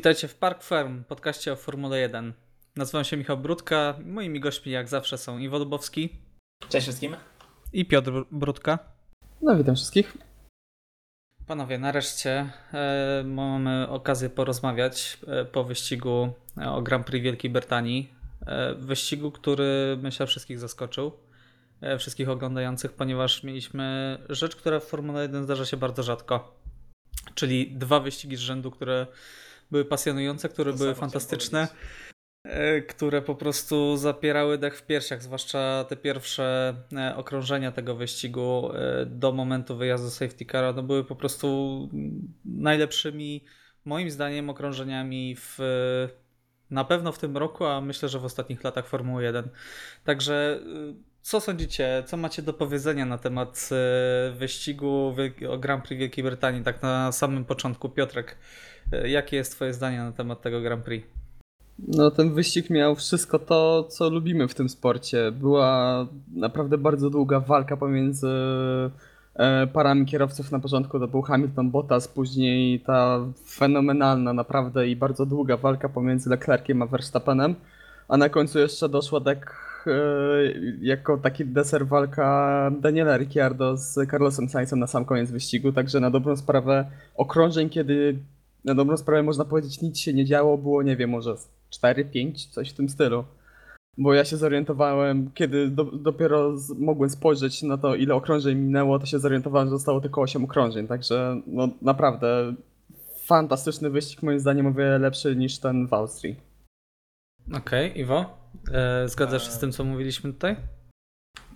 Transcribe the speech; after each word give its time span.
Witajcie 0.00 0.28
w 0.28 0.34
Park 0.34 0.62
Firm, 0.62 1.04
podcaście 1.04 1.52
o 1.52 1.56
Formule 1.56 1.98
1. 1.98 2.32
Nazywam 2.76 3.04
się 3.04 3.16
Michał 3.16 3.38
Brudka. 3.38 3.98
Moimi 4.04 4.40
gośćmi 4.40 4.72
jak 4.72 4.88
zawsze 4.88 5.18
są 5.18 5.38
Iwo 5.38 5.58
Lubowski. 5.58 6.16
Cześć 6.68 6.86
wszystkim. 6.86 7.16
I 7.72 7.84
Piotr 7.84 8.12
Brudka. 8.30 8.78
No 9.42 9.56
witam 9.56 9.76
wszystkich. 9.76 10.16
Panowie, 11.46 11.78
nareszcie 11.78 12.50
e, 12.72 13.22
mamy 13.26 13.88
okazję 13.88 14.30
porozmawiać 14.30 15.18
e, 15.26 15.44
po 15.44 15.64
wyścigu 15.64 16.32
e, 16.58 16.70
o 16.70 16.82
Grand 16.82 17.06
Prix 17.06 17.24
Wielkiej 17.24 17.50
Brytanii. 17.50 18.14
E, 18.46 18.74
wyścigu, 18.74 19.30
który 19.30 19.98
myślę 20.02 20.26
wszystkich 20.26 20.58
zaskoczył, 20.58 21.12
e, 21.80 21.98
wszystkich 21.98 22.28
oglądających, 22.28 22.92
ponieważ 22.92 23.42
mieliśmy 23.42 24.18
rzecz, 24.28 24.56
która 24.56 24.80
w 24.80 24.84
Formule 24.84 25.22
1 25.22 25.44
zdarza 25.44 25.66
się 25.66 25.76
bardzo 25.76 26.02
rzadko. 26.02 26.60
Czyli 27.34 27.72
dwa 27.76 28.00
wyścigi 28.00 28.36
z 28.36 28.40
rzędu, 28.40 28.70
które 28.70 29.06
były 29.70 29.84
pasjonujące, 29.84 30.48
które 30.48 30.72
To 30.72 30.78
były 30.78 30.94
fantastyczne, 30.94 31.68
e, 32.44 32.80
które 32.80 33.22
po 33.22 33.34
prostu 33.34 33.96
zapierały 33.96 34.58
dech 34.58 34.78
w 34.78 34.86
piersiach, 34.86 35.22
zwłaszcza 35.22 35.84
te 35.88 35.96
pierwsze 35.96 36.74
e, 36.96 37.16
okrążenia 37.16 37.72
tego 37.72 37.94
wyścigu 37.94 38.72
e, 38.74 39.06
do 39.06 39.32
momentu 39.32 39.76
wyjazdu 39.76 40.10
safety 40.10 40.46
car, 40.46 40.74
no 40.74 40.82
były 40.82 41.04
po 41.04 41.16
prostu 41.16 41.88
najlepszymi 42.44 43.44
moim 43.84 44.10
zdaniem 44.10 44.50
okrążeniami 44.50 45.36
w 45.36 45.58
na 46.70 46.84
pewno 46.84 47.12
w 47.12 47.18
tym 47.18 47.36
roku, 47.36 47.64
a 47.64 47.80
myślę, 47.80 48.08
że 48.08 48.18
w 48.18 48.24
ostatnich 48.24 48.64
latach 48.64 48.86
Formuły 48.86 49.22
1. 49.22 49.48
Także 50.04 50.60
co 51.22 51.40
sądzicie, 51.40 52.02
co 52.06 52.16
macie 52.16 52.42
do 52.42 52.52
powiedzenia 52.52 53.06
na 53.06 53.18
temat 53.18 53.68
wyścigu 54.32 55.14
o 55.48 55.58
Grand 55.58 55.84
Prix 55.84 56.00
Wielkiej 56.00 56.24
Brytanii, 56.24 56.62
tak 56.62 56.82
na 56.82 57.12
samym 57.12 57.44
początku? 57.44 57.88
Piotrek, 57.88 58.36
jakie 59.04 59.36
jest 59.36 59.52
twoje 59.52 59.74
zdanie 59.74 59.98
na 59.98 60.12
temat 60.12 60.42
tego 60.42 60.60
Grand 60.60 60.84
Prix? 60.84 61.06
No 61.88 62.10
ten 62.10 62.34
wyścig 62.34 62.70
miał 62.70 62.94
wszystko 62.94 63.38
to, 63.38 63.84
co 63.84 64.10
lubimy 64.10 64.48
w 64.48 64.54
tym 64.54 64.68
sporcie. 64.68 65.32
Była 65.32 66.06
naprawdę 66.34 66.78
bardzo 66.78 67.10
długa 67.10 67.40
walka 67.40 67.76
pomiędzy 67.76 68.28
e, 69.34 69.66
parami 69.66 70.06
kierowców. 70.06 70.52
Na 70.52 70.58
początku 70.58 70.98
to 70.98 71.08
był 71.08 71.22
Hamilton 71.22 71.70
Bottas, 71.70 72.08
później 72.08 72.80
ta 72.80 73.20
fenomenalna 73.48 74.32
naprawdę 74.32 74.88
i 74.88 74.96
bardzo 74.96 75.26
długa 75.26 75.56
walka 75.56 75.88
pomiędzy 75.88 76.30
Leclerciem 76.30 76.82
a 76.82 76.86
Verstappenem, 76.86 77.54
a 78.08 78.16
na 78.16 78.28
końcu 78.28 78.58
jeszcze 78.58 78.88
doszła 78.88 79.20
tak 79.20 79.56
e, 79.86 79.90
jako 80.80 81.18
taki 81.18 81.44
deser 81.44 81.86
walka 81.86 82.70
Daniela 82.80 83.16
Ricciardo 83.16 83.76
z 83.76 84.10
Carlosem 84.10 84.48
Sainzem 84.48 84.78
na 84.78 84.86
sam 84.86 85.04
koniec 85.04 85.30
wyścigu, 85.30 85.72
także 85.72 86.00
na 86.00 86.10
dobrą 86.10 86.36
sprawę 86.36 86.86
okrążeń, 87.16 87.68
kiedy 87.68 88.18
na 88.64 88.74
dobrą 88.74 88.96
sprawę 88.96 89.22
można 89.22 89.44
powiedzieć 89.44 89.80
nic 89.80 89.98
się 89.98 90.12
nie 90.12 90.24
działo, 90.24 90.58
było 90.58 90.82
nie 90.82 90.96
wiem, 90.96 91.10
może 91.10 91.34
4-5, 91.70 92.50
coś 92.50 92.70
w 92.70 92.74
tym 92.74 92.88
stylu. 92.88 93.24
Bo 93.98 94.14
ja 94.14 94.24
się 94.24 94.36
zorientowałem, 94.36 95.30
kiedy 95.34 95.68
do, 95.68 95.84
dopiero 95.84 96.58
z, 96.58 96.70
mogłem 96.70 97.10
spojrzeć 97.10 97.62
na 97.62 97.78
to, 97.78 97.94
ile 97.94 98.14
okrążeń 98.14 98.58
minęło, 98.58 98.98
to 98.98 99.06
się 99.06 99.18
zorientowałem, 99.18 99.68
że 99.68 99.70
zostało 99.70 100.00
tylko 100.00 100.20
8 100.20 100.44
okrążeń, 100.44 100.88
także 100.88 101.40
no 101.46 101.68
naprawdę 101.82 102.54
fantastyczny 103.24 103.90
wyścig, 103.90 104.22
moim 104.22 104.40
zdaniem 104.40 104.66
o 104.66 104.72
wiele 104.72 104.98
lepszy 104.98 105.36
niż 105.36 105.58
ten 105.58 105.86
w 105.86 105.94
Austrii. 105.94 106.36
Okej, 107.54 108.00
Iwo, 108.00 108.38
e, 108.72 109.08
zgadzasz 109.08 109.44
się 109.44 109.50
z 109.50 109.58
tym, 109.58 109.72
co 109.72 109.84
mówiliśmy 109.84 110.32
tutaj? 110.32 110.56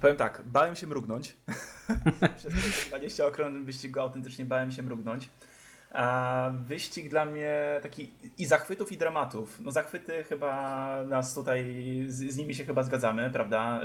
Powiem 0.00 0.16
tak, 0.16 0.42
bałem 0.46 0.76
się 0.76 0.86
mrugnąć. 0.86 1.36
Przez 2.36 2.52
te 2.52 2.88
20 2.88 3.26
okrążeń 3.26 3.64
wyścigu 3.64 4.00
autentycznie 4.00 4.44
bałem 4.44 4.72
się 4.72 4.82
mrugnąć. 4.82 5.28
A 5.94 6.50
wyścig 6.66 7.08
dla 7.08 7.24
mnie 7.24 7.80
taki 7.82 8.14
i 8.38 8.46
zachwytów, 8.46 8.92
i 8.92 8.96
dramatów. 8.98 9.60
No 9.60 9.70
zachwyty 9.70 10.24
chyba 10.24 10.96
nas 11.04 11.34
tutaj, 11.34 11.64
z, 12.08 12.32
z 12.32 12.36
nimi 12.36 12.54
się 12.54 12.64
chyba 12.64 12.82
zgadzamy, 12.82 13.30
prawda? 13.30 13.80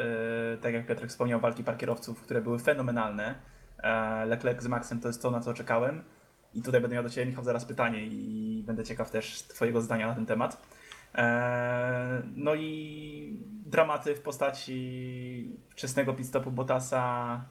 Yy, 0.51 0.57
tak 0.57 0.73
jak 0.73 0.87
Piotrek 0.87 1.09
wspomniał, 1.09 1.39
walki 1.39 1.63
parkierowców, 1.63 2.21
które 2.21 2.41
były 2.41 2.59
fenomenalne. 2.59 3.35
E, 3.83 4.25
Leclerc 4.25 4.63
z 4.63 4.67
Maxem 4.67 4.99
to 4.99 5.07
jest 5.07 5.21
to, 5.21 5.31
na 5.31 5.39
co 5.39 5.53
czekałem. 5.53 6.03
I 6.53 6.61
tutaj 6.61 6.81
będę 6.81 6.93
miał 6.95 7.03
do 7.03 7.09
Ciebie, 7.09 7.25
Michał, 7.27 7.43
zaraz 7.43 7.65
pytanie 7.65 8.05
i 8.07 8.63
będę 8.67 8.83
ciekaw 8.83 9.11
też 9.11 9.41
Twojego 9.43 9.81
zdania 9.81 10.07
na 10.07 10.15
ten 10.15 10.25
temat. 10.25 10.61
E, 11.15 12.21
No 12.35 12.55
i 12.55 13.43
dramaty 13.65 14.15
w 14.15 14.21
postaci 14.21 15.57
wczesnego 15.69 16.13
pitstopu 16.13 16.51
Bottasa, 16.51 17.45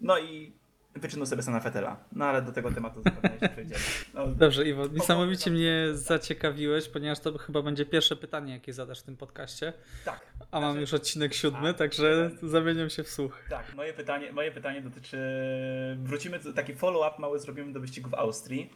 no 0.00 0.18
i 0.18 0.52
wyczynu 0.94 1.26
Sebastiana 1.26 1.60
Fetela. 1.60 1.96
No 2.12 2.24
ale 2.24 2.42
do 2.42 2.52
tego 2.52 2.70
tematu 2.70 3.02
zapewne 3.02 3.30
jeszcze 3.30 3.48
przejdziemy. 3.48 3.80
No, 4.14 4.26
Dobrze, 4.44 4.68
Iwo, 4.68 4.86
niesamowicie 4.86 5.50
mnie 5.50 5.86
zaciekawiłeś, 5.92 6.88
ponieważ 6.88 7.20
to 7.20 7.38
chyba 7.38 7.62
będzie 7.62 7.86
pierwsze 7.86 8.16
pytanie, 8.16 8.52
jakie 8.52 8.72
zadasz 8.72 9.00
w 9.00 9.02
tym 9.02 9.16
podcaście. 9.16 9.72
tak, 10.04 10.26
A 10.50 10.60
mam 10.60 10.70
Znaczy- 10.72 10.80
już 10.80 10.94
odcinek 10.94 11.34
siódmy, 11.34 11.68
A, 11.68 11.74
także 11.74 12.30
zamieniam 12.42 12.90
się 12.90 13.02
w 13.04 13.08
słuch. 13.10 13.38
tak. 13.50 13.74
Moje 13.74 13.92
pytanie, 13.92 14.32
moje 14.32 14.52
pytanie 14.52 14.80
dotyczy... 14.82 15.18
Wrócimy, 16.02 16.40
taki 16.54 16.74
follow-up 16.74 17.16
mały 17.22 17.38
zrobimy 17.38 17.72
do 17.72 17.80
wyścigu 17.80 18.10
w 18.10 18.14
Austrii. 18.14 18.70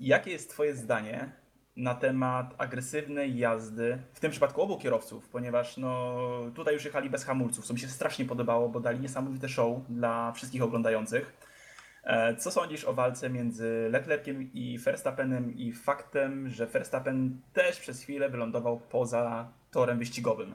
Jakie 0.00 0.30
jest 0.30 0.50
twoje 0.50 0.74
zdanie 0.76 1.32
na 1.78 1.94
temat 1.94 2.54
agresywnej 2.58 3.38
jazdy, 3.38 3.98
w 4.14 4.20
tym 4.20 4.30
przypadku 4.30 4.62
obu 4.62 4.78
kierowców, 4.78 5.28
ponieważ 5.28 5.76
no, 5.76 6.16
tutaj 6.54 6.74
już 6.74 6.84
jechali 6.84 7.10
bez 7.10 7.24
hamulców, 7.24 7.66
co 7.66 7.74
mi 7.74 7.80
się 7.80 7.88
strasznie 7.88 8.24
podobało, 8.24 8.68
bo 8.68 8.80
dali 8.80 9.00
niesamowite 9.00 9.48
show 9.48 9.78
dla 9.88 10.32
wszystkich 10.32 10.62
oglądających. 10.62 11.32
E, 12.04 12.36
Co 12.36 12.50
sądzisz 12.50 12.84
o 12.84 12.92
walce 12.94 13.30
między 13.30 13.88
Leclerciem 13.90 14.52
i 14.52 14.78
Verstappenem 14.78 15.54
i 15.56 15.72
faktem, 15.72 16.48
że 16.50 16.66
Verstappen 16.66 17.40
też 17.52 17.80
przez 17.80 18.02
chwilę 18.02 18.28
wylądował 18.28 18.80
poza 18.80 19.48
torem 19.70 19.98
wyścigowym? 19.98 20.54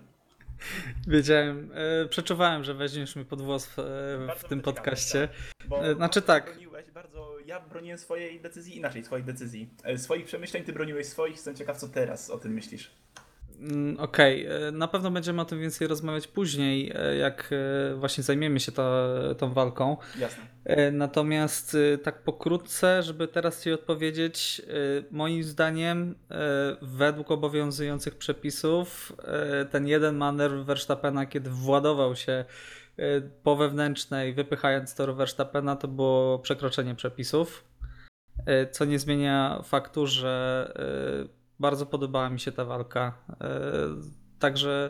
Wiedziałem, 1.07 1.71
e, 1.73 2.05
przeczuwałem, 2.07 2.63
że 2.63 2.73
weźmiesz 2.73 3.15
mnie 3.15 3.25
pod 3.25 3.41
włos 3.41 3.65
w, 3.67 3.79
e, 3.79 3.83
w 4.17 4.27
Bardzo 4.27 4.47
tym 4.47 4.61
podcaście. 4.61 5.29
ciekawi, 5.29 5.69
Bo 5.69 5.85
E, 5.85 5.95
znaczy 5.95 6.21
tak. 6.21 6.57
Bardzo, 7.03 7.37
ja 7.45 7.59
broniłem 7.59 7.97
swojej 7.97 8.39
decyzji 8.39 8.77
inaczej, 8.77 9.03
swoich 9.03 9.25
decyzji. 9.25 9.69
E, 9.83 9.97
Swoich 9.97 10.25
przemyśleń 10.25 10.63
ty 10.63 10.73
broniłeś 10.73 11.07
swoich, 11.07 11.33
jestem 11.33 11.55
ciekaw 11.55 11.77
co 11.77 11.87
teraz 11.87 12.29
o 12.29 12.37
tym 12.37 12.53
myślisz. 12.53 12.91
Mm, 13.59 13.99
Okej, 13.99 14.45
e, 14.45 14.71
na 14.71 14.87
pewno 14.87 15.11
będziemy 15.11 15.41
o 15.41 15.45
tym 15.45 15.59
więcej 15.59 15.87
rozmawiać 15.87 16.27
później, 16.27 16.91
e, 16.95 17.15
jak 17.15 17.49
właśnie 17.95 18.23
zajmiemy 18.23 18.59
się 18.59 18.71
ta, 18.71 19.07
tą 19.37 19.53
walką. 19.53 19.97
Jasne. 20.19 20.43
Natomiast 20.91 21.77
tak 22.03 22.23
pokrótce, 22.23 23.03
żeby 23.03 23.27
teraz 23.27 23.63
Ci 23.63 23.71
odpowiedzieć, 23.71 24.61
moim 25.11 25.43
zdaniem 25.43 26.15
według 26.81 27.31
obowiązujących 27.31 28.15
przepisów 28.15 29.13
ten 29.71 29.87
jeden 29.87 30.15
manewr 30.15 30.65
Verstappena, 30.65 31.25
kiedy 31.25 31.49
władował 31.49 32.15
się 32.15 32.45
po 33.43 33.55
wewnętrznej, 33.55 34.33
wypychając 34.33 34.95
tor 34.95 35.15
Verstappena, 35.15 35.75
to 35.75 35.87
było 35.87 36.39
przekroczenie 36.39 36.95
przepisów, 36.95 37.73
E, 38.45 38.67
co 38.67 38.85
nie 38.85 38.99
zmienia 38.99 39.61
faktu, 39.63 40.07
że 40.07 40.73
e, 41.25 41.27
bardzo 41.59 41.85
podobała 41.85 42.29
mi 42.29 42.39
się 42.39 42.51
ta 42.51 42.65
walka. 42.65 43.13
E, 43.41 43.57
Także 44.39 44.89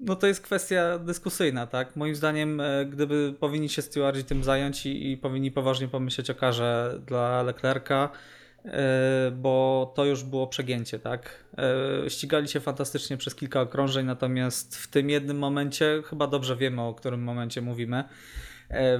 no 0.00 0.16
to 0.16 0.26
jest 0.26 0.40
kwestia 0.40 0.98
dyskusyjna, 0.98 1.66
tak? 1.66 1.96
Moim 1.96 2.14
zdaniem, 2.14 2.60
e, 2.60 2.86
gdyby 2.86 3.34
powinni 3.40 3.68
się 3.68 3.82
stewardzi 3.82 4.24
tym 4.24 4.44
zająć 4.44 4.86
i, 4.86 5.12
i 5.12 5.16
powinni 5.16 5.50
poważnie 5.50 5.88
pomyśleć 5.88 6.30
o 6.30 6.34
karze 6.34 7.00
dla 7.06 7.42
Leclerca, 7.42 8.04
e, 8.04 8.08
bo 9.32 9.92
to 9.96 10.04
już 10.04 10.22
było 10.22 10.46
przegięcie, 10.46 10.98
tak? 10.98 11.44
E, 12.04 12.10
Ścigali 12.10 12.48
się 12.48 12.60
fantastycznie 12.60 13.16
przez 13.16 13.34
kilka 13.34 13.60
okrążeń, 13.60 14.06
natomiast 14.06 14.76
w 14.76 14.86
tym 14.86 15.10
jednym 15.10 15.38
momencie, 15.38 16.02
chyba 16.06 16.26
dobrze 16.26 16.56
wiemy 16.56 16.82
o 16.82 16.94
którym 16.94 17.22
momencie 17.22 17.60
mówimy, 17.62 18.04
e, 18.70 18.98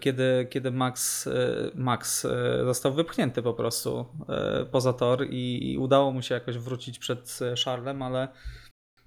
kiedy, 0.00 0.46
kiedy 0.50 0.70
Max, 0.70 1.26
e, 1.26 1.30
Max 1.74 2.24
e, 2.24 2.64
został 2.64 2.92
wypchnięty 2.92 3.42
po 3.42 3.54
prostu 3.54 4.06
e, 4.28 4.64
poza 4.64 4.92
tor 4.92 5.26
i, 5.30 5.72
i 5.72 5.78
udało 5.78 6.12
mu 6.12 6.22
się 6.22 6.34
jakoś 6.34 6.58
wrócić 6.58 6.98
przed 6.98 7.38
e, 7.42 7.54
Charlem, 7.64 8.02
ale 8.02 8.28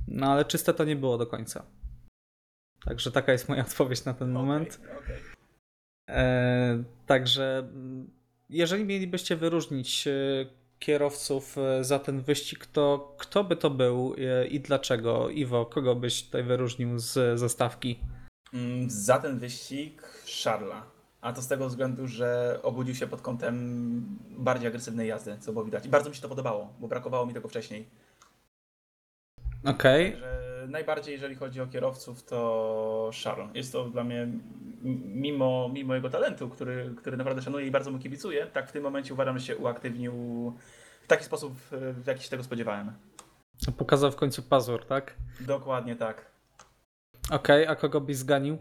no 0.07 0.31
ale 0.31 0.45
czyste 0.45 0.73
to 0.73 0.83
nie 0.83 0.95
było 0.95 1.17
do 1.17 1.27
końca. 1.27 1.65
Także 2.85 3.11
taka 3.11 3.31
jest 3.31 3.49
moja 3.49 3.61
odpowiedź 3.69 4.05
na 4.05 4.13
ten 4.13 4.31
moment. 4.31 4.79
Okej, 4.83 4.97
okej. 4.97 5.17
E, 6.09 6.83
także 7.05 7.57
mm, 7.57 8.15
jeżeli 8.49 8.85
mielibyście 8.85 9.35
wyróżnić 9.35 10.07
e, 10.07 10.11
kierowców 10.79 11.57
e, 11.57 11.83
za 11.83 11.99
ten 11.99 12.21
wyścig, 12.21 12.65
to 12.65 13.15
kto 13.19 13.43
by 13.43 13.55
to 13.55 13.69
był 13.69 14.15
e, 14.17 14.47
i 14.47 14.59
dlaczego? 14.59 15.29
Iwo, 15.29 15.65
kogo 15.65 15.95
byś 15.95 16.23
tutaj 16.25 16.43
wyróżnił 16.43 16.99
z 16.99 17.39
zestawki? 17.39 17.99
Mm, 18.53 18.89
Za 18.89 19.17
ten 19.19 19.39
wyścig 19.39 20.01
Szarla. 20.25 20.85
A 21.21 21.33
to 21.33 21.41
z 21.41 21.47
tego 21.47 21.69
względu, 21.69 22.07
że 22.07 22.59
obudził 22.63 22.95
się 22.95 23.07
pod 23.07 23.21
kątem 23.21 24.05
bardziej 24.37 24.67
agresywnej 24.67 25.07
jazdy, 25.07 25.37
co 25.39 25.53
było 25.53 25.65
widać. 25.65 25.85
I 25.85 25.89
bardzo 25.89 26.09
mi 26.09 26.15
się 26.15 26.21
to 26.21 26.29
podobało, 26.29 26.73
bo 26.79 26.87
brakowało 26.87 27.25
mi 27.25 27.33
tego 27.33 27.47
wcześniej. 27.47 27.85
Okej, 29.65 30.15
Że 30.17 30.44
najbardziej 30.67 31.13
jeżeli 31.13 31.35
chodzi 31.35 31.61
o 31.61 31.67
kierowców, 31.67 32.23
to 32.23 33.09
Sharon. 33.13 33.51
Jest 33.53 33.71
to 33.71 33.89
dla 33.89 34.03
mnie, 34.03 34.27
mimo, 35.05 35.69
mimo 35.73 35.95
jego 35.95 36.09
talentu, 36.09 36.49
który, 36.49 36.93
który 36.97 37.17
naprawdę 37.17 37.41
szanuję 37.41 37.67
i 37.67 37.71
bardzo 37.71 37.91
mu 37.91 37.99
kibicuję, 37.99 38.47
tak 38.47 38.69
w 38.69 38.71
tym 38.71 38.83
momencie 38.83 39.13
uważam, 39.13 39.39
że 39.39 39.45
się 39.45 39.57
uaktywnił 39.57 40.13
w 41.03 41.07
taki 41.07 41.23
sposób, 41.23 41.53
w 41.71 42.07
jaki 42.07 42.23
się 42.23 42.29
tego 42.29 42.43
spodziewałem. 42.43 42.93
Pokazał 43.77 44.11
w 44.11 44.15
końcu 44.15 44.43
pazur, 44.43 44.85
tak? 44.85 45.15
Dokładnie 45.39 45.95
tak. 45.95 46.31
Okej, 47.31 47.67
a 47.67 47.75
kogo 47.75 48.01
byś 48.01 48.17
zganił? 48.17 48.57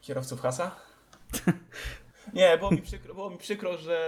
Kierowców 0.00 0.40
Hasa? 0.40 0.76
Nie, 2.34 2.58
było 2.58 2.70
mi, 2.70 2.82
przykro, 2.82 3.14
było 3.14 3.30
mi 3.30 3.38
przykro, 3.38 3.78
że 3.78 3.98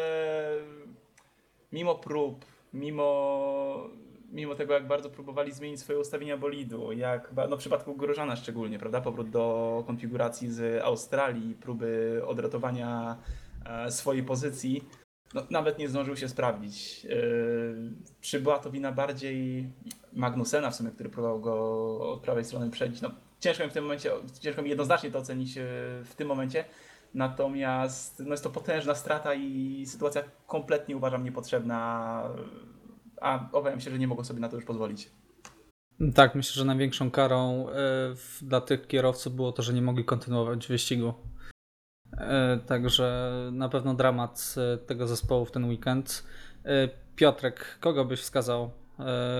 mimo 1.72 1.94
prób, 1.94 2.44
mimo, 2.72 3.90
mimo 4.32 4.54
tego, 4.54 4.74
jak 4.74 4.86
bardzo 4.86 5.10
próbowali 5.10 5.52
zmienić 5.52 5.80
swoje 5.80 5.98
ustawienia 5.98 6.36
bolidu, 6.36 6.92
jak 6.92 7.32
no 7.48 7.56
w 7.56 7.58
przypadku 7.58 7.94
Grożana 7.94 8.36
szczególnie, 8.36 8.78
prawda, 8.78 9.00
powrót 9.00 9.30
do 9.30 9.84
konfiguracji 9.86 10.50
z 10.50 10.82
Australii, 10.82 11.54
próby 11.54 12.20
odratowania 12.26 13.16
e, 13.64 13.90
swojej 13.90 14.22
pozycji, 14.22 14.84
no, 15.34 15.42
nawet 15.50 15.78
nie 15.78 15.88
zdążył 15.88 16.16
się 16.16 16.28
sprawdzić. 16.28 17.04
Yy, 17.04 17.92
przybyła 18.20 18.58
to 18.58 18.70
wina 18.70 18.92
bardziej 18.92 19.68
Magnusena 20.12 20.70
w 20.70 20.74
sumie, 20.74 20.90
który 20.90 21.08
próbował 21.08 21.40
go 21.40 21.54
od 22.12 22.20
prawej 22.20 22.44
strony 22.44 22.70
przedzić. 22.70 23.00
No, 23.00 23.10
ciężko 23.40 23.64
mi 23.64 23.70
w 23.70 23.72
tym 23.72 23.84
momencie, 23.84 24.10
ciężko 24.40 24.62
mi 24.62 24.68
jednoznacznie 24.68 25.10
to 25.10 25.18
ocenić 25.18 25.56
yy, 25.56 25.64
w 26.04 26.14
tym 26.16 26.28
momencie. 26.28 26.64
Natomiast 27.14 28.20
no 28.20 28.30
jest 28.30 28.44
to 28.44 28.50
potężna 28.50 28.94
strata 28.94 29.34
i 29.34 29.84
sytuacja 29.86 30.22
kompletnie 30.46 30.96
uważam 30.96 31.24
niepotrzebna, 31.24 32.22
a 33.22 33.48
obawiam 33.52 33.80
się, 33.80 33.90
że 33.90 33.98
nie 33.98 34.08
mogą 34.08 34.24
sobie 34.24 34.40
na 34.40 34.48
to 34.48 34.56
już 34.56 34.64
pozwolić. 34.64 35.10
Tak, 36.14 36.34
myślę, 36.34 36.54
że 36.54 36.64
największą 36.64 37.10
karą 37.10 37.68
e, 37.68 37.74
dla 38.42 38.60
tych 38.60 38.86
kierowców 38.86 39.34
było 39.34 39.52
to, 39.52 39.62
że 39.62 39.72
nie 39.72 39.82
mogli 39.82 40.04
kontynuować 40.04 40.66
wyścigu. 40.66 41.14
E, 42.12 42.58
Także 42.66 43.32
na 43.52 43.68
pewno 43.68 43.94
dramat 43.94 44.54
e, 44.74 44.78
tego 44.78 45.06
zespołu 45.06 45.44
w 45.44 45.50
ten 45.50 45.64
weekend. 45.64 46.26
Piotrek, 47.16 47.78
kogo 47.80 48.04
byś 48.04 48.20
wskazał? 48.20 48.70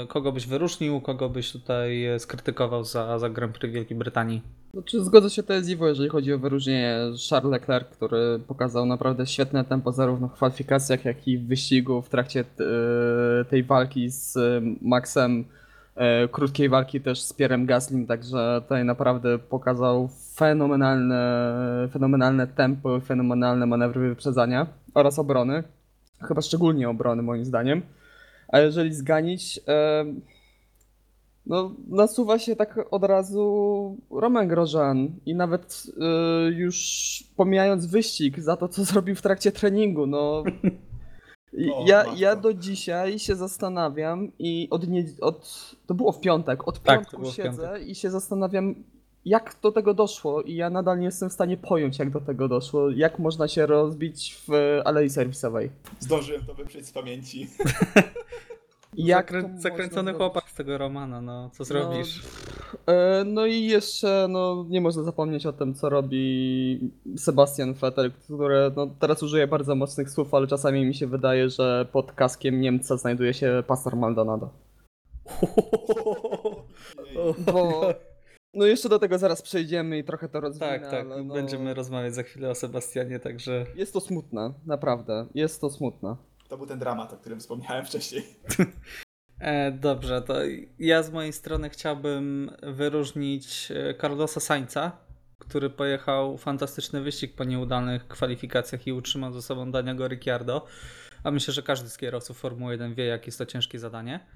Kogo 0.08 0.32
byś 0.32 0.46
wyróżnił? 0.46 1.00
Kogo 1.00 1.28
byś 1.28 1.52
tutaj 1.52 2.06
skrytykował 2.18 2.84
za, 2.84 3.18
za 3.18 3.30
Grand 3.30 3.58
Prix 3.58 3.74
Wielkiej 3.74 3.96
Brytanii? 3.96 4.42
Znaczy, 4.74 5.04
zgodzę 5.04 5.30
się 5.30 5.42
Iwo, 5.68 5.88
jeżeli 5.88 6.08
chodzi 6.08 6.32
o 6.32 6.38
wyróżnienie 6.38 6.98
Charles 7.30 7.52
Leclerc, 7.52 7.88
który 7.88 8.38
pokazał 8.46 8.86
naprawdę 8.86 9.26
świetne 9.26 9.64
tempo 9.64 9.92
zarówno 9.92 10.28
w 10.28 10.32
kwalifikacjach, 10.32 11.04
jak 11.04 11.28
i 11.28 11.38
w 11.38 11.46
wyścigu 11.46 12.02
w 12.02 12.08
trakcie 12.08 12.40
e, 12.40 13.44
tej 13.44 13.62
walki 13.62 14.10
z 14.10 14.36
e, 14.36 14.60
Maxem, 14.82 15.44
e, 15.94 16.28
krótkiej 16.28 16.68
walki 16.68 17.00
też 17.00 17.22
z 17.22 17.32
Pierrem 17.32 17.66
Gaslim, 17.66 18.06
także 18.06 18.60
tutaj 18.62 18.84
naprawdę 18.84 19.38
pokazał 19.38 20.08
fenomenalne, 20.34 21.88
fenomenalne 21.92 22.46
tempo, 22.46 23.00
fenomenalne 23.00 23.66
manewry 23.66 24.08
wyprzedzania 24.08 24.66
oraz 24.94 25.18
obrony, 25.18 25.62
chyba 26.28 26.42
szczególnie 26.42 26.88
obrony 26.88 27.22
moim 27.22 27.44
zdaniem. 27.44 27.82
A 28.48 28.58
jeżeli 28.58 28.94
zganić, 28.94 29.60
no, 31.46 31.74
nasuwa 31.88 32.38
się 32.38 32.56
tak 32.56 32.80
od 32.90 33.04
razu 33.04 33.96
Romain 34.10 34.48
Grosjean 34.48 35.10
i 35.26 35.34
nawet 35.34 35.82
y, 36.48 36.52
już 36.54 36.78
pomijając 37.36 37.86
wyścig 37.86 38.40
za 38.40 38.56
to, 38.56 38.68
co 38.68 38.84
zrobił 38.92 39.14
w 39.14 39.22
trakcie 39.22 39.52
treningu, 39.52 40.06
no. 40.06 40.44
O, 41.74 41.84
ja, 41.86 41.98
matko. 41.98 42.12
ja 42.16 42.36
do 42.36 42.54
dzisiaj 42.54 43.18
się 43.18 43.36
zastanawiam 43.36 44.32
i 44.38 44.68
od, 44.70 44.88
nie, 44.88 45.04
od 45.20 45.70
to 45.86 45.94
było 45.94 46.12
w 46.12 46.20
piątek, 46.20 46.68
od 46.68 46.82
Tak, 46.82 47.10
piątku 47.10 47.32
siedzę 47.32 47.80
i 47.86 47.94
się 47.94 48.10
zastanawiam, 48.10 48.74
jak 49.24 49.56
do 49.62 49.72
tego 49.72 49.94
doszło 49.94 50.42
i 50.42 50.54
ja 50.54 50.70
nadal 50.70 50.98
nie 50.98 51.04
jestem 51.04 51.30
w 51.30 51.32
stanie 51.32 51.56
pojąć, 51.56 51.98
jak 51.98 52.10
do 52.10 52.20
tego 52.20 52.48
doszło, 52.48 52.90
jak 52.90 53.18
można 53.18 53.48
się 53.48 53.66
rozbić 53.66 54.36
w 54.48 54.80
alei 54.84 55.10
serwisowej. 55.10 55.70
Zdążyłem 56.00 56.46
to 56.46 56.54
wyprzeć 56.54 56.86
z 56.86 56.92
pamięci. 56.92 57.46
Jak 58.96 59.32
Zakrę- 59.32 59.58
zakręcony 59.58 60.12
chłopak 60.12 60.50
z 60.50 60.54
tego 60.54 60.78
Romana, 60.78 61.20
no 61.20 61.50
co 61.50 61.64
zrobisz? 61.64 62.22
E, 62.86 63.24
No 63.26 63.46
i 63.46 63.64
jeszcze 63.64 64.26
no, 64.30 64.66
nie 64.68 64.80
można 64.80 65.02
zapomnieć 65.02 65.46
o 65.46 65.52
tym, 65.52 65.74
co 65.74 65.88
robi 65.88 66.92
Sebastian 67.16 67.74
Vettel, 67.74 68.12
który 68.12 68.72
no, 68.76 68.86
teraz 68.86 69.22
użyje 69.22 69.46
bardzo 69.46 69.74
mocnych 69.74 70.10
słów, 70.10 70.34
ale 70.34 70.46
czasami 70.46 70.86
mi 70.86 70.94
się 70.94 71.06
wydaje, 71.06 71.48
że 71.48 71.86
pod 71.92 72.12
kaskiem 72.12 72.60
Niemca 72.60 72.96
znajduje 72.96 73.34
się 73.34 73.62
Pastor 73.66 73.96
Maldonado. 73.96 74.50
Bo 77.52 77.82
no 78.54 78.66
jeszcze 78.66 78.88
do 78.88 78.98
tego 78.98 79.18
zaraz 79.18 79.42
przejdziemy 79.42 79.98
i 79.98 80.04
trochę 80.04 80.28
to 80.28 80.40
rozwinę, 80.40 80.80
Tak, 80.80 80.90
tak, 80.90 81.06
no, 81.08 81.34
będziemy 81.34 81.74
rozmawiać 81.74 82.14
za 82.14 82.22
chwilę 82.22 82.50
o 82.50 82.54
Sebastianie, 82.54 83.20
także 83.20 83.66
Jest 83.74 83.92
to 83.92 84.00
smutne, 84.00 84.52
naprawdę, 84.66 85.26
jest 85.34 85.60
to 85.60 85.70
smutne. 85.70 86.16
To 86.52 86.56
był 86.58 86.66
ten 86.66 86.78
dramat, 86.78 87.12
o 87.12 87.16
którym 87.16 87.40
wspomniałem 87.40 87.86
wcześniej. 87.86 88.22
E, 89.40 89.72
dobrze, 89.72 90.22
to 90.22 90.34
ja 90.78 91.02
z 91.02 91.10
mojej 91.10 91.32
strony 91.32 91.70
chciałbym 91.70 92.50
wyróżnić 92.62 93.68
e, 93.70 93.94
Carlosa 93.94 94.40
Sainza, 94.40 94.92
który 95.38 95.70
pojechał 95.70 96.38
fantastyczny 96.38 97.00
wyścig 97.00 97.34
po 97.34 97.44
nieudanych 97.44 98.08
kwalifikacjach 98.08 98.86
i 98.86 98.92
utrzymał 98.92 99.32
ze 99.32 99.42
sobą 99.42 99.72
Daniego 99.72 100.08
Ricciardo. 100.08 100.66
A 101.24 101.30
myślę, 101.30 101.54
że 101.54 101.62
każdy 101.62 101.88
z 101.88 101.98
kierowców 101.98 102.38
Formuły 102.38 102.72
1 102.72 102.94
wie, 102.94 103.04
jak 103.04 103.26
jest 103.26 103.38
to 103.38 103.46
ciężkie 103.46 103.78
zadanie. 103.78 104.26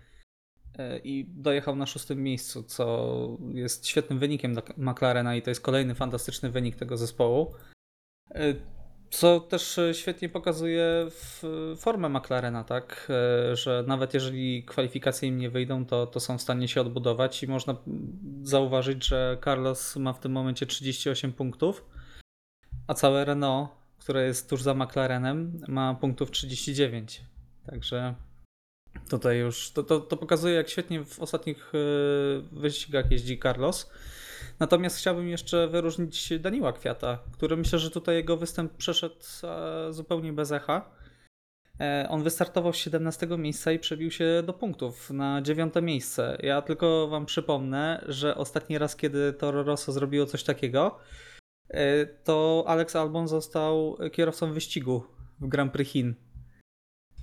E, 0.79 0.99
I 0.99 1.25
dojechał 1.29 1.77
na 1.77 1.87
szóstym 1.87 2.23
miejscu, 2.23 2.63
co 2.63 3.39
jest 3.55 3.87
świetnym 3.87 4.19
wynikiem 4.19 4.53
dla 4.53 4.63
McLarena 4.77 5.37
i 5.37 5.43
to 5.43 5.51
jest 5.51 5.61
kolejny 5.61 5.95
fantastyczny 5.95 6.51
wynik 6.51 6.77
tego 6.77 6.97
zespołu. 6.97 7.55
E, 9.07 9.11
Co 9.11 9.41
też 9.41 9.79
e, 9.79 9.95
świetnie 9.95 10.29
pokazuje 10.29 11.07
w 11.11 11.43
formę 11.79 12.09
McLarena, 12.09 12.65
tak? 12.65 13.09
E, 13.53 13.57
Że 13.57 13.85
nawet 13.87 14.15
jeżeli 14.15 14.65
kwalifikacje 14.65 15.29
im 15.29 15.39
nie 15.39 15.51
wyjdą, 15.51 15.87
to, 15.87 16.07
to 16.07 16.21
są 16.21 16.39
w 16.39 16.43
stanie 16.43 16.69
się 16.69 16.81
odbudować 16.81 17.43
i 17.43 17.49
można 17.49 17.77
zauważyć, 18.43 19.07
że 19.07 19.39
Carlos 19.45 19.97
ma 19.97 20.13
w 20.13 20.21
tym 20.21 20.33
momencie 20.33 20.67
38 20.67 21.33
punktów, 21.33 21.85
a 22.87 22.95
całe 22.95 23.25
Renault, 23.25 23.71
które 23.99 24.27
jest 24.27 24.51
tuż 24.51 24.63
za 24.63 24.75
McLarenem, 24.75 25.61
ma 25.69 25.95
punktów 25.95 26.31
39. 26.31 27.21
Także 27.67 28.15
tutaj 29.11 29.39
już 29.39 29.71
to, 29.71 29.83
to, 29.83 30.01
to 30.01 30.17
pokazuje, 30.17 30.55
jak 30.55 30.69
świetnie 30.69 31.05
w 31.05 31.21
ostatnich 31.21 31.73
e, 31.75 31.79
wyścigach 32.53 33.11
jeździ 33.11 33.39
Carlos. 33.39 33.91
Natomiast 34.61 34.99
chciałbym 34.99 35.29
jeszcze 35.29 35.69
wyróżnić 35.69 36.39
Daniła 36.39 36.73
Kwiata, 36.73 37.19
który 37.33 37.57
myślę, 37.57 37.79
że 37.79 37.91
tutaj 37.91 38.17
jego 38.17 38.37
występ 38.37 38.73
przeszedł 38.73 39.25
e, 39.45 39.93
zupełnie 39.93 40.33
bez 40.33 40.53
echa. 40.53 40.91
E, 41.81 42.07
On 42.11 42.23
wystartował 42.23 42.73
z 42.73 42.77
17 42.77 43.27
miejsca 43.27 43.73
i 43.73 43.79
przebił 43.79 44.11
się 44.11 44.43
do 44.47 44.53
punktów 44.53 45.11
na 45.11 45.43
9 45.43 45.75
miejsce. 45.83 46.39
Ja 46.43 46.63
tylko 46.63 47.09
wam 47.09 47.27
przypomnę, 47.27 48.05
że 48.09 48.35
ostatni 48.37 48.79
raz, 48.79 48.97
kiedy 48.97 49.33
Toro 49.33 49.63
Rosso 49.63 49.93
zrobiło 49.93 50.27
coś 50.27 50.45
takiego, 50.45 50.99
e, 51.69 52.07
to 52.07 52.65
Alex 52.67 52.97
Albon 52.97 53.29
został 53.29 53.99
kierowcą 54.13 54.53
wyścigu 54.53 55.05
w 55.41 55.49
Grand 55.49 55.73
Prix 55.73 55.93
Chin. 55.93 56.15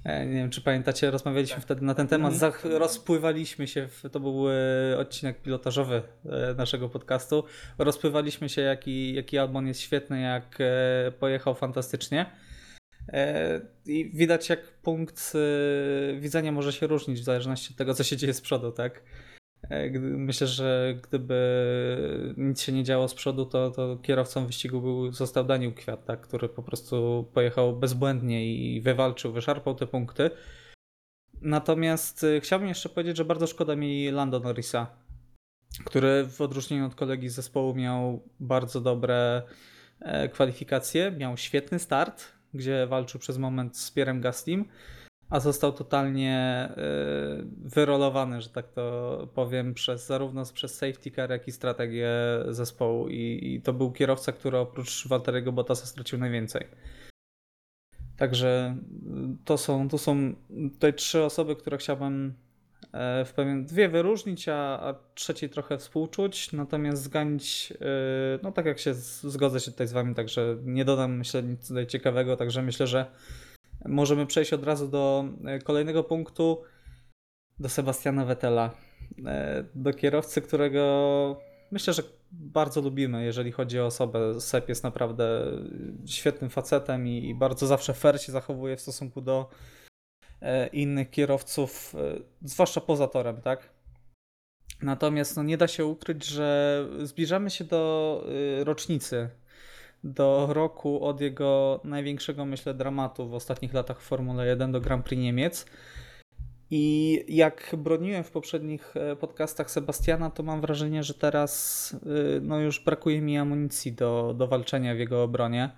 E, 0.06 0.26
Nie 0.26 0.34
wiem, 0.36 0.50
czy 0.50 0.62
pamiętacie, 0.62 1.12
rozmawialiśmy 1.12 1.56
Tak. 1.56 1.64
wtedy 1.64 1.86
na 1.86 1.94
ten 1.94 2.08
temat. 2.08 2.34
Mhm. 2.34 2.52
Zach- 2.52 2.66
rozpływaliśmy 2.78 3.68
się, 3.68 3.88
w, 3.88 4.04
to 4.12 4.20
był 4.20 4.46
e, 4.50 4.98
odcinek 4.98 5.42
pilotażowy 5.42 6.02
e, 6.26 6.54
naszego 6.58 6.90
podcastu. 6.90 7.44
Rozpływaliśmy 7.78 8.50
się, 8.50 8.62
jaki, 8.62 9.14
jaki 9.14 9.38
Albon 9.38 9.68
jest 9.68 9.80
świetny, 9.82 10.22
jak 10.22 10.58
pojechał 11.20 11.56
fantastycznie. 11.56 12.26
I 13.86 14.12
widać, 14.14 14.50
jak 14.50 14.60
punkt 14.82 15.34
widzenia 16.20 16.52
może 16.52 16.74
się 16.74 16.88
różnić 16.88 17.20
w 17.20 17.24
zależności 17.24 17.74
od 17.74 17.78
tego, 17.78 17.94
co 17.94 18.04
się 18.04 18.18
dzieje 18.18 18.34
z 18.34 18.42
przodu, 18.42 18.72
tak? 18.72 19.04
E, 19.70 20.00
Myślę, 20.00 20.48
że 20.48 20.96
gdyby 21.03 22.34
nic 22.38 22.62
się 22.62 22.72
nie 22.72 22.84
działo 22.84 23.08
z 23.08 23.13
przodu, 23.13 23.46
to, 23.46 23.72
to 23.72 23.98
kierowcą 23.98 24.46
wyścigu 24.46 24.82
był, 24.82 25.12
został 25.12 25.43
Daniel 25.43 25.74
Kwiat, 25.74 26.05
tak? 26.05 26.22
który 26.22 26.50
po 26.50 26.63
prostu 26.63 27.25
pojechał 27.34 27.75
bezbłędnie 27.75 28.55
i 28.55 28.82
wywalczył, 28.82 29.32
wyszarpał 29.32 29.75
te 29.75 29.88
punkty. 29.88 30.32
Natomiast 31.41 32.24
e, 32.24 32.41
chciałbym 32.41 32.67
jeszcze 32.67 32.89
powiedzieć, 32.89 33.17
że 33.17 33.25
bardzo 33.25 33.48
szkoda 33.48 33.75
mi 33.75 34.12
Lando 34.12 34.39
Norrisa, 34.39 34.88
który 35.86 36.25
w 36.25 36.41
odróżnieniu 36.41 36.86
od 36.86 36.96
kolegi 36.96 37.29
z 37.29 37.36
zespołu 37.36 37.75
miał 37.75 38.24
bardzo 38.39 38.82
dobre 38.82 39.41
e, 40.00 40.29
kwalifikacje, 40.29 41.12
miał 41.12 41.38
świetny 41.38 41.79
start, 41.79 42.25
gdzie 42.53 42.88
walczył 42.88 43.20
przez 43.20 43.38
moment 43.38 43.77
z 43.77 43.91
Pierrem 43.91 44.22
Gaslim, 44.22 44.65
a 45.34 45.40
został 45.40 45.72
totalnie 45.72 46.36
e, 46.38 46.75
wyrolowany, 47.66 48.42
że 48.42 48.50
tak 48.50 48.68
to 48.68 49.28
powiem, 49.36 49.74
przez 49.74 50.08
zarówno 50.08 50.44
przez 50.54 50.75
safety 50.75 51.12
car, 51.12 51.30
jak 51.30 51.48
i 51.48 51.52
strategię 51.52 52.10
zespołu. 52.48 53.10
I, 53.10 53.40
I 53.42 53.62
to 53.62 53.74
był 53.74 53.92
kierowca, 53.92 54.32
który 54.32 54.58
oprócz 54.58 55.08
Walteriego 55.08 55.52
Bottasa 55.52 55.86
stracił 55.86 56.20
najwięcej. 56.20 56.68
Także 58.18 58.78
y, 59.34 59.46
to 59.46 59.58
są, 59.58 59.90
to 59.90 59.98
są 59.98 60.36
tutaj 60.74 60.94
trzy 60.94 61.24
osoby, 61.24 61.56
które 61.56 61.78
chciałbym 61.78 62.34
e, 62.92 63.25
w 63.25 63.34
pewien, 63.34 63.66
dwie 63.66 63.90
wyróżnić, 63.90 64.50
a, 64.50 64.80
a 64.80 64.96
trzeciej 65.13 65.50
trochę 65.50 65.78
współczuć, 65.78 66.52
natomiast 66.52 67.04
zganić, 67.04 67.74
no 68.44 68.52
tak 68.52 68.66
jak 68.66 68.80
się 68.80 68.94
zgodzę 68.94 69.60
się 69.60 69.72
tutaj 69.72 69.88
z 69.88 69.94
wami, 69.94 70.16
także 70.16 70.58
nie 70.63 70.86
dodam 70.86 71.18
myślę 71.18 71.44
nic 71.44 71.68
tutaj 71.68 71.88
ciekawego, 71.88 72.38
także 72.38 72.62
myślę, 72.62 72.88
że 72.88 73.06
możemy 73.86 74.25
przejść 74.25 74.54
od 74.54 74.63
razu 74.63 74.88
do 74.88 75.25
e, 75.46 75.60
kolejnego 75.60 76.04
punktu, 76.04 76.62
do 77.60 77.70
Sebastiana 77.70 78.25
Vettela, 78.25 78.72
e, 79.25 79.63
do 79.75 79.94
kierowcy, 79.94 80.42
którego 80.42 81.42
myślę, 81.72 81.94
że 81.94 82.04
bardzo 82.32 82.82
lubimy, 82.82 83.25
jeżeli 83.25 83.52
chodzi 83.52 83.80
o 83.80 83.86
osobę. 83.86 84.42
Sep 84.42 84.70
jest 84.70 84.84
naprawdę 84.84 85.46
świetnym 86.06 86.50
facetem 86.50 87.08
i, 87.08 87.36
bardzo 87.36 87.68
zawsze 87.68 87.94
fair 87.94 88.22
się 88.22 88.32
zachowuje 88.32 88.78
w 88.78 88.82
stosunku 88.82 89.22
do 89.22 89.50
e, 90.42 90.68
innych 90.68 91.10
kierowców, 91.10 91.96
zwłaszcza 92.42 92.82
poza 92.82 93.08
torem, 93.08 93.42
tak? 93.42 93.70
Natomiast 94.82 95.38
no, 95.38 95.44
nie 95.44 95.58
da 95.58 95.68
się 95.68 95.86
ukryć, 95.86 96.25
że 96.25 96.88
zbliżamy 97.04 97.50
się 97.50 97.63
do 97.63 98.24
rocznicy, 98.63 99.30
do 100.04 100.48
roku 100.50 101.06
od 101.06 101.22
jego 101.22 101.82
największego, 101.84 102.46
myślę, 102.46 102.74
dramatu 102.74 103.30
w 103.30 103.34
ostatnich 103.34 103.74
latach 103.74 104.02
w 104.02 104.04
Formule 104.04 104.48
1 104.48 104.72
do 104.72 104.82
Grand 104.82 105.06
Prix 105.06 105.22
Niemiec. 105.22 105.66
I 106.72 107.26
jak 107.28 107.76
broniłem 107.78 108.24
w 108.24 108.32
poprzednich 108.32 108.98
e, 108.98 109.16
podcastach 109.16 109.72
Sebastiana, 109.72 110.30
to 110.30 110.44
mam 110.44 110.62
wrażenie, 110.62 111.04
że 111.04 111.14
teraz 111.14 111.94
y, 112.38 112.42
no 112.42 112.60
już 112.60 112.84
brakuje 112.84 113.22
mi 113.22 113.38
amunicji 113.38 113.94
do, 113.94 114.34
do 114.38 114.48
walczenia 114.48 114.96
w 114.96 115.00
jego 115.00 115.24
obronie. 115.24 115.70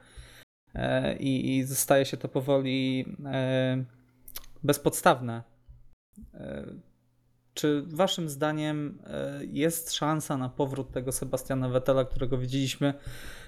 E, 0.75 1.17
I, 1.17 1.58
I 1.58 1.67
staje 1.67 2.05
się 2.05 2.17
to 2.17 2.27
powoli 2.27 3.05
e, 3.25 3.84
bezpodstawne. 4.63 5.44
E, 7.55 7.59
Czy 7.59 7.83
waszym 7.88 8.29
zdaniem 8.29 8.97
e, 9.07 9.39
jest 9.45 9.93
szansa 9.93 10.38
na 10.38 10.50
powrót 10.50 10.91
tego 10.91 11.12
Sebastiana 11.12 11.69
Vettela, 11.69 12.05
którego 12.05 12.38
widzieliśmy 12.38 12.93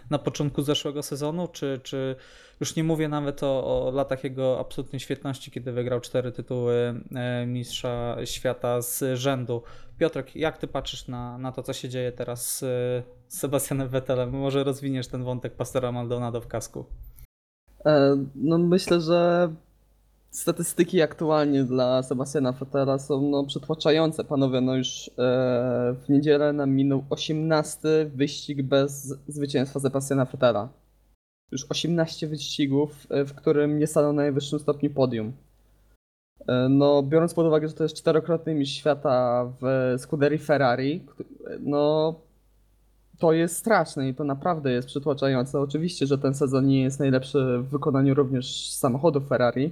na 0.09 0.19
początku 0.19 0.61
zeszłego 0.61 1.03
sezonu? 1.03 1.47
Czy, 1.47 1.79
czy 1.83 2.15
już 2.59 2.75
nie 2.75 2.83
mówię 2.83 3.09
nawet 3.09 3.43
o, 3.43 3.87
o 3.87 3.91
latach 3.91 4.23
jego 4.23 4.59
absolutnej 4.59 4.99
świetności, 4.99 5.51
kiedy 5.51 5.71
wygrał 5.71 5.99
cztery 5.99 6.31
tytuły 6.31 7.01
e, 7.15 7.45
mistrza 7.45 8.17
świata 8.25 8.81
z 8.81 9.19
rzędu. 9.19 9.63
Piotrek, 9.97 10.35
jak 10.35 10.57
ty 10.57 10.67
patrzysz 10.67 11.07
na, 11.07 11.37
na 11.37 11.51
to, 11.51 11.63
co 11.63 11.73
się 11.73 11.89
dzieje 11.89 12.11
teraz 12.11 12.57
z, 12.57 12.59
z 13.27 13.39
Sebastianem 13.39 13.87
Vettelem? 13.89 14.29
Może 14.29 14.63
rozwiniesz 14.63 15.07
ten 15.07 15.23
wątek 15.23 15.55
Pastora 15.55 15.91
Maldonado 15.91 16.41
w 16.41 16.47
kasku? 16.47 16.85
E, 17.85 18.17
No 18.35 18.57
myślę, 18.57 19.01
że 19.01 19.53
statystyki 20.37 21.01
aktualnie 21.01 21.63
dla 21.63 22.03
Sebastiana 22.03 22.51
Vettela 22.51 22.99
są 22.99 23.21
no, 23.21 23.43
przytłaczające. 23.45 24.23
Panowie, 24.23 24.61
no 24.61 24.75
już 24.75 25.07
e, 25.07 25.11
w 26.05 26.09
niedzielę 26.09 26.53
nam 26.53 26.69
minął 26.69 27.03
18 27.09 27.79
wyścig 28.15 28.61
bez 28.63 29.13
zwycięstwa 29.27 29.79
Sebastiana 29.79 30.25
Vettela. 30.25 30.69
Już 31.51 31.65
18 31.69 32.27
wyścigów, 32.27 33.07
e, 33.09 33.25
w 33.25 33.33
którym 33.33 33.79
nie 33.79 33.87
stanął 33.87 34.13
na 34.13 34.21
najwyższym 34.21 34.59
stopniu 34.59 34.89
podium. 34.89 35.31
E, 36.47 36.69
No, 36.69 37.03
biorąc 37.03 37.33
pod 37.33 37.45
uwagę, 37.47 37.67
że 37.67 37.73
to 37.73 37.83
jest 37.83 37.95
czterokrotny 37.95 38.53
mistrz 38.55 38.75
świata 38.77 39.45
w 39.61 39.93
Scuderii 39.97 40.39
Ferrari, 40.39 40.99
kt- 40.99 41.23
no 41.59 42.15
to 43.19 43.33
jest 43.33 43.57
straszne 43.57 44.09
i 44.09 44.15
to 44.15 44.23
naprawdę 44.23 44.71
jest 44.71 44.87
przytłaczające. 44.87 45.59
Oczywiście, 45.59 46.05
że 46.07 46.17
ten 46.17 46.33
sezon 46.33 46.67
nie 46.67 46.81
jest 46.81 46.99
najlepszy 46.99 47.57
w 47.59 47.69
wykonaniu 47.69 48.13
również 48.13 48.69
samochodów 48.69 49.27
Ferrari, 49.27 49.71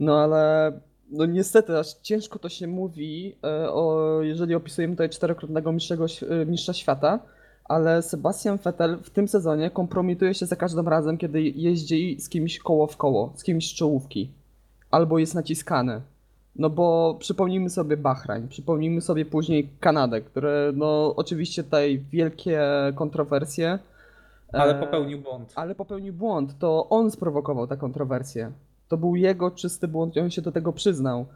no 0.00 0.20
ale 0.20 0.72
no 1.10 1.26
niestety 1.26 1.78
aż 1.78 1.94
ciężko 1.94 2.38
to 2.38 2.48
się 2.48 2.66
mówi, 2.66 3.36
e, 3.44 3.72
o, 3.72 4.18
jeżeli 4.22 4.54
opisujemy 4.54 4.94
tutaj 4.94 5.08
czterokrotnego 5.10 5.70
e, 5.70 6.46
mistrza 6.46 6.72
świata, 6.72 7.18
ale 7.64 8.02
Sebastian 8.02 8.58
Vettel 8.58 8.98
w 9.02 9.10
tym 9.10 9.28
sezonie 9.28 9.70
kompromituje 9.70 10.34
się 10.34 10.46
za 10.46 10.56
każdym 10.56 10.88
razem, 10.88 11.18
kiedy 11.18 11.42
jeździ 11.42 12.20
z 12.20 12.28
kimś 12.28 12.58
koło 12.58 12.86
w 12.86 12.96
koło, 12.96 13.32
z 13.36 13.42
kimś 13.42 13.70
z 13.70 13.74
czołówki, 13.74 14.30
albo 14.90 15.18
jest 15.18 15.34
naciskany. 15.34 16.00
No 16.56 16.70
bo 16.70 17.16
przypomnijmy 17.18 17.70
sobie 17.70 17.96
Bahrain, 17.96 18.48
przypomnijmy 18.48 19.00
sobie 19.00 19.24
później 19.24 19.68
Kanadę, 19.80 20.20
które 20.20 20.72
no 20.74 21.14
oczywiście 21.16 21.64
tutaj 21.64 22.04
wielkie 22.12 22.60
kontrowersje. 22.94 23.78
Ale 24.52 24.76
e, 24.76 24.80
popełnił 24.80 25.20
błąd. 25.20 25.52
Ale 25.56 25.74
popełnił 25.74 26.12
błąd, 26.12 26.58
to 26.58 26.88
on 26.88 27.10
sprowokował 27.10 27.66
tę 27.66 27.76
kontrowersję. 27.76 28.52
To 28.88 28.96
był 28.96 29.16
jego 29.16 29.50
czysty 29.50 29.88
błąd 29.88 30.16
on 30.16 30.30
się 30.30 30.42
do 30.42 30.52
tego 30.52 30.72
przyznał. 30.72 31.26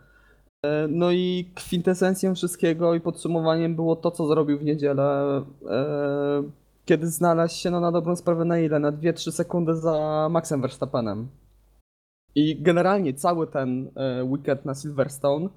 E, 0.65 0.89
No 0.89 1.11
i 1.11 1.51
kwintesencją 1.55 2.35
wszystkiego 2.35 2.95
i 2.95 3.01
podsumowaniem 3.01 3.77
było 3.77 3.97
to, 3.97 4.11
co 4.11 4.27
zrobił 4.27 4.59
w 4.59 4.65
niedzielę, 4.65 5.43
e, 5.71 6.43
kiedy 6.85 7.07
znalazł 7.07 7.57
się 7.57 7.71
no, 7.71 7.81
na 7.81 7.93
dobrą 7.93 8.17
sprawę 8.17 8.45
na 8.45 8.59
ile? 8.59 8.79
Na 8.79 8.93
2-3 8.93 9.33
sekundy 9.33 9.77
za 9.77 10.29
Maxem 10.31 10.61
Verstappenem. 10.61 11.29
I 12.35 12.63
generalnie 12.63 13.15
cały 13.15 13.47
ten 13.47 13.91
e, 13.95 14.25
weekend 14.25 14.65
na 14.65 14.75
Silverstone, 14.75 15.49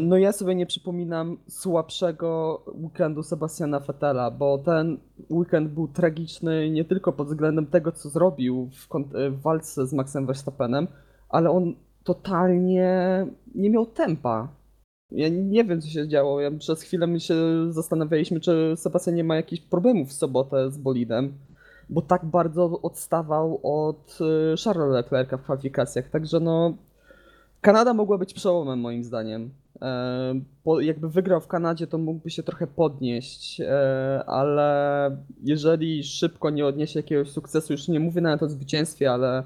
no 0.00 0.16
ja 0.16 0.32
sobie 0.32 0.54
nie 0.54 0.66
przypominam 0.66 1.36
słabszego 1.48 2.62
weekendu 2.74 3.22
Sebastiana 3.22 3.80
Vettela, 3.80 4.30
bo 4.30 4.58
ten 4.58 4.98
weekend 5.30 5.70
był 5.70 5.88
tragiczny 5.88 6.70
nie 6.70 6.84
tylko 6.84 7.12
pod 7.12 7.28
względem 7.28 7.66
tego, 7.66 7.92
co 7.92 8.08
zrobił 8.08 8.70
w, 8.72 8.96
e, 8.96 9.30
w 9.30 9.40
walce 9.40 9.86
z 9.86 9.92
Maxem 9.92 10.26
Verstappenem, 10.26 10.86
ale 11.28 11.50
on 11.50 11.74
totalnie 12.04 13.26
nie 13.54 13.70
miał 13.70 13.86
tempa. 13.86 14.48
Ja 15.10 15.28
nie 15.28 15.64
wiem, 15.64 15.80
co 15.80 15.88
się 15.88 16.08
działo. 16.08 16.40
Ja 16.40 16.50
przez 16.50 16.82
chwilę 16.82 17.06
my 17.06 17.20
się 17.20 17.34
zastanawialiśmy, 17.72 18.40
czy 18.40 18.74
Sebastian 18.76 19.14
nie 19.14 19.24
ma 19.24 19.36
jakichś 19.36 19.62
problemów 19.62 20.08
w 20.08 20.12
sobotę 20.12 20.70
z 20.70 20.78
bolidem, 20.78 21.32
bo 21.88 22.02
tak 22.02 22.24
bardzo 22.24 22.80
odstawał 22.82 23.60
od 23.62 24.18
y, 24.20 24.56
Charlesa 24.64 24.92
Leclerca 24.92 25.36
w 25.36 25.42
kwalifikacjach. 25.42 26.10
Także 26.10 26.40
no, 26.40 26.74
Kanada 27.60 27.94
mogła 27.94 28.18
być 28.18 28.34
przełomem 28.34 28.80
moim 28.80 29.04
zdaniem. 29.04 29.50
E, 29.82 30.34
jakby 30.80 31.08
wygrał 31.08 31.40
w 31.40 31.46
Kanadzie, 31.46 31.86
to 31.86 31.98
mógłby 31.98 32.30
się 32.30 32.42
trochę 32.42 32.66
podnieść, 32.66 33.60
e, 33.60 34.24
ale 34.26 35.16
jeżeli 35.42 36.04
szybko 36.04 36.50
nie 36.50 36.66
odniesie 36.66 36.98
jakiegoś 36.98 37.30
sukcesu, 37.30 37.72
już 37.72 37.88
nie 37.88 38.00
mówię 38.00 38.20
nawet 38.20 38.42
o 38.42 38.48
zwycięstwie, 38.48 39.12
ale 39.12 39.42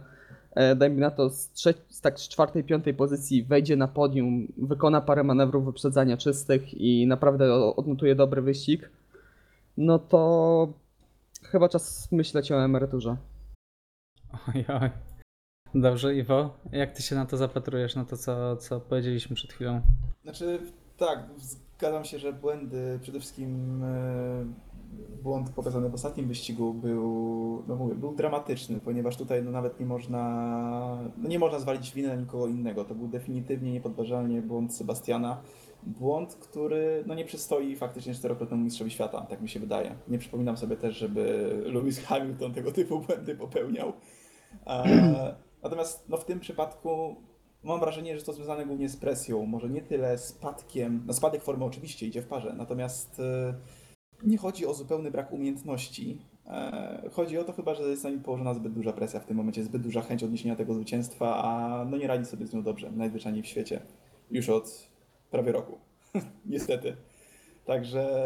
e, 0.55 0.77
dajmy 0.77 1.01
na 1.01 1.11
to 1.11 1.31
z, 1.31 1.53
trze- 1.55 1.75
z 1.89 2.01
tak 2.01 2.21
z 2.21 2.29
czwartej, 2.29 2.65
piątej 2.65 2.95
pozycji 2.95 3.45
wejdzie 3.45 3.77
na 3.77 3.89
podium, 3.89 4.53
wykona 4.57 5.01
parę 5.01 5.25
manewrów 5.25 5.65
wyprzedzania 5.65 6.17
czystych 6.17 6.75
i 6.75 7.07
naprawdę 7.07 7.55
odnotuje 7.55 8.15
dobry 8.15 8.43
wyścig, 8.43 8.91
no 9.77 9.99
to 9.99 10.73
chyba 11.43 11.69
czas 11.69 12.13
myśleć 12.13 12.53
o 12.53 12.65
emeryturze. 12.65 13.17
Oj. 14.49 14.91
Dobrze, 15.75 16.15
Iwo, 16.15 16.51
jak 16.73 16.93
ty 16.93 17.03
się 17.03 17.15
na 17.15 17.27
to 17.27 17.37
zapatrujesz, 17.37 17.95
na 17.95 18.05
to, 18.05 18.17
co, 18.17 18.57
co 18.57 18.81
powiedzieliśmy 18.81 19.37
przed 19.37 19.53
chwilą? 19.53 19.81
Znaczy, 20.23 20.59
tak, 20.97 21.29
zgadzam 21.37 22.05
się, 22.05 22.19
że 22.19 22.33
błędy, 22.33 22.99
przede 23.03 23.21
wszystkim 23.21 23.83
e, 23.85 24.45
błąd 25.23 25.51
pokazany 25.51 25.89
w 25.89 25.95
ostatnim 25.95 26.29
wyścigu 26.29 26.75
był, 26.75 27.65
no 27.69 27.77
mówię, 27.77 27.95
był 27.95 28.15
dramatyczny, 28.15 28.81
ponieważ 28.81 29.17
tutaj 29.17 29.43
no 29.43 29.51
nawet 29.51 29.81
nie 29.81 29.87
można, 29.87 30.23
no 31.17 31.29
nie 31.29 31.39
można 31.39 31.59
zwalić 31.59 31.93
winy 31.93 32.09
na 32.09 32.15
nikogo 32.15 32.47
innego. 32.47 32.85
To 32.85 32.95
był 32.95 33.09
definitywnie 33.09 33.73
niepodważalnie 33.73 34.43
błąd 34.43 34.75
Sebastiana. 34.75 35.43
Błąd, 35.83 36.35
który 36.35 37.05
no 37.07 37.15
nie 37.15 37.25
przystoi 37.25 37.77
faktycznie 37.77 38.15
czterokrotnemu 38.15 38.65
mistrzowi 38.65 38.91
świata, 38.91 39.27
tak 39.31 39.41
mi 39.41 39.49
się 39.49 39.61
wydaje. 39.61 39.95
Nie 40.09 40.19
przypominam 40.19 40.57
sobie 40.57 40.77
też, 40.77 40.97
żeby 40.97 41.53
Lewis 41.67 42.01
Hamilton 42.01 42.55
tego 42.55 42.73
typu 42.73 43.01
błędy 43.01 43.35
popełniał. 43.35 43.93
E, 44.67 45.52
natomiast 45.63 46.09
no 46.09 46.17
w 46.17 46.25
tym 46.25 46.41
przypadku 46.41 47.17
mam 47.63 47.81
wrażenie, 47.81 48.19
że 48.19 48.25
to 48.25 48.33
związane 48.33 48.67
głównie 48.67 48.89
z 48.89 48.97
presją, 48.97 49.47
może 49.47 49.69
nie 49.69 49.83
tyle 49.83 50.19
spadkiem, 50.19 51.03
no 51.07 51.13
spadek 51.13 51.43
formy 51.43 51.65
oczywiście 51.65 52.07
idzie 52.07 52.23
w 52.23 52.27
parze, 52.27 52.55
natomiast 52.57 53.21
e, 53.21 53.55
nie 54.25 54.39
chodzi 54.39 54.67
o 54.67 54.75
zupełny 54.75 55.11
brak 55.11 55.33
umiejętności. 55.33 56.19
E, 56.47 57.11
Chodzi 57.13 57.39
o 57.39 57.45
to 57.45 57.53
chyba, 57.53 57.75
że 57.75 57.83
jest 57.83 58.05
na 58.05 58.11
nim 58.11 58.23
położona 58.23 58.55
zbyt 58.55 58.73
duża 58.73 58.93
presja 58.93 59.21
w 59.21 59.27
tym 59.27 59.37
momencie, 59.37 59.65
zbyt 59.65 59.83
duża 59.83 60.03
chęć 60.03 60.25
odniesienia 60.25 60.57
tego 60.57 60.75
zwycięstwa, 60.75 61.45
a 61.45 61.85
no 61.85 61.97
nie 61.97 62.07
radzi 62.07 62.25
sobie 62.25 62.47
z 62.47 62.55
nią 62.55 62.63
dobrze, 62.63 62.91
najzwyczajniej 62.91 63.43
w 63.43 63.47
świecie, 63.47 63.81
już 64.31 64.49
od 64.49 64.89
prawie 65.31 65.53
roku, 65.53 65.79
niestety. 66.47 66.97
Także 67.65 68.25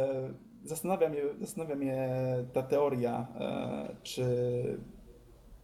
zastanawia 0.64 1.08
mnie, 1.08 1.20
zastanawia 1.40 1.76
mnie 1.76 2.08
ta 2.52 2.62
teoria, 2.62 3.26
e, 3.40 3.96
czy 4.02 4.24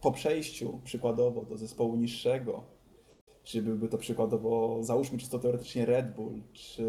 po 0.03 0.13
przejściu 0.13 0.81
przykładowo 0.85 1.45
do 1.45 1.57
zespołu 1.57 1.97
niższego, 1.97 2.65
czy 3.45 3.63
byłby 3.63 3.89
to 3.89 3.99
przykładowo, 3.99 4.79
załóżmy 4.83 5.19
czysto 5.19 5.39
teoretycznie 5.39 5.87
Red 5.87 6.15
Bull, 6.15 6.43
czy, 6.53 6.87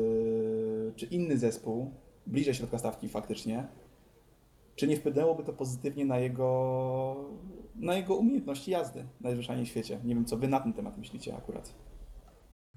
czy 0.95 1.05
inny 1.05 1.37
zespół, 1.37 1.91
bliżej 2.27 2.53
środka 2.53 2.77
stawki 2.77 3.09
faktycznie, 3.09 3.67
czy 4.75 4.87
nie 4.87 4.97
wpłynęłoby 4.97 5.43
to 5.43 5.53
pozytywnie 5.53 6.05
na 6.05 6.19
jego, 6.19 7.29
na 7.75 7.95
jego 7.95 8.15
umiejętności 8.15 8.71
jazdy 8.71 9.05
najzwyczajniej 9.21 9.65
w 9.65 9.69
świecie? 9.69 9.99
Nie 10.03 10.15
wiem, 10.15 10.25
co 10.25 10.37
wy 10.37 10.47
na 10.47 10.59
ten 10.59 10.73
temat 10.73 10.97
myślicie 10.97 11.35
akurat. 11.37 11.73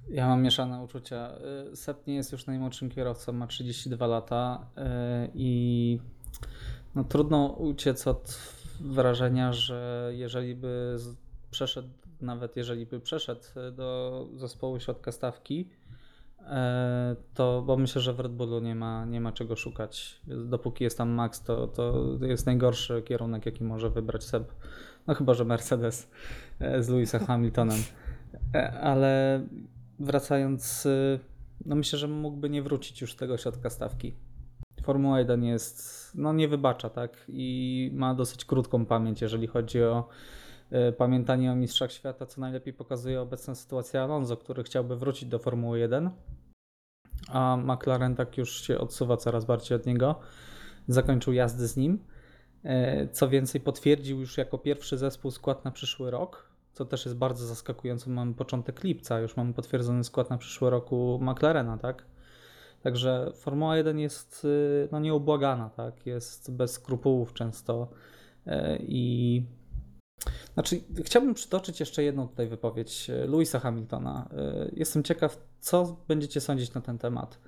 Ja 0.09 0.27
mam 0.27 0.43
mieszane 0.43 0.83
uczucia. 0.83 1.39
Y, 1.73 1.77
Sep 1.77 2.07
nie 2.07 2.15
jest 2.15 2.33
już 2.33 2.47
najmłodszym 2.47 2.91
kierowcą, 2.91 3.33
ma 3.33 3.47
32 3.47 4.07
lata 4.07 4.71
y, 4.77 4.81
i 5.35 5.99
no, 6.95 7.05
trudno 7.05 7.47
uciec 7.47 8.07
od 8.07 8.56
wrażenia, 8.81 9.53
że 9.53 10.11
jeżeli 10.15 10.55
by 10.55 10.97
przeszedł, 11.51 11.89
nawet 12.21 12.57
jeżeli 12.57 12.87
by 12.87 13.01
przeszedł 13.01 13.45
do 13.73 14.29
zespołu 14.35 14.81
środka 14.81 15.13
stawki, 15.13 15.69
e, 16.41 17.17
to 17.35 17.63
bo 17.67 17.77
myślę, 17.77 18.01
że 18.01 18.13
w 18.13 18.21
Red 18.21 18.33
Bullu 18.33 18.61
nie 18.61 18.75
ma, 18.75 19.05
nie 19.05 19.21
ma 19.21 19.33
czego 19.33 19.57
szukać. 19.57 20.21
Dopóki 20.27 20.85
jest 20.85 20.99
tam 20.99 21.09
Max, 21.09 21.43
to, 21.43 21.67
to 21.67 22.09
jest 22.21 22.47
najgorszy 22.47 23.03
kierunek, 23.03 23.47
jaki 23.47 23.65
może 23.65 23.91
wybrać 23.91 24.25
Seb. 24.25 24.53
No 25.07 25.15
chyba, 25.15 25.35
że 25.35 25.45
Mercedes 25.45 26.11
e, 26.59 26.83
z 26.83 26.89
Lewisem 26.89 27.27
Hamiltonem. 27.27 27.79
E, 28.55 28.81
Ale 28.81 29.41
wracając, 29.99 30.89
no 31.67 31.77
myślę, 31.77 31.99
że 31.99 32.09
mógłby 32.09 32.51
nie 32.51 32.63
wrócić 32.63 33.01
już 33.01 33.13
z 33.13 33.17
tego 33.17 33.39
środka 33.39 33.71
stawki. 33.71 34.15
Formuła 34.87 35.19
1 35.19 35.45
jest, 35.45 36.13
no 36.15 36.33
nie 36.33 36.49
wybacza, 36.49 36.91
tak? 36.91 37.25
I 37.29 37.91
ma 37.95 38.15
dosyć 38.15 38.45
krótką 38.45 38.87
pamięć, 38.87 39.21
jeżeli 39.21 39.47
chodzi 39.47 39.83
o 39.83 40.09
y, 40.89 40.93
pamiętanie 40.93 41.53
o 41.53 41.57
mistrzach 41.57 41.93
świata, 41.93 42.27
co 42.27 42.41
najlepiej 42.41 42.73
pokazuje 42.75 43.21
obecna 43.21 43.55
sytuacja 43.55 44.05
Alonso, 44.05 44.37
który 44.37 44.63
chciałby 44.63 44.97
wrócić 44.97 45.29
do 45.29 45.39
Formuły 45.39 45.79
1, 45.79 46.11
a 47.29 47.57
McLaren 47.57 48.15
tak 48.15 48.39
już 48.39 48.67
się 48.67 48.79
odsuwa 48.79 49.17
coraz 49.17 49.45
bardziej 49.45 49.77
od 49.77 49.87
niego. 49.87 50.21
Zakończył 50.89 51.33
jazdy 51.33 51.69
z 51.69 51.77
nim. 51.77 51.99
E, 52.65 53.09
Co 53.09 53.29
więcej, 53.29 53.61
potwierdził 53.61 54.21
już 54.21 54.39
jako 54.39 54.59
pierwszy 54.59 54.99
zespół 54.99 55.31
skład 55.31 55.65
na 55.65 55.71
przyszły 55.71 56.11
rok, 56.11 56.51
co 56.73 56.85
też 56.85 57.05
jest 57.05 57.19
bardzo 57.19 57.47
zaskakujące. 57.47 58.11
Mamy 58.11 58.35
początek 58.35 58.85
lipca, 58.85 59.21
już 59.21 59.37
mamy 59.37 59.53
potwierdzony 59.53 60.05
skład 60.05 60.31
na 60.31 60.39
przyszły 60.39 60.71
roku 60.71 61.21
McLarena, 61.23 61.79
tak? 61.79 62.05
Także 62.87 63.33
Formuła 63.35 63.77
1 63.77 63.99
jest 63.99 64.45
y, 64.45 64.89
no, 64.93 65.01
nieubłagana, 65.01 65.71
tak? 65.71 66.07
Jest 66.07 66.53
bez 66.53 66.73
skrupułów 66.73 67.33
często 67.33 67.89
e, 68.47 68.79
i 68.79 69.43
znaczy, 70.55 70.81
chciałbym 71.05 71.35
przytoczyć 71.35 71.81
jeszcze 71.81 72.03
jedną 72.03 72.29
tutaj 72.29 72.49
wypowiedź 72.49 73.11
e, 73.11 73.27
Louisa 73.27 73.59
Hamiltona. 73.59 74.29
E, 74.33 74.71
Jestem 74.73 75.03
ciekaw, 75.03 75.39
co 75.61 75.97
będziecie 76.09 76.41
sądzić 76.41 76.75
na 76.75 76.81
ten 76.81 76.99
temat. 76.99 77.39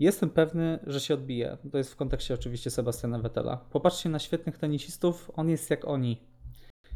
Jestem 0.00 0.30
pewny, 0.30 0.78
że 0.86 1.00
się 1.00 1.14
odbije. 1.14 1.58
To 1.72 1.78
jest 1.78 1.92
w 1.92 1.96
kontekście 1.96 2.34
oczywiście 2.34 2.70
Sebastiana 2.70 3.18
Vettela. 3.18 3.56
Popatrzcie 3.56 4.08
na 4.08 4.18
świetnych 4.18 4.58
tenisistów, 4.58 5.30
on 5.34 5.48
jest 5.48 5.70
jak 5.70 5.88
oni. 5.88 6.20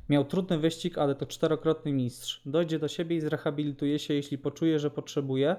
Miał 0.08 0.24
trudny 0.24 0.58
wyścig, 0.58 0.98
ale 0.98 1.14
to 1.14 1.26
czterokrotny 1.26 1.92
mistrz. 1.92 2.42
Dojdzie 2.46 2.78
do 2.78 2.88
siebie 2.88 3.16
i 3.16 3.20
zrehabilituje 3.20 3.98
się, 3.98 4.14
jeśli 4.14 4.38
poczuje, 4.38 4.78
że 4.78 4.90
potrzebuje, 4.90 5.56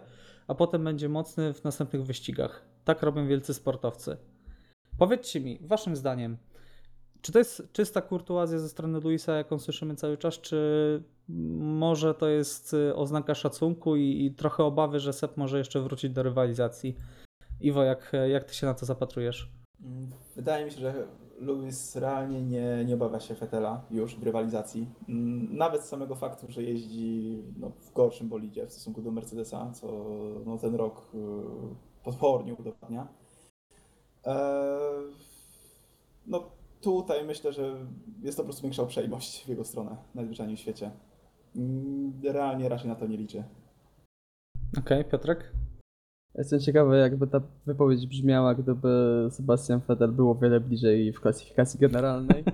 a 0.50 0.56
potem 0.56 0.84
będzie 0.84 1.10
mocny 1.10 1.54
w 1.54 1.64
następnych 1.64 2.04
wyścigach. 2.04 2.66
Tak 2.84 3.02
robią 3.02 3.28
wielcy 3.28 3.54
sportowcy. 3.54 4.18
Powiedzcie 4.98 5.40
mi, 5.40 5.60
waszym 5.62 5.96
zdaniem, 5.96 6.38
czy 7.22 7.32
to 7.32 7.40
jest 7.40 7.64
czysta 7.74 8.02
kurtuazja 8.02 8.60
ze 8.60 8.70
strony 8.70 9.00
Luisa, 9.00 9.34
jaką 9.36 9.60
słyszymy 9.60 9.96
cały 9.96 10.18
czas, 10.18 10.40
czy 10.42 11.04
może 11.60 12.14
to 12.14 12.28
jest 12.28 12.74
y, 12.74 12.96
oznaka 12.96 13.36
szacunku 13.36 13.96
i, 13.96 14.26
i 14.26 14.32
trochę 14.32 14.64
obawy, 14.64 15.00
że 15.00 15.14
Sep 15.14 15.38
może 15.38 15.58
jeszcze 15.58 15.82
wrócić 15.82 16.12
do 16.12 16.24
rywalizacji? 16.24 16.96
Iwo, 17.62 17.84
jak, 17.84 18.12
jak 18.30 18.44
ty 18.44 18.54
się 18.54 18.68
na 18.68 18.74
to 18.74 18.86
zapatrujesz? 18.86 19.52
Mm, 19.82 20.10
Wydaje 20.36 20.66
mi 20.66 20.72
się, 20.72 20.80
że 20.80 21.08
Lewis 21.40 21.96
realnie 21.96 22.42
nie, 22.42 22.86
nie 22.86 22.94
obawia 22.94 23.20
się 23.20 23.36
Fetela 23.36 23.82
już 23.92 24.16
w 24.16 24.24
rywalizacji. 24.24 24.88
Mm, 25.10 25.58
Nawet 25.58 25.82
z 25.82 25.90
samego 25.90 26.16
faktu, 26.16 26.46
że 26.50 26.64
jeździ 26.64 27.44
no, 27.58 27.70
w 27.70 27.94
gorszym 27.94 28.30
bolidzie 28.30 28.68
w 28.68 28.72
stosunku 28.72 29.02
do 29.02 29.12
Mercedesa, 29.12 29.72
co 29.72 29.88
no, 30.46 30.58
ten 30.58 30.76
rok 30.76 31.12
y, 31.16 31.18
potwornie 32.04 32.54
udowadnia. 32.56 33.08
Eee, 34.26 34.36
No 36.28 36.44
tutaj 36.82 37.26
myślę, 37.26 37.54
że 37.54 37.76
jest 38.22 38.38
to 38.38 38.44
po 38.44 38.48
prostu 38.48 38.64
większa 38.64 38.84
uprzejmość 38.84 39.46
w 39.46 39.48
jego 39.48 39.64
stronę, 39.66 39.98
najzwyczajniej 40.16 40.58
w 40.58 40.60
świecie. 40.60 40.92
Mm, 41.56 42.14
Realnie 42.24 42.70
raczej 42.70 42.88
na 42.90 42.96
to 42.96 43.08
nie 43.08 43.18
liczy. 43.18 43.44
Okej, 44.80 45.06
Piotrek? 45.06 45.52
Jestem 46.40 46.60
ciekawy, 46.60 46.98
jakby 46.98 47.28
ta 47.28 47.42
wypowiedź 47.66 48.08
brzmiała, 48.08 48.56
gdyby 48.56 49.28
Sebastian 49.32 49.82
Vettel 49.88 50.12
był 50.12 50.32
o 50.32 50.36
wiele 50.36 50.60
bliżej 50.60 51.14
w 51.14 51.22
klasyfikacji 51.22 51.80
generalnej. 51.80 52.44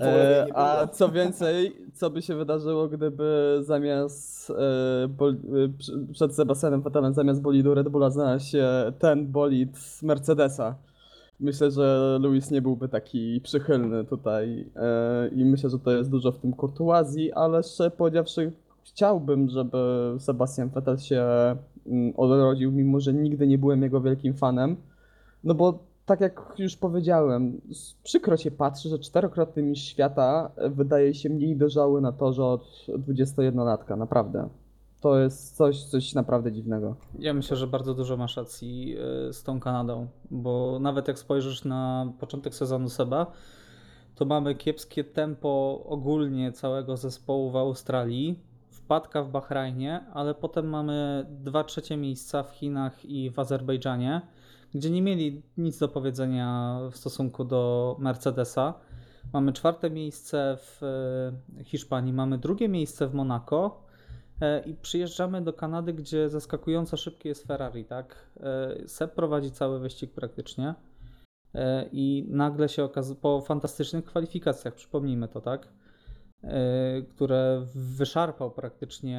E, 0.00 0.46
a 0.54 0.76
było. 0.76 0.94
co 0.94 1.08
więcej, 1.08 1.76
co 1.94 2.10
by 2.10 2.22
się 2.22 2.34
wydarzyło, 2.34 2.88
gdyby 2.88 3.58
zamiast 3.62 4.50
e, 4.50 5.08
bol, 5.08 5.32
e, 5.32 6.12
przed 6.12 6.34
Sebastianem 6.34 6.82
Vettelem 6.82 7.14
zamiast 7.14 7.40
bolidu 7.40 7.74
Red 7.74 7.88
Bulla 7.88 8.10
znalazł 8.10 8.46
się 8.46 8.68
ten 8.98 9.26
bolid 9.26 9.78
z 9.78 10.02
Mercedesa. 10.02 10.74
Myślę, 11.40 11.70
że 11.70 12.18
Lewis 12.22 12.50
nie 12.50 12.62
byłby 12.62 12.88
taki 12.88 13.40
przychylny 13.40 14.04
tutaj 14.04 14.66
e, 14.76 15.28
i 15.28 15.44
myślę, 15.44 15.70
że 15.70 15.78
to 15.78 15.90
jest 15.90 16.10
dużo 16.10 16.32
w 16.32 16.38
tym 16.38 16.52
kurtuazji, 16.52 17.32
ale 17.32 17.62
szczerze 17.62 17.90
powiedziawszy 17.90 18.52
chciałbym, 18.84 19.48
żeby 19.48 19.78
Sebastian 20.18 20.68
Vettel 20.68 20.98
się 20.98 21.26
odrodził, 22.16 22.72
mimo 22.72 23.00
że 23.00 23.14
nigdy 23.14 23.46
nie 23.46 23.58
byłem 23.58 23.82
jego 23.82 24.00
wielkim 24.00 24.34
fanem. 24.34 24.76
No 25.44 25.54
bo 25.54 25.78
tak 26.06 26.20
jak 26.20 26.54
już 26.58 26.76
powiedziałem, 26.76 27.60
przykro 28.02 28.36
się 28.36 28.50
patrzy, 28.50 28.88
że 28.88 28.98
czterokrotny 28.98 29.62
mistrz 29.62 29.88
świata 29.88 30.50
e, 30.56 30.70
wydaje 30.70 31.14
się 31.14 31.30
mniej 31.30 31.56
dojrzały 31.56 32.00
na 32.00 32.12
torze 32.12 32.44
od 32.44 32.86
21-latka, 32.88 33.98
naprawdę. 33.98 34.48
To 35.00 35.18
jest 35.18 35.56
coś, 35.56 35.84
coś 35.84 36.14
naprawdę 36.14 36.52
dziwnego. 36.52 36.96
Ja 37.18 37.34
myślę, 37.34 37.56
że 37.56 37.66
bardzo 37.66 37.94
dużo 37.94 38.16
masz 38.16 38.36
racji 38.36 38.96
y, 39.28 39.32
z 39.32 39.42
tą 39.42 39.60
Kanadą, 39.60 40.06
bo 40.30 40.78
nawet 40.80 41.08
jak 41.08 41.18
spojrzysz 41.18 41.64
na 41.64 42.12
początek 42.20 42.54
sezonu 42.54 42.88
Seba, 42.88 43.32
to 44.14 44.24
mamy 44.24 44.54
kiepskie 44.54 45.04
tempo 45.04 45.82
ogólnie 45.86 46.52
całego 46.52 46.96
zespołu 46.96 47.50
w 47.50 47.56
Australii, 47.56 48.38
wpadka 48.86 49.22
w 49.22 49.30
Bahrajnie, 49.30 50.04
ale 50.14 50.34
potem 50.34 50.68
mamy 50.68 51.26
dwa 51.30 51.64
trzecie 51.64 51.96
miejsca 51.96 52.42
w 52.42 52.50
Chinach 52.50 53.04
i 53.04 53.30
w 53.30 53.38
Azerbejdżanie, 53.38 54.20
gdzie 54.74 54.90
nie 54.90 55.02
mieli 55.02 55.42
nic 55.56 55.78
do 55.78 55.88
powiedzenia 55.88 56.78
w 56.90 56.96
stosunku 56.96 57.44
do 57.44 57.96
Mercedesa. 57.98 58.74
Mamy 59.32 59.52
czwarte 59.52 59.90
miejsce 59.90 60.56
w 60.60 60.82
y, 61.60 61.64
Hiszpanii, 61.64 62.12
mamy 62.12 62.38
drugie 62.38 62.68
miejsce 62.68 63.06
w 63.06 63.14
Monako, 63.14 63.86
E, 64.40 64.62
I 64.66 64.74
przyjeżdżamy 64.74 65.42
do 65.42 65.52
Kanady, 65.52 65.92
gdzie 65.92 66.30
zaskakująco 66.30 66.96
szybkie 66.96 67.28
jest 67.28 67.46
Ferrari, 67.46 67.84
tak? 67.84 68.16
E, 68.40 68.88
Seb 68.88 69.14
prowadzi 69.14 69.50
cały 69.50 69.78
wyścig 69.78 70.12
praktycznie 70.12 70.74
E, 71.54 71.88
i 71.92 72.26
nagle 72.28 72.68
się 72.68 72.84
okazuje, 72.84 73.20
po 73.20 73.40
fantastycznych 73.40 74.04
kwalifikacjach, 74.04 74.74
przypomnijmy 74.74 75.28
to, 75.28 75.40
tak? 75.40 75.68
E, 76.42 77.02
Które 77.02 77.66
wyszarpał 77.74 78.50
praktycznie 78.50 79.18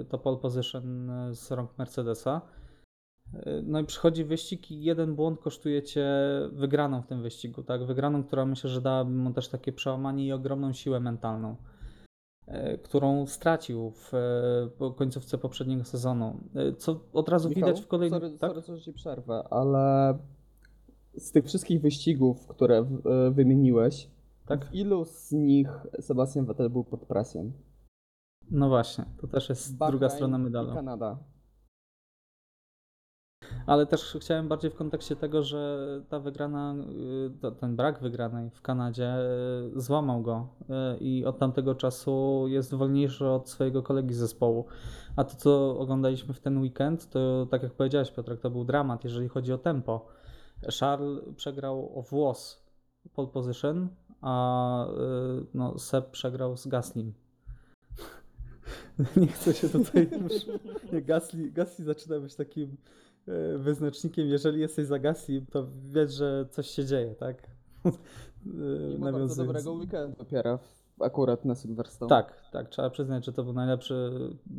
e, 0.00 0.04
to 0.04 0.18
pole 0.18 0.36
position 0.36 1.10
z 1.34 1.50
rąk 1.50 1.78
Mercedesa. 1.78 2.40
E, 3.34 3.62
No 3.62 3.80
i 3.80 3.84
przychodzi 3.84 4.24
wyścig 4.24 4.70
i 4.70 4.82
jeden 4.82 5.14
błąd 5.14 5.40
kosztuje 5.40 5.82
cię 5.82 6.08
wygraną 6.52 7.02
w 7.02 7.06
tym 7.06 7.22
wyścigu, 7.22 7.62
tak? 7.62 7.84
Wygraną, 7.84 8.24
która 8.24 8.46
myślę, 8.46 8.70
że 8.70 8.80
dałaby 8.80 9.10
mu 9.10 9.32
też 9.32 9.48
takie 9.48 9.72
przełamanie 9.72 10.26
i 10.26 10.32
ogromną 10.32 10.72
siłę 10.72 11.00
mentalną 11.00 11.56
którą 12.82 13.26
stracił 13.26 13.90
w 13.90 14.12
końcówce 14.96 15.38
poprzedniego 15.38 15.84
sezonu. 15.84 16.40
Co 16.78 17.00
od 17.12 17.28
razu 17.28 17.48
Michał, 17.48 17.68
widać 17.68 17.84
w 17.84 17.86
kolejnym. 17.86 18.20
Sorry, 18.20 18.38
tak? 18.38 18.64
sorry, 18.64 18.78
że 18.78 18.84
ci 18.84 18.92
przerwę, 18.92 19.44
ale 19.50 20.18
z 21.16 21.32
tych 21.32 21.44
wszystkich 21.44 21.80
wyścigów, 21.80 22.46
które 22.46 22.84
wymieniłeś, 23.30 24.08
Tak? 24.50 24.64
w 24.64 24.74
ilu 24.74 25.04
z 25.04 25.32
nich 25.32 25.68
Sebastian 26.00 26.46
Vettel 26.46 26.70
był 26.70 26.84
pod 26.84 27.06
presją? 27.06 27.52
No 28.50 28.68
właśnie, 28.68 29.04
to 29.20 29.26
też 29.26 29.48
jest 29.48 29.78
druga 29.78 29.92
Bahrain 29.92 30.10
strona 30.10 30.38
i 30.38 30.40
medalu. 30.40 30.74
Kanada. 30.74 31.18
Ale 33.66 33.86
też 33.86 34.16
chciałem 34.20 34.48
bardziej 34.48 34.70
w 34.70 34.74
kontekście 34.74 35.16
tego, 35.16 35.42
że 35.42 35.86
ta 36.08 36.20
wygrana, 36.20 36.74
y, 37.44 37.52
ten 37.60 37.76
brak 37.76 38.00
wygranej 38.00 38.50
w 38.50 38.62
Kanadzie 38.62 39.16
y, 39.76 39.80
złamał 39.80 40.22
go 40.22 40.48
y, 40.60 40.98
i 40.98 41.24
od 41.24 41.38
tamtego 41.38 41.74
czasu 41.74 42.44
jest 42.48 42.74
wolniejszy 42.74 43.26
od 43.26 43.48
swojego 43.50 43.82
kolegi 43.82 44.14
z 44.14 44.18
zespołu. 44.18 44.66
A 45.16 45.24
to, 45.24 45.36
co 45.36 45.78
oglądaliśmy 45.78 46.34
w 46.34 46.40
ten 46.40 46.58
weekend, 46.58 47.10
to 47.10 47.46
tak 47.50 47.62
jak 47.62 47.72
powiedziałeś, 47.72 48.10
Piotrek, 48.10 48.40
to 48.40 48.50
był 48.50 48.64
dramat, 48.64 49.04
jeżeli 49.04 49.28
chodzi 49.28 49.52
o 49.52 49.58
tempo. 49.58 50.06
Charles 50.80 51.20
przegrał 51.36 51.98
o 51.98 52.02
włos 52.02 52.70
pole 53.14 53.28
position, 53.28 53.88
a 54.20 54.86
y, 54.86 55.46
no, 55.54 55.78
Seb 55.78 56.10
przegrał 56.10 56.56
z 56.56 56.66
Gaslim. 56.66 57.12
Nie 59.16 59.26
chcę 59.26 59.54
się 59.54 59.68
tutaj 59.68 60.08
już... 60.22 60.32
Nie, 60.92 61.02
Gasly, 61.02 61.50
Gasly 61.50 61.84
zaczyna 61.84 62.20
być 62.20 62.34
takim 62.34 62.76
e, 63.28 63.58
wyznacznikiem. 63.58 64.26
Jeżeli 64.28 64.60
jesteś 64.60 64.86
za 64.86 64.98
Gasly, 64.98 65.46
to 65.50 65.66
wiesz, 65.92 66.12
że 66.12 66.46
coś 66.50 66.66
się 66.70 66.84
dzieje, 66.84 67.14
tak? 67.14 67.36
E, 68.46 68.48
Mimo 68.88 69.04
bardzo 69.04 69.18
nawiązując- 69.18 69.36
dobrego 69.36 69.72
weekendu 69.72 70.16
dopiero. 70.18 70.58
akurat 71.00 71.44
na 71.44 71.54
Silverstone. 71.54 72.08
Tak, 72.08 72.50
tak, 72.52 72.68
trzeba 72.68 72.90
przyznać, 72.90 73.24
że 73.24 73.32
to 73.32 73.44
był 73.44 73.52
najlepszy 73.52 74.10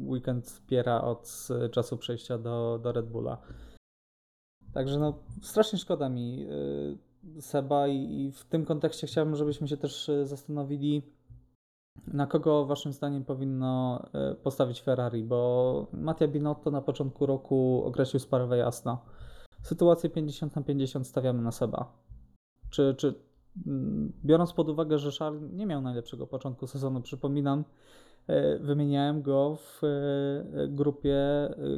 weekend 0.06 0.62
Piera 0.68 1.02
od 1.02 1.48
czasu 1.72 1.98
przejścia 1.98 2.38
do, 2.38 2.80
do 2.84 2.92
Red 2.92 3.06
Bulla. 3.10 3.38
Także 4.74 5.00
no, 5.00 5.14
strasznie 5.42 5.80
szkoda 5.80 6.10
mi 6.10 6.46
y, 6.50 6.98
Seba 7.40 7.88
i, 7.88 8.32
w 8.32 8.46
tym 8.46 8.66
kontekście 8.66 9.08
chciałbym, 9.08 9.36
żebyśmy 9.36 9.68
się 9.68 9.78
też 9.78 10.10
y, 10.10 10.26
zastanowili, 10.26 11.02
na 12.08 12.28
kogo 12.28 12.66
waszym 12.66 12.94
zdaniem 12.94 13.26
powinno 13.26 14.02
y, 14.32 14.36
postawić 14.36 14.82
Ferrari, 14.82 15.24
bo 15.24 15.88
Mattia 15.94 16.28
Binotto 16.28 16.72
na 16.72 16.82
początku 16.82 17.26
roku 17.26 17.84
określił 17.86 18.20
sprawę 18.20 18.58
jasno. 18.58 19.06
Sytuację 19.62 20.10
50 20.10 20.56
na 20.56 20.62
50 20.62 21.08
stawiamy 21.08 21.42
na 21.42 21.52
Seba. 21.52 21.94
Czy, 22.70 22.96
czy 22.98 23.14
mm, 23.68 24.14
biorąc 24.26 24.54
pod 24.54 24.70
uwagę, 24.70 25.00
że 25.00 25.12
Charles 25.20 25.52
nie 25.52 25.66
miał 25.66 25.82
najlepszego 25.82 26.28
początku 26.28 26.68
sezonu, 26.68 27.02
przypominam, 27.02 27.64
y, 28.30 28.60
wymieniałem 28.60 29.22
go 29.22 29.56
w 29.56 29.82
grupie 30.70 31.20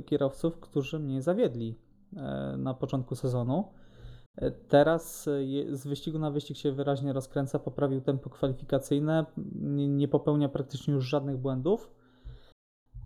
kierowców, 0.06 0.60
którzy 0.60 1.00
mnie 1.00 1.22
zawiedli 1.22 1.80
e, 2.18 2.56
na 2.58 2.74
początku 2.74 3.16
sezonu. 3.16 3.66
Teraz 4.70 5.24
z 5.70 5.88
wyścigu 5.88 6.20
na 6.20 6.32
wyścig 6.32 6.58
się 6.58 6.72
wyraźnie 6.72 7.14
rozkręca, 7.14 7.60
poprawił 7.60 8.02
tempo 8.02 8.30
kwalifikacyjne, 8.30 9.26
nie, 9.88 10.08
popełnia 10.08 10.50
praktycznie 10.50 10.94
już 10.94 11.06
żadnych 11.06 11.38
błędów. 11.38 11.92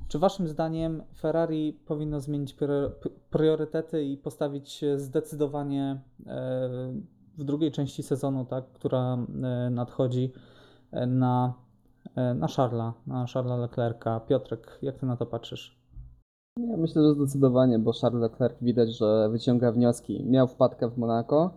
Czy 0.08 0.20
waszym 0.20 0.48
zdaniem 0.48 1.04
Ferrari 1.20 1.74
powinno 1.74 2.20
zmienić 2.20 2.56
priorytety 3.30 4.04
i 4.04 4.18
postawić 4.18 4.86
zdecydowanie 4.96 5.92
e, 5.92 6.00
w 7.38 7.44
drugiej 7.44 7.72
części 7.72 8.04
sezonu, 8.04 8.46
tak, 8.46 8.72
która 8.74 9.14
e, 9.14 9.70
nadchodzi 9.70 10.32
e, 10.92 11.06
na, 11.06 11.54
na 12.36 12.48
Charlesa, 12.48 12.94
na 13.08 13.26
Charlesa 13.34 13.56
Leclerca? 13.56 14.20
Piotrek, 14.20 14.80
jak 14.82 14.98
ty 14.98 15.06
na 15.06 15.18
to 15.18 15.26
patrzysz? 15.26 15.77
Ja 16.58 16.78
myślę, 16.78 17.04
że 17.04 17.14
zdecydowanie, 17.14 17.80
bo 17.80 17.94
Charles 17.94 18.22
Leclerc 18.22 18.56
widać, 18.62 18.98
że 18.98 19.30
wyciąga 19.30 19.72
wnioski. 19.72 20.24
Miał 20.26 20.48
wpadkę 20.48 20.90
w 20.90 20.98
Monako, 20.98 21.52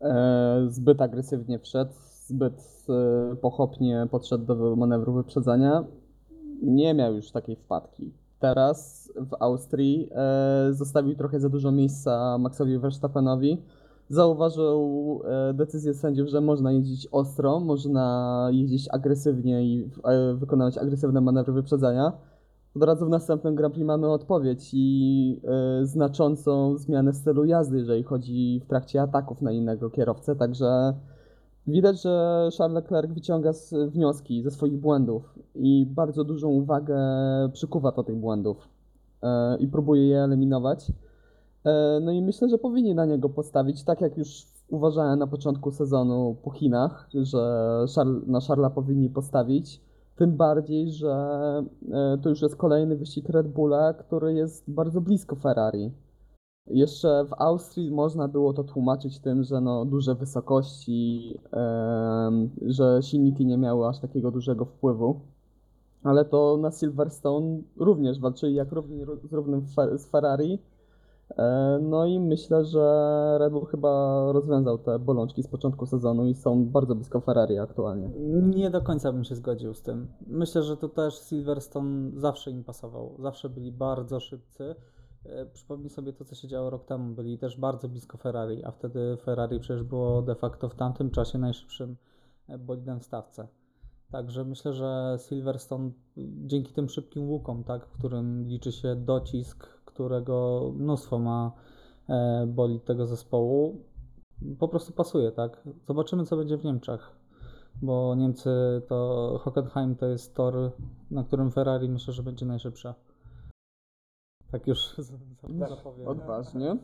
e, 0.00 0.66
zbyt 0.68 1.02
agresywnie 1.02 1.58
wszedł, 1.58 1.92
zbyt 2.26 2.86
e, 2.88 3.36
pochopnie 3.36 4.06
podszedł 4.10 4.44
do 4.44 4.76
manewru 4.76 5.12
wyprzedzania. 5.12 5.84
Nie 6.62 6.94
miał 6.94 7.14
już 7.14 7.30
takiej 7.30 7.56
wpadki. 7.56 8.12
Teraz 8.40 9.10
w 9.16 9.36
Austrii 9.40 10.08
e, 10.12 10.68
zostawił 10.72 11.14
trochę 11.14 11.40
za 11.40 11.48
dużo 11.48 11.72
miejsca 11.72 12.38
Maxowi 12.38 12.78
Verstappenowi. 12.78 13.62
Zauważył 14.08 15.20
decyzję 15.54 15.94
sędziów, 15.94 16.28
że 16.28 16.40
można 16.40 16.72
jeździć 16.72 17.08
ostro, 17.12 17.60
można 17.60 18.48
jeździć 18.52 18.88
agresywnie 18.90 19.64
i 19.64 19.90
wykonywać 20.34 20.78
agresywne 20.78 21.20
manewry 21.20 21.52
wyprzedzania. 21.52 22.12
Od 22.78 22.84
razu 22.84 23.06
w 23.06 23.08
następnym 23.08 23.54
Grand 23.54 23.78
mamy 23.78 24.10
odpowiedź 24.10 24.70
i 24.72 25.40
e, 25.44 25.86
znaczącą 25.86 26.76
zmianę 26.76 27.12
stylu 27.12 27.44
jazdy, 27.44 27.78
jeżeli 27.78 28.02
chodzi 28.02 28.60
w 28.64 28.68
trakcie 28.68 29.02
ataków 29.02 29.42
na 29.42 29.52
innego 29.52 29.90
kierowcę, 29.90 30.36
także 30.36 30.94
widać, 31.66 32.02
że 32.02 32.48
Charles 32.58 32.74
Leclerc 32.74 33.12
wyciąga 33.12 33.52
z, 33.52 33.74
wnioski 33.90 34.42
ze 34.42 34.50
swoich 34.50 34.80
błędów 34.80 35.38
i 35.54 35.86
bardzo 35.86 36.24
dużą 36.24 36.48
uwagę 36.48 36.98
przykuwa 37.52 37.92
do 37.92 38.02
tych 38.02 38.16
błędów 38.16 38.68
e, 39.22 39.56
i 39.56 39.68
próbuje 39.68 40.08
je 40.08 40.24
eliminować. 40.24 40.92
E, 41.64 42.00
no 42.02 42.12
i 42.12 42.22
myślę, 42.22 42.48
że 42.48 42.58
powinni 42.58 42.94
na 42.94 43.04
niego 43.04 43.28
postawić, 43.28 43.84
tak 43.84 44.00
jak 44.00 44.18
już 44.18 44.46
uważałem 44.70 45.18
na 45.18 45.26
początku 45.26 45.70
sezonu 45.70 46.36
po 46.42 46.50
Chinach, 46.50 47.08
że 47.14 47.84
na 48.26 48.40
Charlesa 48.40 48.70
powinni 48.70 49.10
postawić. 49.10 49.87
Tym 50.18 50.36
bardziej, 50.36 50.92
że 50.92 51.12
e, 51.92 52.18
to 52.22 52.28
już 52.28 52.42
jest 52.42 52.56
kolejny 52.56 52.96
wyścig 52.96 53.28
Red 53.28 53.48
Bulla, 53.48 53.94
który 53.94 54.34
jest 54.34 54.70
bardzo 54.70 55.00
blisko 55.00 55.36
Ferrari. 55.36 55.92
Jeszcze 56.66 57.24
w 57.24 57.32
Austrii 57.32 57.90
można 57.90 58.28
było 58.28 58.52
to 58.52 58.64
tłumaczyć 58.64 59.18
tym, 59.18 59.42
że 59.44 59.60
no, 59.60 59.84
duże 59.84 60.14
wysokości, 60.14 61.34
em, 61.52 62.50
że 62.66 62.98
silniki 63.02 63.46
nie 63.46 63.58
miały 63.58 63.86
aż 63.86 63.98
takiego 63.98 64.30
dużego 64.30 64.64
wpływu. 64.64 65.20
Ale 66.02 66.24
to 66.24 66.56
na 66.56 66.70
Silverstone 66.70 67.62
również 67.76 68.20
walczyli 68.20 68.54
jak 68.54 68.72
równi 68.72 69.06
ró- 69.06 69.28
z 69.28 69.32
równym 69.32 69.66
z 69.96 70.06
Ferrari. 70.06 70.58
E, 71.36 71.78
No 71.82 72.06
i 72.06 72.20
myślę, 72.20 72.64
że 72.64 73.36
Red 73.38 73.52
Bull 73.52 73.66
chyba 73.66 74.22
rozwiązał 74.32 74.78
te 74.78 74.98
bolączki 74.98 75.42
z 75.42 75.48
początku 75.48 75.86
sezonu 75.86 76.26
i 76.26 76.34
są 76.34 76.66
bardzo 76.66 76.94
blisko 76.94 77.20
Ferrari 77.20 77.58
aktualnie. 77.58 78.10
Nie 78.56 78.70
do 78.70 78.82
końca 78.82 79.12
bym 79.12 79.24
się 79.24 79.34
zgodził 79.34 79.74
z 79.74 79.82
tym. 79.82 80.08
Myślę, 80.26 80.62
że 80.62 80.76
to 80.76 80.88
też 80.88 81.18
Silverstone 81.18 82.10
zawsze 82.14 82.50
im 82.50 82.64
pasował. 82.64 83.16
Zawsze 83.18 83.48
byli 83.48 83.72
bardzo 83.72 84.20
szybcy. 84.20 84.74
E, 85.24 85.46
Przypomnij 85.46 85.90
sobie 85.90 86.12
to, 86.12 86.24
co 86.24 86.34
się 86.34 86.48
działo 86.48 86.70
rok 86.70 86.84
temu. 86.84 87.14
Byli 87.14 87.38
też 87.38 87.60
bardzo 87.60 87.88
blisko 87.88 88.18
Ferrari, 88.18 88.64
a 88.64 88.70
wtedy 88.70 89.16
Ferrari 89.16 89.60
przecież 89.60 89.82
było 89.82 90.22
de 90.22 90.34
facto 90.34 90.68
w 90.68 90.74
tamtym 90.74 91.10
czasie 91.10 91.38
najszybszym 91.38 91.96
e, 92.48 92.58
bolidem 92.58 93.00
w 93.00 93.04
stawce. 93.04 93.48
Także 94.10 94.44
myślę, 94.44 94.72
że 94.72 95.16
Silverstone 95.28 95.90
dzięki 96.46 96.72
tym 96.72 96.88
szybkim 96.88 97.28
łukom, 97.28 97.64
tak, 97.64 97.86
w 97.86 97.98
którym 97.98 98.48
liczy 98.48 98.72
się 98.72 98.96
docisk, 98.96 99.77
którego 99.98 100.62
mnóstwo 100.76 101.18
ma 101.18 101.52
e, 102.08 102.46
bolid 102.46 102.84
tego 102.84 103.06
zespołu, 103.06 103.84
po 104.58 104.68
prostu 104.68 104.92
pasuje, 104.92 105.32
tak. 105.32 105.62
Zobaczymy, 105.86 106.24
co 106.24 106.36
będzie 106.36 106.56
w 106.56 106.64
Niemczech 106.64 107.18
bo 107.82 108.14
Niemcy 108.14 108.50
to 108.88 109.38
Hockenheim 109.42 109.96
to 109.96 110.06
jest 110.06 110.34
tor, 110.34 110.72
na 111.10 111.24
którym 111.24 111.50
Ferrari 111.50 111.88
myślę, 111.88 112.12
że 112.12 112.22
będzie 112.22 112.46
najszybsza. 112.46 112.94
Tak 114.50 114.66
już 114.66 114.94
zapowiem. 115.68 116.08
Odważnie. 116.08 116.76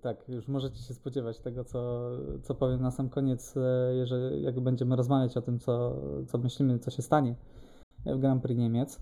Tak, 0.00 0.28
już 0.28 0.48
możecie 0.48 0.82
się 0.82 0.94
spodziewać 0.94 1.40
tego, 1.40 1.64
co, 1.64 2.10
co 2.42 2.54
powiem 2.54 2.82
na 2.82 2.90
sam 2.90 3.08
koniec, 3.08 3.56
e, 3.56 3.94
jeżeli 3.94 4.42
jak 4.42 4.60
będziemy 4.60 4.96
rozmawiać 4.96 5.36
o 5.36 5.42
tym, 5.42 5.58
co, 5.58 5.96
co 6.26 6.38
myślimy, 6.38 6.78
co 6.78 6.90
się 6.90 7.02
stanie 7.02 7.34
w 8.06 8.18
Grand 8.18 8.42
Prix 8.42 8.58
Niemiec. 8.58 9.00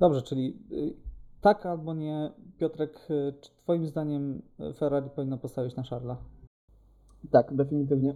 Dobrze, 0.00 0.22
czyli 0.22 0.58
y, 0.72 1.11
tak 1.42 1.66
albo 1.66 1.94
nie, 1.94 2.32
Piotrek, 2.58 3.10
y, 3.10 3.34
czy 3.40 3.50
Twoim 3.56 3.86
zdaniem 3.86 4.42
Ferrari 4.76 5.10
powinno 5.10 5.38
postawić 5.38 5.76
na 5.76 5.82
Charlesa? 5.82 6.16
Tak, 7.30 7.54
definitywnie. 7.56 8.14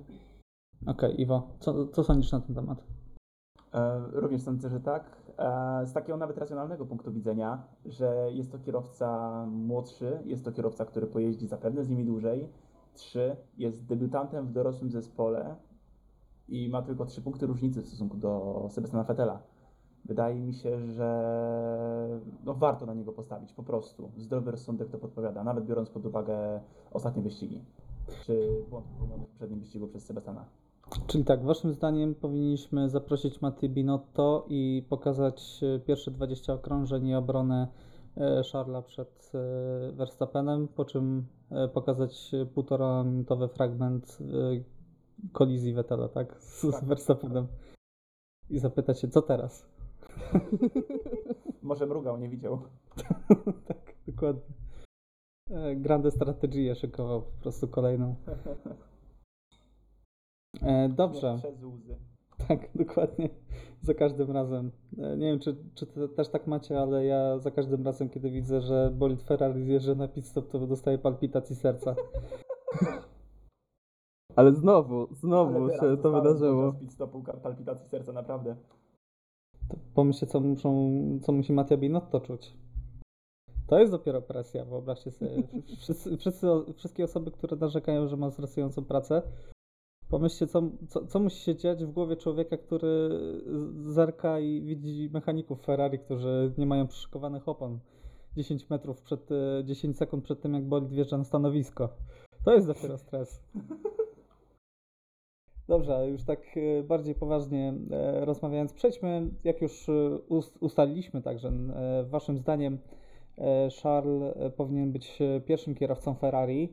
Okej, 0.87 1.21
Iwo, 1.21 1.49
co, 1.59 1.87
co 1.87 2.05
sądzisz 2.05 2.33
na 2.33 2.41
ten 2.41 2.55
temat? 2.55 2.85
E, 3.75 4.03
Również 4.13 4.43
sądzę, 4.43 4.71
że 4.71 4.81
tak. 4.81 5.17
E, 5.39 5.87
Z 5.87 5.93
takiego 5.93 6.19
nawet 6.19 6.39
racjonalnego 6.39 6.87
punktu 6.87 7.13
widzenia, 7.13 7.63
że 7.85 8.29
jest 8.33 8.53
to 8.53 8.59
kierowca 8.59 9.47
młodszy, 9.47 10.19
jest 10.25 10.45
to 10.45 10.53
kierowca, 10.53 10.85
który 10.85 11.07
pojeździ 11.07 11.47
zapewne 11.47 11.85
z 11.85 11.89
nimi 11.89 12.05
dłużej. 12.05 12.49
Trzy, 12.95 13.37
jest 13.59 13.87
debiutantem 13.87 14.47
w 14.47 14.53
dorosłym 14.53 14.91
zespole 14.91 15.57
i 16.49 16.69
ma 16.69 16.83
tylko 16.83 17.05
trzy 17.07 17.23
punkty 17.23 17.47
różnicy 17.47 17.83
w 17.83 17.87
stosunku 17.89 18.17
do 18.17 18.67
Sebastiana 18.71 19.05
Vettela. 19.05 19.43
Wydaje 20.07 20.41
mi 20.41 20.55
się, 20.55 20.87
że 20.87 22.21
no 22.45 22.55
warto 22.55 22.87
na 22.87 22.95
niego 22.95 23.13
postawić, 23.13 23.53
po 23.53 23.63
prostu. 23.63 24.11
Zdrowy 24.17 24.51
rozsądek 24.51 24.91
to 24.91 24.99
podpowiada, 24.99 25.45
nawet 25.45 25.65
biorąc 25.65 25.91
pod 25.91 26.07
uwagę 26.07 26.61
ostatnie 26.93 27.23
wyścigi. 27.23 27.65
Czy 28.25 28.65
błąd 28.71 28.87
popełniony 28.87 29.25
w 29.27 29.29
poprzednim 29.29 29.61
wyścigu 29.61 29.89
przez 29.89 30.05
Sebastiana. 30.05 30.45
Czyli 31.07 31.25
tak, 31.25 31.45
waszym 31.45 31.73
zdaniem 31.73 32.15
powinniśmy 32.15 32.89
zaprosić 32.89 33.43
Matti 33.43 33.69
Binotto 33.69 34.47
i 34.49 34.87
pokazać 34.89 35.61
e, 35.63 35.79
pierwsze 35.81 36.11
20 36.11 36.53
okrążeń 36.53 37.07
i 37.07 37.15
obronę 37.15 37.69
e, 38.17 38.43
Charlesa 38.53 38.83
przed 38.83 39.33
e, 39.35 39.93
Verstappenem, 39.93 40.69
po 40.69 40.85
czym 40.85 41.27
pokazać 41.75 42.35
e, 42.35 42.47
półtora 42.47 43.05
minutowy 43.05 43.49
fragment 43.49 44.19
kolizji 45.33 45.73
Vettela, 45.73 46.09
tak, 46.09 46.43
z, 46.43 46.61
z 46.61 46.71
Tak. 46.73 46.85
Verstappenem 46.85 47.47
i 48.51 48.59
zapytać 48.59 49.01
się, 49.01 49.09
co 49.09 49.23
teraz? 49.23 49.76
Może 51.63 51.87
mrugał, 51.87 52.19
nie 52.19 52.29
widział. 52.29 52.59
tak, 53.69 53.95
dokładnie. 54.09 54.55
E, 55.51 55.77
Grande 55.77 56.11
strategię 56.11 56.75
szykował 56.75 57.23
po 57.23 57.43
prostu 57.43 57.69
kolejną. 57.69 58.15
E, 60.63 60.89
dobrze. 60.89 61.35
Przez 61.39 61.63
łzy. 61.63 61.97
Tak, 62.49 62.69
dokładnie. 62.87 63.29
Za 63.83 63.95
każdym 63.95 64.31
razem. 64.31 64.71
E, 64.99 65.17
Nie 65.17 65.27
wiem, 65.27 65.41
czy, 65.41 65.57
czy 65.75 65.87
to 65.87 66.09
też 66.09 66.29
tak 66.29 66.47
macie, 66.47 66.81
ale 66.81 67.05
ja 67.05 67.39
za 67.39 67.51
każdym 67.51 67.85
razem, 67.85 68.09
kiedy 68.09 68.31
widzę, 68.31 68.61
że 68.61 68.91
bolid 68.95 69.23
Ferrari 69.23 69.65
zjeżdża 69.65 69.95
na 69.95 70.09
pit 70.09 70.27
stop, 70.27 70.49
to 70.51 70.67
dostaję 70.67 70.99
palpitacji 70.99 71.57
serca. 71.57 71.95
Ale 74.37 74.53
znowu, 74.55 75.15
znowu 75.15 75.65
Ale 75.65 75.75
się 75.75 75.97
to 76.03 76.11
wydarzyło. 76.13 76.63
podczas 76.65 76.81
pit 76.81 76.93
stopu 76.93 77.23
palpitacji 77.43 77.89
serca, 77.89 78.13
naprawdę. 78.13 78.57
To 79.69 79.77
pomyślcie, 79.95 80.27
co, 80.27 80.41
muszą, 80.41 80.91
co 81.23 81.33
musi 81.33 81.53
Mattia 81.53 81.77
Binotto 81.77 82.21
czuć. 82.21 82.53
To 83.67 83.79
jest 83.79 83.93
dopiero 83.93 84.23
presja, 84.23 84.65
wyobraźcie 84.65 85.11
sobie. 85.11 85.31
Wszyscy, 85.81 86.17
wszyscy, 86.17 86.47
wszystkie 86.77 87.05
osoby, 87.05 87.31
które 87.31 87.57
narzekają, 87.57 88.09
że 88.09 88.17
ma 88.17 88.31
stresującą 88.31 88.85
pracę, 88.85 89.23
Pomyślcie, 90.09 90.47
co, 90.47 90.63
co, 90.89 91.07
co 91.07 91.21
musi 91.21 91.37
się 91.37 91.57
dziać 91.57 91.85
w 91.85 91.91
głowie 91.91 92.17
człowieka, 92.17 92.57
który 92.57 93.11
zerka 93.87 94.41
i 94.41 94.63
widzi 94.63 95.11
mechaników 95.13 95.63
Ferrari, 95.63 95.99
którzy 95.99 96.53
nie 96.59 96.67
mają 96.67 96.87
przyszykowanych 96.87 97.49
opon 97.49 97.79
10 98.37 98.71
metrów 98.71 99.03
przed, 99.03 99.33
e, 99.33 99.65
10 99.65 99.97
sekund 99.97 100.25
przed 100.25 100.41
tym, 100.41 100.55
jak 100.55 100.65
bolid 100.65 100.91
wjeżdża 100.91 101.19
na 101.19 101.25
stanowisko. 101.25 101.89
To 102.45 102.55
jest 102.55 102.67
dopiero 102.67 102.99
stres. 102.99 103.43
Dobrze, 105.69 106.09
już 106.11 106.25
tak 106.25 106.41
e, 106.57 106.83
bardziej 106.83 107.15
poważnie 107.15 107.75
e, 107.91 108.25
rozmawiając, 108.25 108.73
przejdźmy, 108.73 109.31
jak 109.45 109.63
już 109.63 109.89
e, 109.89 109.93
ust- 110.29 110.57
ustaliliśmy 110.61 111.23
także, 111.23 111.53
waszym 112.05 112.39
zdaniem 112.39 112.79
Charles 113.83 114.35
powinien 114.57 114.93
być 114.93 115.19
pierwszym 115.47 115.75
kierowcą 115.75 116.15
Ferrari. 116.15 116.73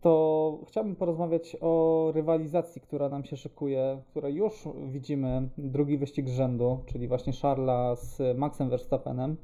To 0.00 0.58
chciałbym 0.68 0.96
porozmawiać 0.96 1.56
o 1.60 2.10
rywalizacji, 2.14 2.80
która 2.80 3.08
nam 3.08 3.24
się 3.24 3.36
szykuje, 3.36 4.02
której 4.10 4.34
już 4.34 4.68
widzimy 4.86 5.48
drugi 5.58 5.98
wyścig 5.98 6.28
z 6.28 6.32
rzędu, 6.32 6.78
czyli 6.86 7.08
właśnie 7.08 7.32
Charlesa 7.32 7.96
z 7.96 8.38
Maxem 8.38 8.70
Verstappenem. 8.70 9.36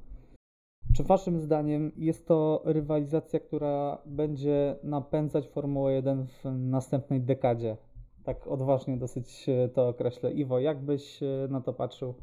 Czy 0.97 1.03
waszym 1.03 1.41
zdaniem 1.41 1.93
jest 1.97 2.27
to 2.27 2.63
rywalizacja, 2.65 3.41
która 3.41 3.99
będzie 4.07 4.77
napędzać 4.83 5.49
Formułę 5.49 5.93
1 5.93 6.27
w 6.27 6.45
następnej 6.45 7.21
dekadzie? 7.21 7.77
Tak 8.25 8.47
odważnie 8.47 8.97
dosyć 8.97 9.49
e, 9.49 9.69
to 9.69 9.89
określę. 9.89 10.33
Iwo, 10.33 10.59
jak 10.59 10.81
byś 10.81 11.23
e, 11.23 11.49
na 11.51 11.61
to 11.61 11.73
patrzył? 11.73 12.15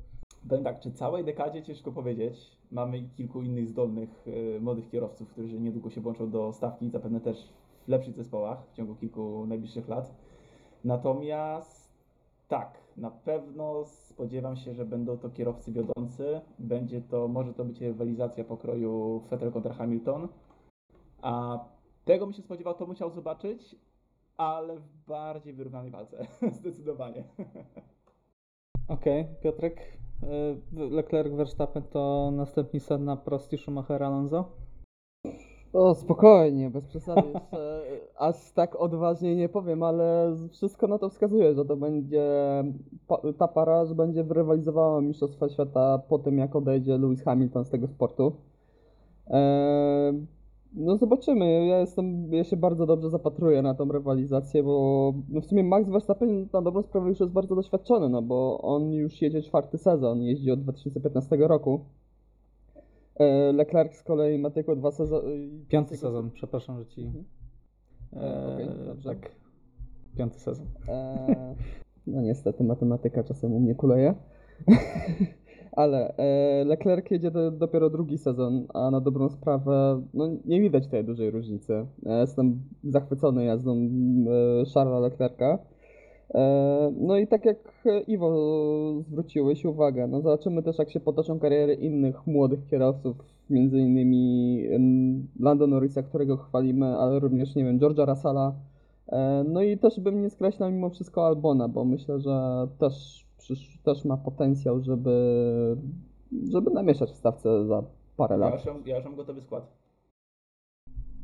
Powiem 0.49 0.63
tak, 0.63 0.79
czy 0.79 0.91
całej 0.91 1.23
dekadzie 1.23 1.63
ciężko 1.63 1.91
powiedzieć. 1.91 2.57
Mamy 2.71 3.09
kilku 3.17 3.41
innych 3.41 3.69
zdolnych 3.69 4.27
y, 4.27 4.59
młodych 4.62 4.89
kierowców, 4.89 5.29
którzy 5.29 5.59
niedługo 5.59 5.89
się 5.89 6.01
włączą 6.01 6.29
do 6.29 6.53
stawki, 6.53 6.89
zapewne 6.89 7.21
też 7.21 7.53
w 7.85 7.88
lepszych 7.88 8.15
zespołach 8.15 8.67
w 8.67 8.73
ciągu 8.73 8.95
kilku 8.95 9.45
najbliższych 9.45 9.88
lat. 9.88 10.15
Natomiast 10.83 11.89
tak, 12.47 12.77
na 12.97 13.12
pewno 13.12 13.85
spodziewam 13.85 14.55
się, 14.55 14.73
że 14.73 14.85
będą 14.85 15.17
to 15.17 15.29
kierowcy 15.29 15.71
wiodący. 15.71 16.41
Będzie 16.59 17.01
to, 17.01 17.27
może 17.27 17.53
to 17.53 17.65
być 17.65 17.81
rywalizacja 17.81 18.43
pokroju 18.43 19.23
Vettel 19.29 19.51
kontra 19.51 19.73
Hamilton. 19.73 20.27
A 21.21 21.59
tego 22.05 22.25
bym 22.25 22.33
się 22.33 22.41
spodziewał, 22.41 22.73
to 22.73 22.85
musiał 22.85 23.12
zobaczyć, 23.12 23.75
ale 24.39 24.80
w 24.80 25.06
bardziej 25.08 25.54
wyrównanej 25.54 25.91
walce. 25.91 26.28
Zdecydowanie. 26.60 27.23
Okej, 28.88 29.28
Piotrek. 29.41 29.78
e, 30.23 30.86
Leclerc, 30.89 31.34
Verstappen 31.34 31.84
to 31.84 32.32
następni 32.32 32.80
Senna, 32.80 33.17
Prost 33.17 33.54
i 33.54 33.58
Schumacher, 33.58 34.04
Alonso? 34.04 34.52
O, 35.73 35.95
spokojnie, 35.95 36.69
bez 36.69 36.88
przesady 36.88 37.21
jeszcze 37.28 37.82
aż 38.17 38.52
tak 38.52 38.75
odważnie 38.75 39.36
nie 39.36 39.49
powiem, 39.49 39.84
ale 39.84 40.36
wszystko 40.52 40.88
na 40.88 40.97
to 40.97 41.10
wskazuje, 41.10 41.54
że 41.54 41.65
to 41.65 41.78
będzie 41.78 42.23
ta 43.38 43.47
para, 43.47 43.86
że 43.86 43.95
będzie 43.95 44.23
rywalizowała 44.30 45.02
Mistrzostwa 45.02 45.49
Świata 45.49 45.99
po 46.10 46.19
tym, 46.19 46.38
jak 46.38 46.56
odejdzie 46.56 46.97
Lewis 46.97 47.23
Hamilton 47.23 47.65
z 47.65 47.69
tego 47.69 47.88
sportu. 47.88 48.36
Eee, 49.28 50.25
no 50.73 50.97
zobaczymy, 50.97 51.65
ja 51.65 51.79
jestem, 51.79 52.34
ja 52.34 52.43
się 52.43 52.58
bardzo 52.58 52.86
dobrze 52.86 53.10
zapatruję 53.10 53.62
na 53.62 53.73
tą 53.73 53.91
rywalizację, 53.91 54.63
bo 54.63 55.13
no 55.29 55.41
w 55.41 55.45
sumie 55.45 55.63
Max 55.63 55.89
Verstappen 55.89 56.47
na 56.53 56.62
dobrą 56.62 56.82
sprawę 56.82 57.10
już 57.10 57.19
jest 57.19 57.32
bardzo 57.32 57.55
doświadczony, 57.55 58.10
no 58.10 58.21
bo 58.21 58.62
on 58.62 58.91
już 58.91 59.21
jedzie 59.21 59.41
czwarty 59.41 59.77
sezon, 59.77 60.21
jeździ 60.21 60.51
od 60.51 60.62
2015 60.63 61.38
roku. 61.38 61.86
E, 63.15 63.51
Leclerc 63.51 63.95
z 63.95 64.03
kolei 64.03 64.39
ma 64.39 64.49
tylko 64.49 64.75
dwa 64.75 64.91
sezony. 64.91 65.49
Piąty 65.67 65.97
sezon, 65.97 66.32
przepraszam, 66.32 66.79
że 66.79 66.86
ci. 66.86 67.01
Mhm. 67.01 67.25
E, 68.13 68.53
Okej, 68.53 68.67
dobrze. 68.86 69.10
tak. 69.10 69.32
Piąty 70.17 70.39
sezon. 70.39 70.65
E, 70.88 71.55
no 72.08 72.21
niestety 72.21 72.63
matematyka 72.63 73.23
czasem 73.23 73.53
u 73.53 73.60
mnie 73.60 73.75
kuleje. 73.75 74.13
Ale 75.71 76.13
e, 76.17 76.65
Leclerc 76.65 77.12
jedzie 77.12 77.32
do, 77.32 77.51
dopiero 77.51 77.89
drugi 77.89 78.17
sezon, 78.17 78.65
a 78.73 78.91
na 78.91 79.01
dobrą 79.01 79.29
sprawę 79.29 80.01
no, 80.13 80.27
nie 80.45 80.62
widać 80.62 80.86
tutaj 80.86 81.03
dużej 81.03 81.32
różnicy. 81.32 81.86
Ja 82.03 82.21
jestem 82.21 82.60
zachwycony 82.84 83.45
jazdą 83.45 83.75
e, 83.75 84.65
Charlesa 84.73 84.99
Leclerca. 84.99 85.60
E, 86.34 86.91
no 86.97 87.17
i 87.17 87.27
tak 87.27 87.45
jak 87.45 87.58
Iwo 88.08 89.01
zwróciłeś 89.01 89.65
uwagę, 89.65 90.08
no 90.08 90.21
zobaczymy 90.21 90.63
też 90.63 90.79
jak 90.79 90.91
się 90.91 90.99
potoczą 90.99 91.39
kariery 91.39 91.73
innych 91.73 92.27
młodych 92.27 92.65
kierowców, 92.67 93.17
między 93.49 93.79
innymi 93.79 94.63
Lando 95.39 95.67
Norrisa, 95.67 96.03
którego 96.03 96.38
chwalimy, 96.38 96.86
ale 96.86 97.19
również, 97.19 97.55
nie 97.55 97.63
wiem, 97.63 97.79
George'a 97.79 98.10
Russella. 98.10 98.53
E, 99.12 99.43
No 99.47 99.62
i 99.62 99.77
też 99.77 99.99
bym 99.99 100.21
nie 100.21 100.29
skreślał 100.29 100.71
mimo 100.71 100.89
wszystko 100.89 101.27
Albona, 101.27 101.67
bo 101.67 101.86
myślę, 101.86 102.19
że 102.19 102.67
też, 102.79 103.25
przysz, 103.49 103.77
też 103.83 104.05
ma 104.05 104.17
potencjał, 104.17 104.81
żeby, 104.81 105.12
żeby 106.51 106.71
namieszać 106.71 107.12
w 107.12 107.15
stawce 107.15 107.65
za 107.65 107.83
parę 108.17 108.35
Ja 108.35 108.39
lat. 108.39 108.53
już, 108.53 108.65
mam, 108.65 108.88
ja 108.88 108.95
już 108.95 109.05
mam 109.05 109.15
gotowy 109.15 109.41
skład. 109.41 109.77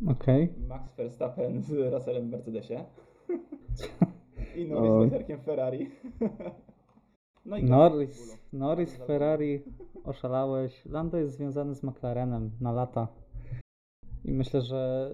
Okej. 0.07 0.53
Max 0.67 0.95
Verstappen 0.95 1.61
z 1.61 1.93
Russellem 1.93 2.27
w 2.27 2.31
Mercedesie. 2.31 2.85
I. 4.55 4.65
Norris 4.69 4.91
z 4.91 5.01
Leclerciem 5.01 5.39
w 5.39 5.43
Ferrari. 5.43 5.89
No 7.45 7.57
Norris. 7.57 8.37
Norris, 8.53 8.97
Ferrari, 8.97 9.63
oszalałeś. 10.03 10.85
Lando 10.85 11.17
jest 11.17 11.35
związany 11.35 11.75
z 11.75 11.83
McLarenem 11.83 12.51
na 12.61 12.71
lata. 12.71 13.07
I 14.23 14.33
myślę, 14.33 14.61
że 14.61 15.11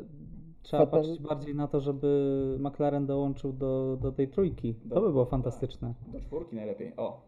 trzeba 0.61 0.85
Vettel- 0.85 0.91
patrzeć 0.91 1.19
bardziej 1.19 1.55
na 1.55 1.67
to, 1.67 1.81
żeby 1.81 2.57
McLaren 2.59 3.05
dołączył 3.05 3.53
do, 3.53 3.97
do 4.01 4.11
tej 4.11 4.27
trójki. 4.27 4.73
To 4.73 5.01
by 5.01 5.11
było 5.11 5.25
fantastyczne. 5.25 5.93
Do 6.07 6.19
czwórki 6.19 6.55
najlepiej. 6.55 6.93
O. 6.97 7.21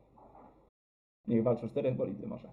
Niech 1.28 1.44
walczą 1.44 1.68
czterech 1.68 1.98
bolidy 1.98 2.28
może. 2.28 2.50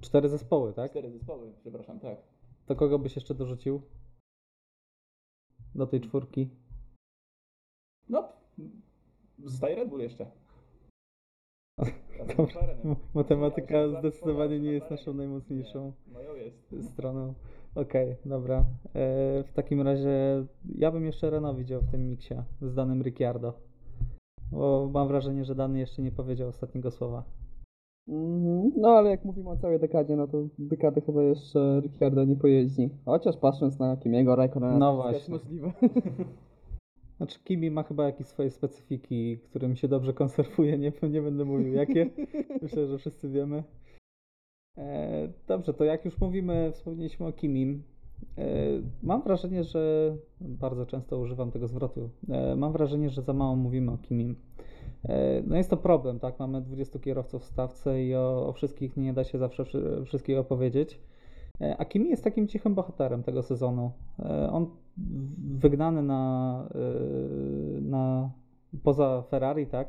Cztery 0.00 0.28
zespoły, 0.28 0.72
tak? 0.72 0.90
Cztery 0.90 1.10
zespoły, 1.10 1.52
przepraszam, 1.60 2.00
tak. 2.00 2.18
To 2.66 2.76
kogo 2.76 2.98
byś 2.98 3.16
jeszcze 3.16 3.34
dorzucił? 3.34 3.82
Do 5.74 5.86
tej 5.86 6.00
czwórki? 6.00 6.48
No, 8.08 8.28
zostaje 9.38 9.76
Red 9.76 9.88
Bull 9.88 10.00
jeszcze. 10.00 10.30
Matematyka 13.14 13.88
zdecydowanie 13.88 14.60
nie 14.60 14.72
jest 14.72 14.90
naszą 14.90 15.14
najmocniejszą 15.14 15.92
stroną. 16.82 17.34
Okej, 17.74 18.16
dobra. 18.24 18.56
E, 18.58 18.64
w 19.44 19.52
takim 19.54 19.80
razie 19.80 20.44
ja 20.74 20.90
bym 20.90 21.06
jeszcze 21.06 21.30
Renault 21.30 21.58
widział 21.58 21.80
w 21.80 21.90
tym 21.90 22.08
miksie 22.08 22.34
z 22.62 22.74
danym 22.74 23.02
Ricciardo. 23.02 23.52
Bo 24.52 24.90
mam 24.92 25.08
wrażenie, 25.08 25.44
że 25.44 25.54
dany 25.54 25.78
jeszcze 25.78 26.02
nie 26.02 26.12
powiedział 26.12 26.48
ostatniego 26.48 26.90
słowa. 26.90 27.24
Mhm. 28.08 28.72
No 28.76 28.88
ale 28.88 29.10
jak 29.10 29.24
mówimy 29.24 29.50
o 29.50 29.56
całej 29.56 29.80
dekadzie, 29.80 30.16
no 30.16 30.28
to 30.28 30.38
dekadę 30.58 31.00
chyba 31.00 31.22
jeszcze 31.22 31.80
Ricciardo 31.80 32.24
nie 32.24 32.36
pojeździ. 32.36 32.90
Chociaż 33.04 33.36
patrząc 33.36 33.78
na 33.78 33.96
Kimiego 33.96 34.36
Raikkonena, 34.36 34.78
No 34.78 35.02
to 35.02 35.12
jest 35.12 35.28
właśnie. 35.30 35.34
możliwe. 35.34 35.72
Znaczy 37.16 37.38
Kimi 37.44 37.70
ma 37.70 37.82
chyba 37.82 38.04
jakieś 38.04 38.26
swoje 38.26 38.50
specyfiki, 38.50 39.38
którym 39.38 39.76
się 39.76 39.88
dobrze 39.88 40.12
konserwuje, 40.12 40.78
nie, 40.78 40.92
nie 41.10 41.22
będę 41.22 41.44
mówił 41.44 41.72
jakie. 41.72 42.10
Myślę, 42.62 42.86
że 42.86 42.98
wszyscy 42.98 43.28
wiemy. 43.28 43.62
E, 44.80 45.28
dobrze, 45.48 45.74
to 45.74 45.84
jak 45.84 46.04
już 46.04 46.20
mówimy, 46.20 46.70
wspomnieliśmy 46.74 47.26
o 47.26 47.32
Kimim. 47.32 47.82
E, 48.38 48.44
mam 49.02 49.22
wrażenie, 49.22 49.64
że 49.64 50.16
bardzo 50.40 50.86
często 50.86 51.18
używam 51.18 51.50
tego 51.50 51.68
zwrotu. 51.68 52.10
E, 52.28 52.56
mam 52.56 52.72
wrażenie, 52.72 53.10
że 53.10 53.22
za 53.22 53.32
mało 53.32 53.56
mówimy 53.56 53.92
o 53.92 53.98
Kimim. 53.98 54.36
No 55.46 55.56
jest 55.56 55.70
to 55.70 55.76
problem, 55.76 56.18
tak? 56.18 56.38
Mamy 56.38 56.60
20 56.60 56.98
kierowców 56.98 57.42
w 57.42 57.44
stawce 57.44 58.04
i 58.04 58.14
o, 58.14 58.46
o 58.46 58.52
wszystkich 58.52 58.96
nie 58.96 59.12
da 59.12 59.24
się 59.24 59.38
zawsze 59.38 59.64
wszy- 59.64 60.04
wszystkiego 60.04 60.44
powiedzieć. 60.44 61.00
A 61.78 61.84
Kimi 61.84 62.10
jest 62.10 62.24
takim 62.24 62.48
cichym 62.48 62.74
bohaterem 62.74 63.22
tego 63.22 63.42
sezonu. 63.42 63.90
On 64.52 64.66
wygnany 65.38 66.02
na, 66.02 66.68
na 67.80 68.30
poza 68.82 69.22
Ferrari, 69.22 69.66
tak? 69.66 69.88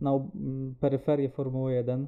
Na 0.00 0.10
mm, 0.10 0.74
peryferię 0.80 1.28
Formuły 1.28 1.72
1 1.72 2.00
e, 2.02 2.06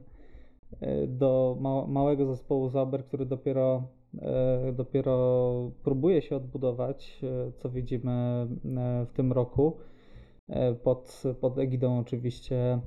do 1.08 1.56
ma, 1.60 1.86
małego 1.86 2.26
zespołu 2.26 2.70
Sauber, 2.70 3.04
który 3.04 3.26
dopiero, 3.26 3.82
e, 4.18 4.72
dopiero 4.72 5.70
próbuje 5.82 6.22
się 6.22 6.36
odbudować, 6.36 7.20
e, 7.22 7.52
co 7.52 7.70
widzimy 7.70 8.12
e, 8.12 9.06
w 9.06 9.12
tym 9.12 9.32
roku, 9.32 9.76
e, 10.48 10.74
pod, 10.74 11.22
pod 11.40 11.58
egidą 11.58 11.98
oczywiście 11.98 12.80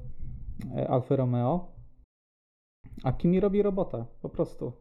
e, 0.76 0.88
Alfa 0.88 1.16
Romeo. 1.16 1.68
A 3.04 3.12
Kimi 3.12 3.40
robi 3.40 3.62
robotę, 3.62 4.06
po 4.22 4.30
prostu. 4.30 4.72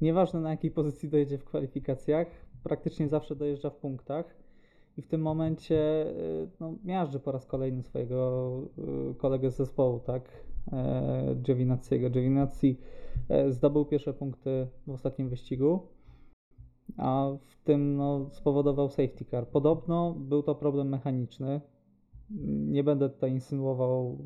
Nieważne 0.00 0.40
na 0.40 0.50
jakiej 0.50 0.70
pozycji 0.70 1.08
dojedzie 1.08 1.38
w 1.38 1.44
kwalifikacjach, 1.44 2.26
praktycznie 2.62 3.08
zawsze 3.08 3.36
dojeżdża 3.36 3.70
w 3.70 3.76
punktach 3.76 4.36
i 4.96 5.02
w 5.02 5.08
tym 5.08 5.22
momencie 5.22 6.06
no, 6.60 6.74
miażdży 6.84 7.20
po 7.20 7.32
raz 7.32 7.46
kolejny 7.46 7.82
swojego 7.82 8.50
kolegę 9.18 9.50
z 9.50 9.56
zespołu, 9.56 10.00
tak? 10.00 10.24
E, 10.72 11.36
Giovinazziego. 11.42 12.10
Giovinazzi 12.10 12.78
e, 13.28 13.52
zdobył 13.52 13.84
pierwsze 13.84 14.14
punkty 14.14 14.66
w 14.86 14.90
ostatnim 14.90 15.28
wyścigu. 15.28 15.80
a 16.96 17.30
w 17.46 17.64
tym 17.64 17.96
no, 17.96 18.26
spowodował 18.30 18.88
safety 18.88 19.24
car. 19.24 19.48
Podobno 19.48 20.14
był 20.18 20.42
to 20.42 20.54
problem 20.54 20.88
mechaniczny. 20.88 21.60
Nie 22.46 22.84
będę 22.84 23.10
tutaj 23.10 23.30
insynuował, 23.30 24.18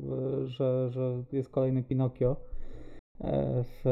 y, 0.43 0.47
że, 0.47 0.89
że 0.89 1.23
jest 1.31 1.49
kolejny 1.49 1.83
Pinokio 1.83 2.35
e, 3.21 3.63
w, 3.63 3.87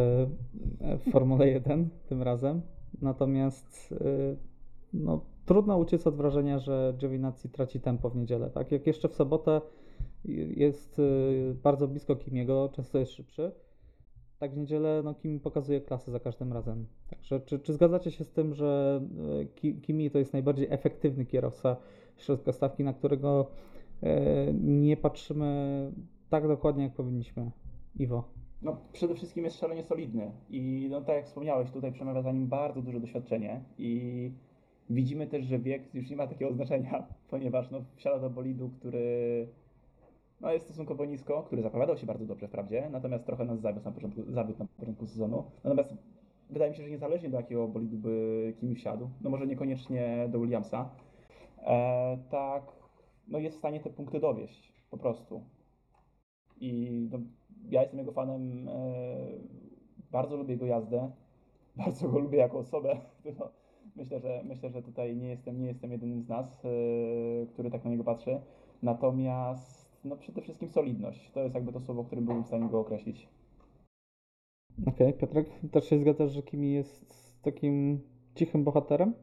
e, 0.82 0.98
w 0.98 1.12
Formule 1.12 1.50
1 1.50 1.90
tym 2.10 2.24
razem. 2.24 2.62
Natomiast 3.02 3.94
no, 4.94 5.22
trudno 5.46 5.78
uciec 5.78 6.08
od 6.08 6.16
wrażenia, 6.16 6.60
że 6.60 6.94
Giovinazzi 6.98 7.50
traci 7.50 7.80
tempo 7.80 8.10
w 8.10 8.16
niedzielę. 8.16 8.50
Tak? 8.50 8.72
Jak 8.72 8.88
jeszcze 8.88 9.10
w 9.10 9.16
sobotę 9.16 9.62
jest 10.56 11.00
y, 11.00 11.56
bardzo 11.64 11.88
blisko 11.88 12.16
Kimiego, 12.16 12.70
często 12.74 12.98
jest 13.00 13.12
szybszy, 13.12 13.52
tak 14.40 14.54
w 14.54 14.58
niedzielę 14.58 15.02
no, 15.04 15.14
Kimi 15.14 15.40
pokazuje 15.40 15.82
klasę 15.82 16.12
za 16.12 16.20
każdym 16.20 16.54
razem. 16.54 16.86
Także 17.10 17.40
czy, 17.40 17.60
czy 17.60 17.74
zgadzacie 17.74 18.12
się 18.12 18.24
z 18.24 18.32
tym, 18.32 18.54
że 18.54 19.02
y, 19.42 19.46
Ki- 19.46 19.82
Kimi 19.82 20.12
to 20.12 20.20
jest 20.20 20.34
najbardziej 20.34 20.68
efektywny 20.70 21.26
kierowca 21.26 21.78
środka 22.18 22.52
stawki, 22.52 22.84
na 22.84 22.94
którego 22.94 23.48
y, 24.04 24.08
nie 24.64 24.98
patrzymy 24.98 25.92
tak 26.30 26.48
dokładnie, 26.48 26.84
jak 26.84 26.94
powinniśmy? 26.94 27.52
Iwo. 28.00 28.24
No, 28.62 28.78
przede 28.94 29.16
wszystkim 29.16 29.44
jest 29.44 29.60
szalenie 29.60 29.84
solidny 29.84 30.32
i 30.50 30.88
no, 30.92 31.02
tak 31.02 31.16
jak 31.16 31.26
wspomniałeś, 31.26 31.72
tutaj 31.72 31.92
przemawia 31.92 32.22
za 32.22 32.32
nim 32.32 32.48
bardzo 32.48 32.82
duże 32.82 33.00
doświadczenie 33.00 33.62
i 33.78 34.32
widzimy 34.90 35.28
też, 35.28 35.46
że 35.46 35.60
wiek 35.60 35.96
już 35.96 36.10
nie 36.10 36.16
ma 36.16 36.28
takiego 36.28 36.54
znaczenia, 36.54 37.08
ponieważ 37.32 37.72
no, 37.72 37.82
wsiada 37.96 38.20
do 38.20 38.30
bolidu, 38.30 38.70
który 38.70 39.48
no, 40.42 40.52
jest 40.54 40.66
stosunkowo 40.66 41.06
nisko, 41.06 41.44
który 41.44 41.62
zapowiadał 41.62 41.98
się 41.98 42.06
bardzo 42.06 42.26
dobrze 42.26 42.48
wprawdzie, 42.48 42.90
natomiast 42.92 43.26
trochę 43.26 43.46
nas 43.46 43.62
zawiódł 43.62 43.86
na 43.86 43.92
początku, 43.92 44.22
zawiódł 44.28 44.60
na 44.60 44.66
początku 44.80 45.08
sezonu. 45.08 45.44
Natomiast 45.64 45.94
wydaje 46.50 46.72
mi 46.72 46.78
się, 46.78 46.84
że 46.84 46.90
niezależnie 46.90 47.30
do 47.30 47.38
jakiego 47.38 47.68
bolidu 47.68 47.98
by 47.98 48.54
Kimi 48.60 48.76
wsiadł, 48.76 49.10
no 49.22 49.30
może 49.30 49.48
niekoniecznie 49.48 50.28
do 50.32 50.40
Williamsa, 50.40 50.90
e, 51.58 52.18
tak 52.30 52.64
no, 53.28 53.40
jest 53.40 53.56
w 53.56 53.60
stanie 53.60 53.80
te 53.80 53.90
punkty 53.90 54.20
dowieść 54.20 54.74
po 54.90 54.98
prostu. 54.98 55.44
I 56.60 56.90
no, 57.12 57.20
ja 57.70 57.82
jestem 57.82 58.00
jego 58.00 58.12
fanem, 58.12 58.70
e, 58.70 58.72
bardzo 60.12 60.38
lubię 60.38 60.54
jego 60.54 60.66
jazdę, 60.66 61.12
bardzo 61.86 62.10
go 62.10 62.20
lubię 62.20 62.38
jako 62.38 62.58
osobę. 62.58 62.98
Myślę, 63.96 64.20
że, 64.20 64.42
myślę, 64.44 64.70
że 64.70 64.82
tutaj 64.82 65.16
nie 65.16 65.28
jestem, 65.28 65.62
nie 65.62 65.68
jestem 65.68 65.92
jedynym 65.92 66.22
z 66.22 66.28
nas, 66.28 66.66
e, 66.66 66.70
który 67.46 67.72
tak 67.72 67.84
na 67.84 67.90
niego 67.90 68.04
patrzy. 68.04 68.42
Natomiast 68.84 69.85
no, 70.06 70.18
przede 70.18 70.42
wszystkim 70.42 70.70
solidność. 70.70 71.32
To 71.32 71.40
jest 71.40 71.56
jakby 71.56 71.74
to 71.74 71.80
słowo, 71.80 72.04
którym 72.04 72.26
byłem 72.26 72.44
w 72.44 72.48
stanie 72.48 72.70
go 72.70 72.80
określić. 72.80 73.28
Okej, 74.88 75.14
Piotrek, 75.14 75.50
też 75.72 75.86
się 75.86 76.00
zgadzasz, 76.00 76.32
że 76.32 76.44
Kimi 76.44 76.74
jest 76.74 77.42
takim 77.42 78.00
cichym 78.36 78.64
bohaterem 78.64 79.14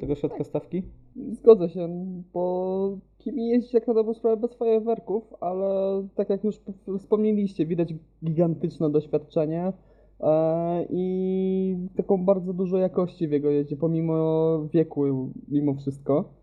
tego 0.00 0.14
środka 0.14 0.44
stawki? 0.44 0.82
Zgodzę 1.30 1.68
się, 1.68 1.88
bo 2.32 2.98
Kimi 3.18 3.48
jeździ 3.48 3.76
jak 3.76 3.86
na 3.86 3.94
dobrą 3.94 4.14
sprawę 4.14 4.36
bez 4.36 4.54
fajerwerków, 4.54 5.34
ale 5.40 6.02
tak 6.14 6.30
jak 6.30 6.44
już 6.44 6.60
wspomnieliście, 6.98 7.66
widać 7.66 7.94
gigantyczne 8.24 8.90
doświadczenie 8.90 9.72
e, 10.20 10.86
i 10.90 11.76
taką 11.96 12.24
bardzo 12.24 12.52
dużo 12.52 12.78
jakości 12.78 13.28
w 13.28 13.32
jego 13.32 13.50
jeździe, 13.50 13.76
pomimo 13.76 14.58
wieku, 14.72 15.30
mimo 15.48 15.74
wszystko. 15.74 16.37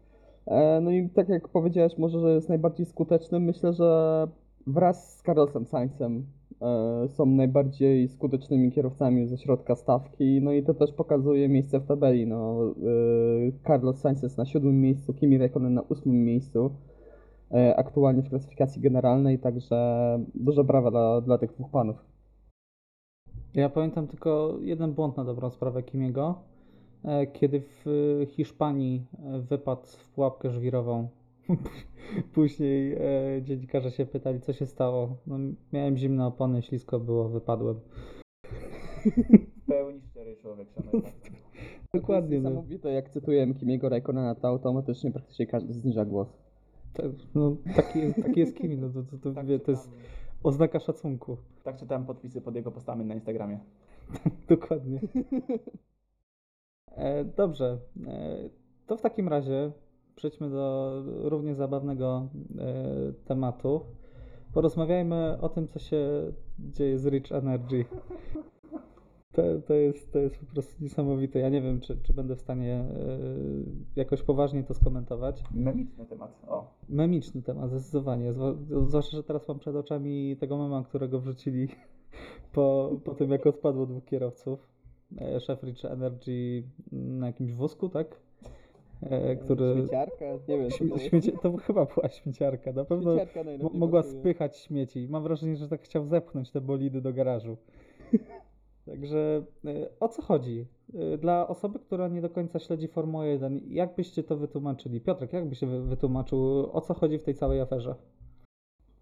E, 0.47 0.81
no 0.81 0.91
i 0.91 1.09
tak 1.09 1.29
jak 1.29 1.47
powiedziałeś, 1.47 1.97
może, 1.97 2.19
że 2.19 2.29
jest 2.29 2.49
najbardziej 2.49 2.85
skutecznym, 2.85 3.43
myślę, 3.43 3.73
że 3.73 4.27
wraz 4.67 5.17
z 5.17 5.23
Carlosem 5.23 5.65
Sainzem 5.65 6.25
e, 6.61 7.07
są 7.07 7.25
najbardziej 7.25 8.07
skutecznymi 8.07 8.71
kierowcami 8.71 9.27
ze 9.27 9.37
środka 9.37 9.75
stawki, 9.75 10.41
no 10.41 10.51
i 10.51 10.63
to 10.63 10.73
też 10.73 10.91
pokazuje 10.91 11.49
miejsce 11.49 11.79
w 11.79 11.85
tabeli. 11.85 12.27
No, 12.27 12.61
e, 12.61 13.67
Carlos 13.67 13.97
Sainz 13.97 14.23
jest 14.23 14.37
na 14.37 14.45
siódmym 14.45 14.81
miejscu, 14.81 15.13
Kimi 15.13 15.37
Räikkönen 15.37 15.73
na 15.73 15.81
ósmym 15.81 16.25
miejscu 16.25 16.71
aktualnie 17.75 18.23
w 18.23 18.29
klasyfikacji 18.29 18.81
generalnej, 18.81 19.39
także 19.39 19.77
duże 20.35 20.63
brawa 20.63 20.91
dla, 20.91 21.21
dla 21.21 21.37
tych 21.37 21.53
dwóch 21.53 21.71
panów. 21.71 22.05
Ja 23.53 23.69
pamiętam 23.69 24.07
tylko 24.07 24.57
jeden 24.61 24.93
błąd 24.93 25.17
na 25.17 25.25
dobrą 25.25 25.49
sprawę 25.49 25.83
Kimiego, 25.83 26.35
kiedy 27.33 27.61
w 27.61 27.87
e, 28.21 28.25
Hiszpanii 28.25 29.05
e, 29.23 29.39
wypadł 29.39 29.85
w 29.85 30.09
pułapkę 30.09 30.51
żwirową. 30.51 31.07
Później 32.33 32.93
e, 32.93 32.99
dziennikarze 33.41 33.91
się 33.91 34.05
pytali, 34.05 34.41
co 34.41 34.53
się 34.53 34.65
stało. 34.65 35.17
No, 35.27 35.37
miałem 35.73 35.97
zimne 35.97 36.27
opony, 36.27 36.61
ślisko 36.61 36.99
było, 36.99 37.29
wypadłem. 37.29 37.79
W 39.05 39.67
pełni 39.67 40.01
szczery 40.01 40.35
człowiek, 40.35 40.69
szanowni 40.69 41.01
państwo. 41.01 41.29
Dokładnie. 41.93 42.29
To 42.29 42.33
jest 42.33 42.43
No, 42.43 42.49
niesamowite, 42.49 42.91
jak 42.91 43.09
cytujemy 43.09 43.53
Kimiego 43.53 43.89
Räikkönena, 43.89 44.35
to 44.35 44.47
automatycznie 44.47 45.11
praktycznie 45.11 45.47
każdy 45.47 45.73
zniża 45.73 46.05
głos. 46.05 46.37
no, 47.35 47.55
taki, 47.75 47.99
jest, 47.99 48.23
taki 48.23 48.39
jest 48.39 48.57
Kimi, 48.57 48.77
no, 48.77 48.89
to, 48.89 49.03
to, 49.03 49.17
to, 49.17 49.31
Tak 49.33 49.45
wie, 49.45 49.59
to 49.59 49.71
jest 49.71 49.91
oznaka 50.43 50.79
szacunku. 50.79 51.37
Tak 51.63 51.77
czytałem 51.77 52.05
podpisy 52.05 52.41
pod 52.41 52.55
jego 52.55 52.71
postami 52.71 53.05
na 53.05 53.13
Instagramie. 53.13 53.59
Dokładnie. 54.49 54.99
E, 56.91 57.25
dobrze. 57.25 57.77
E, 58.07 58.49
to 58.87 58.97
w 58.97 59.01
takim 59.01 59.27
razie 59.27 59.71
przejdźmy 60.15 60.49
do 60.49 61.03
równie 61.05 61.55
zabawnego 61.55 62.29
e, 62.59 63.13
tematu. 63.25 63.81
Porozmawiajmy 64.53 65.37
o 65.41 65.49
tym, 65.49 65.67
co 65.67 65.79
się 65.79 66.31
dzieje 66.59 66.99
z 66.99 67.05
Rich 67.05 67.31
Energy. 67.31 67.85
To, 69.31 69.41
to, 69.67 69.73
jest, 69.73 70.13
to 70.13 70.19
jest 70.19 70.39
po 70.39 70.45
prostu 70.45 70.83
niesamowite. 70.83 71.39
Ja 71.39 71.49
nie 71.49 71.61
wiem, 71.61 71.79
czy, 71.79 71.97
czy 72.03 72.13
będę 72.13 72.35
w 72.35 72.41
stanie 72.41 72.85
jakoś 73.95 74.23
poważnie 74.23 74.63
to 74.63 74.73
skomentować. 74.73 75.43
Memiczny 75.51 76.05
temat. 76.05 76.39
O, 76.47 76.73
Memiczny 76.89 77.41
temat, 77.41 77.69
zdecydowanie. 77.69 78.33
Zwłaszcza, 78.87 79.17
że 79.17 79.23
teraz 79.23 79.47
mam 79.47 79.59
przed 79.59 79.75
oczami 79.75 80.37
tego 80.39 80.57
mema, 80.57 80.83
którego 80.83 81.19
wrzucili 81.19 81.67
po, 82.53 82.91
po 83.03 83.15
tym, 83.15 83.31
jak 83.31 83.47
odpadło 83.47 83.85
dwóch 83.85 84.05
kierowców. 84.05 84.74
E, 85.21 85.39
Szef 85.39 85.63
Rich 85.63 85.85
Energy 85.85 86.63
na 86.91 87.27
jakimś 87.27 87.53
wózku, 87.53 87.89
tak? 87.89 88.19
E, 89.01 89.35
Który. 89.35 89.73
Śmieciarka? 89.77 90.25
Nie 90.47 90.57
wiem, 90.57 90.69
Śmie- 90.71 90.93
jest. 90.93 91.05
śmiecie, 91.05 91.31
to 91.31 91.57
chyba 91.57 91.85
była 91.85 92.09
śmieciarka. 92.09 92.71
Na 92.71 92.85
pewno 92.85 93.15
Śmieciarka 93.17 93.49
mogła 93.73 94.01
pasuje. 94.03 94.19
spychać 94.19 94.57
śmieci. 94.57 95.07
Mam 95.09 95.23
wrażenie, 95.23 95.55
że 95.55 95.67
tak 95.69 95.81
chciał 95.81 96.05
zepchnąć 96.05 96.51
te 96.51 96.61
bolidy 96.61 97.01
do 97.01 97.13
garażu. 97.13 97.57
Także 98.85 99.43
e, 99.65 99.89
o 99.99 100.07
co 100.09 100.21
chodzi? 100.21 100.65
E, 101.13 101.17
Dla 101.17 101.47
osoby, 101.47 101.79
która 101.79 102.07
nie 102.07 102.21
do 102.21 102.29
końca 102.29 102.59
śledzi 102.59 102.87
Formułę 102.87 103.27
1, 103.27 103.61
jak 103.67 103.95
byście 103.95 104.23
to 104.23 104.37
wytłumaczyli? 104.37 105.01
Piotrek, 105.01 105.33
jak 105.33 105.45
byś 105.49 105.59
wytłumaczył, 105.65 106.69
o 106.73 106.81
co 106.81 106.93
chodzi 106.93 107.17
w 107.19 107.23
tej 107.23 107.33
całej 107.35 107.61
aferze? 107.61 107.95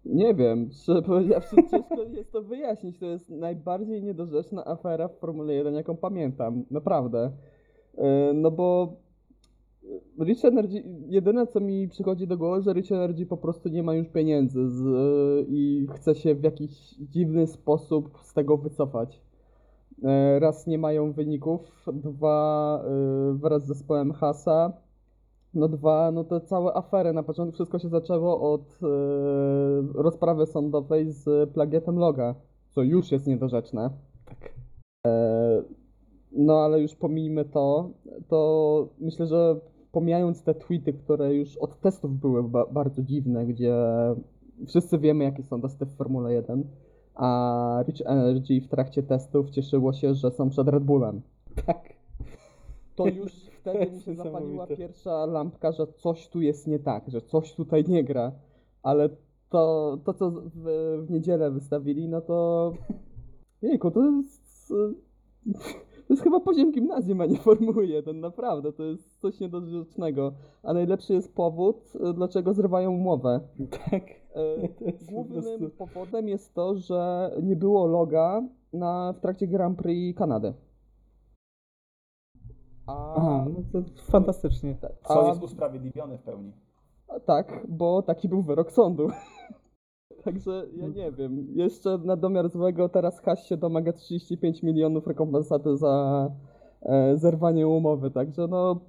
Nie 0.06 0.34
wiem, 0.34 0.70
szczerze 0.72 1.02
powiedziawszy, 1.02 1.56
ciężko 1.70 2.02
jest 2.12 2.32
to 2.32 2.42
wyjaśnić. 2.42 2.98
To 2.98 3.06
jest 3.06 3.30
najbardziej 3.30 4.02
niedorzeczna 4.02 4.64
afera 4.66 5.08
w 5.08 5.18
Formule 5.18 5.54
1, 5.54 5.74
jaką 5.74 5.96
pamiętam. 5.96 6.64
Naprawdę. 6.70 7.30
E, 7.98 8.32
No 8.34 8.50
bo 8.50 8.96
Rich 10.20 10.44
Energy, 10.44 10.82
jedyne 11.08 11.46
co 11.46 11.60
mi 11.60 11.88
przychodzi 11.88 12.26
do 12.26 12.36
głowy, 12.36 12.62
że 12.62 12.72
Rich 12.72 12.92
Energy 12.92 13.26
po 13.26 13.36
prostu 13.36 13.68
nie 13.68 13.82
ma 13.82 13.94
już 13.94 14.08
pieniędzy 14.08 14.68
z, 14.68 14.82
i 15.48 15.86
chce 15.94 16.14
się 16.14 16.34
w 16.34 16.42
jakiś 16.42 16.94
dziwny 16.94 17.46
sposób 17.46 18.18
z 18.22 18.34
tego 18.34 18.56
wycofać. 18.56 19.22
E, 20.04 20.38
Raz 20.40 20.66
nie 20.66 20.78
mają 20.78 21.12
wyników, 21.12 21.86
dwa 21.92 22.82
e, 22.84 23.34
wraz 23.38 23.62
z 23.64 23.66
zespołem 23.66 24.12
Hasa, 24.12 24.72
no 25.54 25.68
dwa, 25.68 26.10
no 26.10 26.24
to 26.24 26.40
całe 26.40 26.74
afery. 26.74 27.12
Na 27.12 27.22
początku 27.22 27.54
wszystko 27.54 27.78
się 27.78 27.88
zaczęło 27.88 28.52
od 28.52 28.78
e, 28.82 28.86
rozprawy 30.02 30.46
sądowej 30.46 31.12
z 31.12 31.50
plagiatem 31.50 31.98
loga, 31.98 32.34
co 32.70 32.82
już 32.82 33.12
jest 33.12 33.26
niedorzeczne. 33.26 33.90
Tak. 34.26 34.54
No 36.32 36.58
ale 36.58 36.80
już 36.80 36.94
pomijmy 36.94 37.44
to, 37.44 37.90
to 38.28 38.88
myślę, 39.00 39.26
że 39.26 39.56
pomijając 39.92 40.42
te 40.42 40.54
tweety, 40.54 40.92
które 40.92 41.34
już 41.34 41.56
od 41.56 41.80
testów 41.80 42.20
były 42.20 42.42
ba- 42.42 42.66
bardzo 42.66 43.02
dziwne, 43.02 43.46
gdzie 43.46 43.74
wszyscy 44.66 44.98
wiemy 44.98 45.24
jakie 45.24 45.42
są 45.42 45.60
testy 45.60 45.86
w 45.86 45.96
Formule 45.96 46.32
1, 46.32 46.64
a 47.14 47.84
Rich 47.88 48.00
Energy 48.06 48.60
w 48.60 48.68
trakcie 48.68 49.02
testów 49.02 49.50
cieszyło 49.50 49.92
się, 49.92 50.14
że 50.14 50.30
są 50.30 50.50
przed 50.50 50.68
Red 50.68 50.84
Bullem. 50.84 51.22
Tak. 51.66 51.94
To 52.96 53.06
już 53.22 53.53
wtedy 53.64 53.92
mi 53.92 54.00
się 54.02 54.14
zapaliła 54.24 54.66
pierwsza 54.66 55.26
lampka, 55.26 55.72
że 55.72 55.86
coś 55.86 56.28
tu 56.28 56.40
jest 56.40 56.66
nie 56.66 56.78
tak, 56.78 57.10
że 57.10 57.20
coś 57.20 57.54
tutaj 57.54 57.84
nie 57.88 58.04
gra, 58.04 58.32
ale 58.82 59.08
to, 59.50 59.98
to 60.04 60.14
co 60.14 60.30
w, 60.30 60.50
w 61.06 61.10
niedzielę 61.10 61.50
wystawili, 61.50 62.08
no 62.08 62.20
to 62.20 62.72
jejku, 63.62 63.90
to 63.90 64.10
jest, 64.10 64.68
to 66.06 66.14
jest 66.14 66.22
chyba 66.22 66.40
poziom 66.40 66.72
gimnazjum, 66.72 67.20
a 67.20 67.26
nie 67.26 67.38
Formuły 67.38 67.86
1, 67.86 68.20
naprawdę, 68.20 68.72
to 68.72 68.82
jest 68.82 69.20
coś 69.20 69.40
niedorzecznego, 69.40 70.32
a 70.62 70.74
najlepszy 70.74 71.14
jest 71.14 71.34
powód, 71.34 71.92
dlaczego 72.14 72.54
zrywają 72.54 72.90
umowę. 72.92 73.40
Tak. 73.90 74.02
E, 74.34 74.68
po 74.68 75.12
Głównym 75.12 75.70
powodem 75.70 76.28
jest 76.28 76.54
to, 76.54 76.76
że 76.76 77.30
nie 77.42 77.56
było 77.56 77.86
loga 77.86 78.42
na, 78.72 79.14
w 79.16 79.20
trakcie 79.20 79.46
Grand 79.46 79.78
Prix 79.78 80.18
Kanady. 80.18 80.54
A 82.86 83.14
Aha. 83.16 83.46
No 83.48 83.62
to 83.72 83.88
fantastycznie. 84.10 84.76
Co 85.08 85.24
A- 85.24 85.28
jest 85.28 85.42
usprawiedliwione 85.42 86.18
w 86.18 86.22
pełni. 86.22 86.52
A 87.08 87.20
Tak, 87.20 87.66
bo 87.68 88.02
taki 88.02 88.28
był 88.28 88.42
wyrok 88.42 88.72
sądu. 88.72 89.08
Także 90.24 90.66
ja 90.76 90.88
nie 90.88 91.12
wiem. 91.12 91.46
Jeszcze 91.54 91.98
na 91.98 92.16
domiar 92.16 92.48
złego 92.48 92.88
teraz 92.88 93.20
Haś 93.20 93.48
się 93.48 93.56
domaga 93.56 93.92
35 93.92 94.62
milionów 94.62 95.06
rekompensaty 95.06 95.76
za 95.76 96.30
e, 96.82 97.16
zerwanie 97.16 97.68
umowy. 97.68 98.10
Także 98.10 98.48
no. 98.48 98.80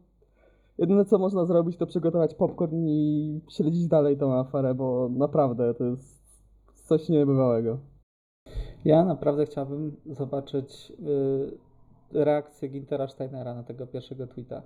Jedyne 0.77 1.05
co 1.05 1.17
można 1.17 1.45
zrobić 1.45 1.77
to 1.77 1.85
przygotować 1.87 2.35
popcorn 2.35 2.87
i 2.87 3.41
śledzić 3.49 3.87
dalej 3.87 4.17
tą 4.17 4.33
aferę, 4.33 4.73
bo 4.75 5.09
naprawdę 5.09 5.73
to 5.73 5.83
jest 5.83 6.21
coś 6.87 7.09
niebywałego. 7.09 7.77
Ja 8.85 9.05
naprawdę 9.05 9.45
chciałbym 9.45 9.95
zobaczyć 10.05 10.93
y, 10.99 11.64
reakcję 12.13 12.69
Gintera 12.69 13.07
Steinera 13.07 13.53
na 13.53 13.63
tego 13.63 13.87
pierwszego 13.87 14.27
tweeta. 14.27 14.61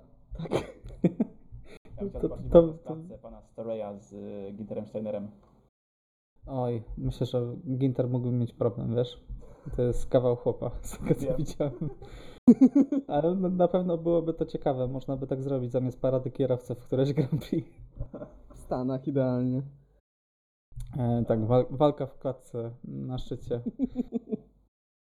Ja 1.96 2.00
bym 2.00 2.10
chciał 2.10 2.20
To- 2.20 2.28
to- 2.50 2.72
to, 2.84 2.96
pana 3.22 3.42
Storeya 3.42 3.98
z 3.98 4.12
y, 4.12 4.52
Ginterem 4.52 4.86
Steinerem. 4.86 5.28
Oj, 6.46 6.82
myślę, 6.98 7.26
że 7.26 7.56
Ginter 7.78 8.08
mógłby 8.08 8.32
mieć 8.32 8.52
problem, 8.52 8.94
wiesz? 8.96 9.20
To 9.76 9.82
jest 9.82 10.06
kawał 10.06 10.36
chłopa, 10.36 10.70
z 10.82 10.98
tego 10.98 11.14
co 11.14 11.36
widziałem. 11.36 11.90
Ale 13.08 13.34
na- 13.34 13.48
na 13.48 13.68
pewno 13.68 13.98
byłoby 13.98 14.34
to 14.34 14.46
ciekawe. 14.46 14.88
Można 14.88 15.16
by 15.16 15.26
tak 15.26 15.42
zrobić 15.42 15.72
zamiast 15.72 16.00
parady 16.00 16.30
kierowców 16.30 16.78
w 16.78 16.86
któreś 16.86 17.12
Grand 17.12 17.44
Prix. 17.48 17.68
W 18.54 18.58
Stanach 18.58 19.06
idealnie. 19.06 19.62
E, 20.98 21.24
tak, 21.28 21.46
wal, 21.46 21.66
walka 21.70 22.06
w 22.06 22.18
klatce 22.18 22.70
na 22.84 23.18
szczycie. 23.18 23.60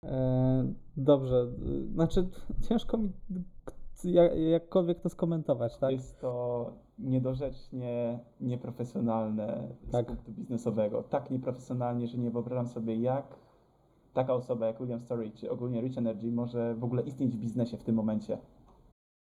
E, 0.05 0.73
dobrze, 0.97 1.47
y, 1.67 1.93
znaczy 1.93 2.29
ciężko 2.69 2.97
mi 2.97 3.11
jak, 4.03 4.31
jakkolwiek 4.37 4.99
to 4.99 5.09
skomentować, 5.09 5.77
tak? 5.77 5.91
Jest 5.91 6.21
to 6.21 6.73
niedorzecznie 6.99 8.19
nieprofesjonalne 8.39 9.67
Tak. 9.91 10.05
z 10.05 10.07
punktu 10.07 10.31
biznesowego. 10.31 11.03
Tak 11.03 11.31
nieprofesjonalnie, 11.31 12.07
że 12.07 12.17
nie 12.17 12.31
wyobrażam 12.31 12.67
sobie, 12.67 12.95
jak 12.95 13.25
taka 14.13 14.33
osoba 14.33 14.67
jak 14.67 14.79
William 14.79 15.01
Story, 15.01 15.31
czy 15.31 15.51
ogólnie 15.51 15.81
Rich 15.81 15.97
Energy 15.97 16.31
może 16.31 16.75
w 16.75 16.83
ogóle 16.83 17.01
istnieć 17.01 17.35
w 17.35 17.39
biznesie 17.39 17.77
w 17.77 17.83
tym 17.83 17.95
momencie. 17.95 18.37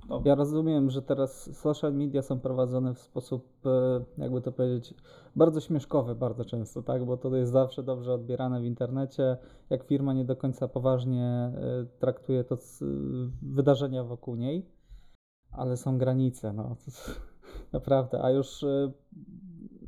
No, 0.09 0.21
Ja 0.25 0.35
rozumiem, 0.35 0.89
że 0.89 1.01
teraz 1.01 1.57
social 1.57 1.93
media 1.93 2.21
są 2.21 2.39
prowadzone 2.39 2.93
w 2.93 2.99
sposób, 2.99 3.47
e, 3.65 4.03
jakby 4.17 4.41
to 4.41 4.51
powiedzieć, 4.51 4.93
bardzo 5.35 5.61
śmieszkowy 5.61 6.15
bardzo 6.15 6.45
często, 6.45 6.83
tak? 6.83 7.05
Bo 7.05 7.17
to 7.17 7.35
jest 7.35 7.51
zawsze 7.51 7.83
dobrze 7.83 8.13
odbierane 8.13 8.61
w 8.61 8.65
internecie. 8.65 9.37
Jak 9.69 9.83
firma 9.83 10.13
nie 10.13 10.25
do 10.25 10.35
końca 10.35 10.67
poważnie 10.67 11.25
e, 11.25 11.51
traktuje 11.99 12.43
to 12.43 12.57
z, 12.57 12.83
wydarzenia 13.41 14.03
wokół 14.03 14.35
niej, 14.35 14.65
ale 15.51 15.77
są 15.77 15.97
granice, 15.97 16.53
no. 16.53 16.75
Naprawdę. 17.73 18.23
A 18.23 18.31
już, 18.31 18.63
e, 18.63 18.91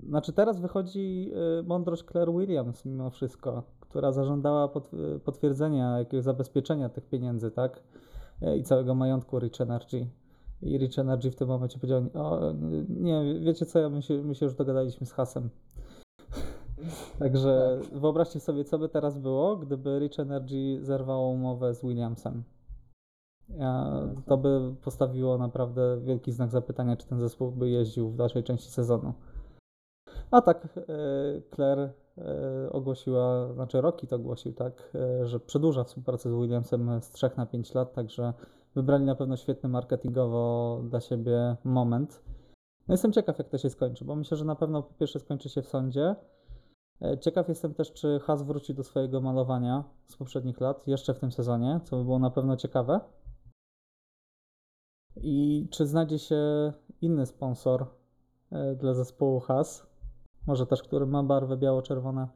znaczy 0.08 0.34
teraz 0.34 0.60
wychodzi 0.60 1.32
e, 1.60 1.64
mądrość 1.64 2.04
Claire 2.04 2.32
Williams 2.32 2.86
mimo 2.86 3.10
wszystko, 3.10 3.64
która 3.80 4.12
zażądała 4.12 4.68
pot, 4.68 4.92
potwierdzenia 5.26 6.00
jakiegoś 6.00 6.24
zabezpieczenia 6.24 6.90
tych 6.90 7.06
pieniędzy, 7.06 7.52
tak? 7.52 7.84
E, 8.42 8.58
i 8.58 8.64
całego 8.64 8.96
majątku 8.96 9.40
Rich 9.40 9.62
Energy. 9.62 10.08
I 10.62 10.78
Rich 10.78 11.00
Energy 11.00 11.32
w 11.32 11.36
tym 11.36 11.48
momencie 11.48 11.80
powiedział, 11.80 12.04
o, 12.14 12.54
nie, 12.90 13.40
wiecie 13.40 13.66
co, 13.66 13.80
ja 13.80 13.90
my 13.90 14.02
się, 14.02 14.24
my 14.24 14.36
się 14.36 14.46
już 14.46 14.56
dogadaliśmy 14.56 15.06
z 15.06 15.12
hasem. 15.12 15.50
Także 17.20 17.80
wyobraźcie 17.92 18.40
sobie, 18.40 18.64
co 18.64 18.80
by 18.80 18.90
teraz 18.90 19.18
było, 19.18 19.58
gdyby 19.58 20.00
Rich 20.00 20.20
Energy 20.20 20.80
zerwało 20.82 21.30
umowę 21.30 21.74
z 21.74 21.82
Williamsem. 21.82 22.44
Ja, 23.50 24.02
to 24.26 24.38
by 24.38 24.76
postawiło 24.82 25.38
naprawdę 25.38 26.02
wielki 26.02 26.32
znak 26.32 26.50
zapytania, 26.50 26.96
czy 26.98 27.08
ten 27.08 27.20
zespół 27.20 27.52
by 27.52 27.70
jeździł 27.70 28.10
w 28.10 28.16
dalszej 28.16 28.44
części 28.44 28.72
sezonu. 28.72 29.14
A 30.32 30.42
tak, 30.42 30.66
e, 30.66 31.42
Claire 31.56 31.80
e, 31.80 32.03
ogłosiła, 32.72 33.54
znaczy 33.54 33.82
Rocky 33.82 34.16
ogłosił, 34.16 34.54
tak, 34.54 34.92
e, 34.96 35.28
że 35.28 35.40
przedłuża 35.40 35.84
współpracę 35.84 36.32
z 36.32 36.36
Williamsem 36.36 37.02
z 37.02 37.12
3 37.12 37.30
na 37.38 37.46
5 37.46 37.74
lat, 37.74 37.94
także 37.94 38.34
wybrali 38.76 39.06
na 39.06 39.16
pewno 39.16 39.38
świetny 39.38 39.70
marketingowo 39.70 40.82
dla 40.90 41.02
siebie 41.02 41.56
moment. 41.64 42.24
No 42.88 42.94
jestem 42.94 43.14
ciekaw, 43.14 43.38
jak 43.38 43.50
to 43.50 43.58
się 43.58 43.70
skończy, 43.70 44.06
bo 44.06 44.16
myślę, 44.16 44.38
że 44.38 44.46
na 44.46 44.56
pewno 44.56 44.84
po 44.84 44.94
pierwsze 44.94 45.20
skończy 45.20 45.50
się 45.50 45.62
w 45.62 45.68
sądzie. 45.68 46.16
E, 47.02 47.18
Ciekaw 47.20 47.50
jestem 47.50 47.74
też, 47.74 47.94
czy 47.94 48.20
Has 48.20 48.44
wróci 48.44 48.74
do 48.74 48.84
swojego 48.84 49.22
malowania 49.22 49.84
z 50.08 50.18
poprzednich 50.18 50.62
lat, 50.62 50.88
jeszcze 50.88 51.14
w 51.14 51.20
tym 51.20 51.32
sezonie, 51.32 51.80
co 51.84 51.98
by 51.98 52.04
było 52.04 52.20
na 52.20 52.30
pewno 52.30 52.58
ciekawe. 52.58 53.00
I 55.16 55.68
czy 55.72 55.88
znajdzie 55.88 56.20
się 56.20 56.38
inny 57.02 57.26
sponsor 57.26 57.86
e, 58.52 58.76
dla 58.76 58.94
zespołu 58.94 59.40
Has, 59.40 59.93
może 60.48 60.66
też, 60.66 60.84
który 60.84 61.06
ma 61.06 61.24
barwę 61.24 61.58
biało-czerwone, 61.58 62.28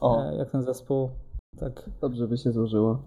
o, 0.00 0.24
e, 0.24 0.36
jak 0.36 0.50
ten 0.50 0.62
zespół. 0.62 1.10
Tak, 1.58 1.90
Dobrze 2.00 2.28
by 2.28 2.38
się 2.38 2.52
złożyło. 2.52 3.02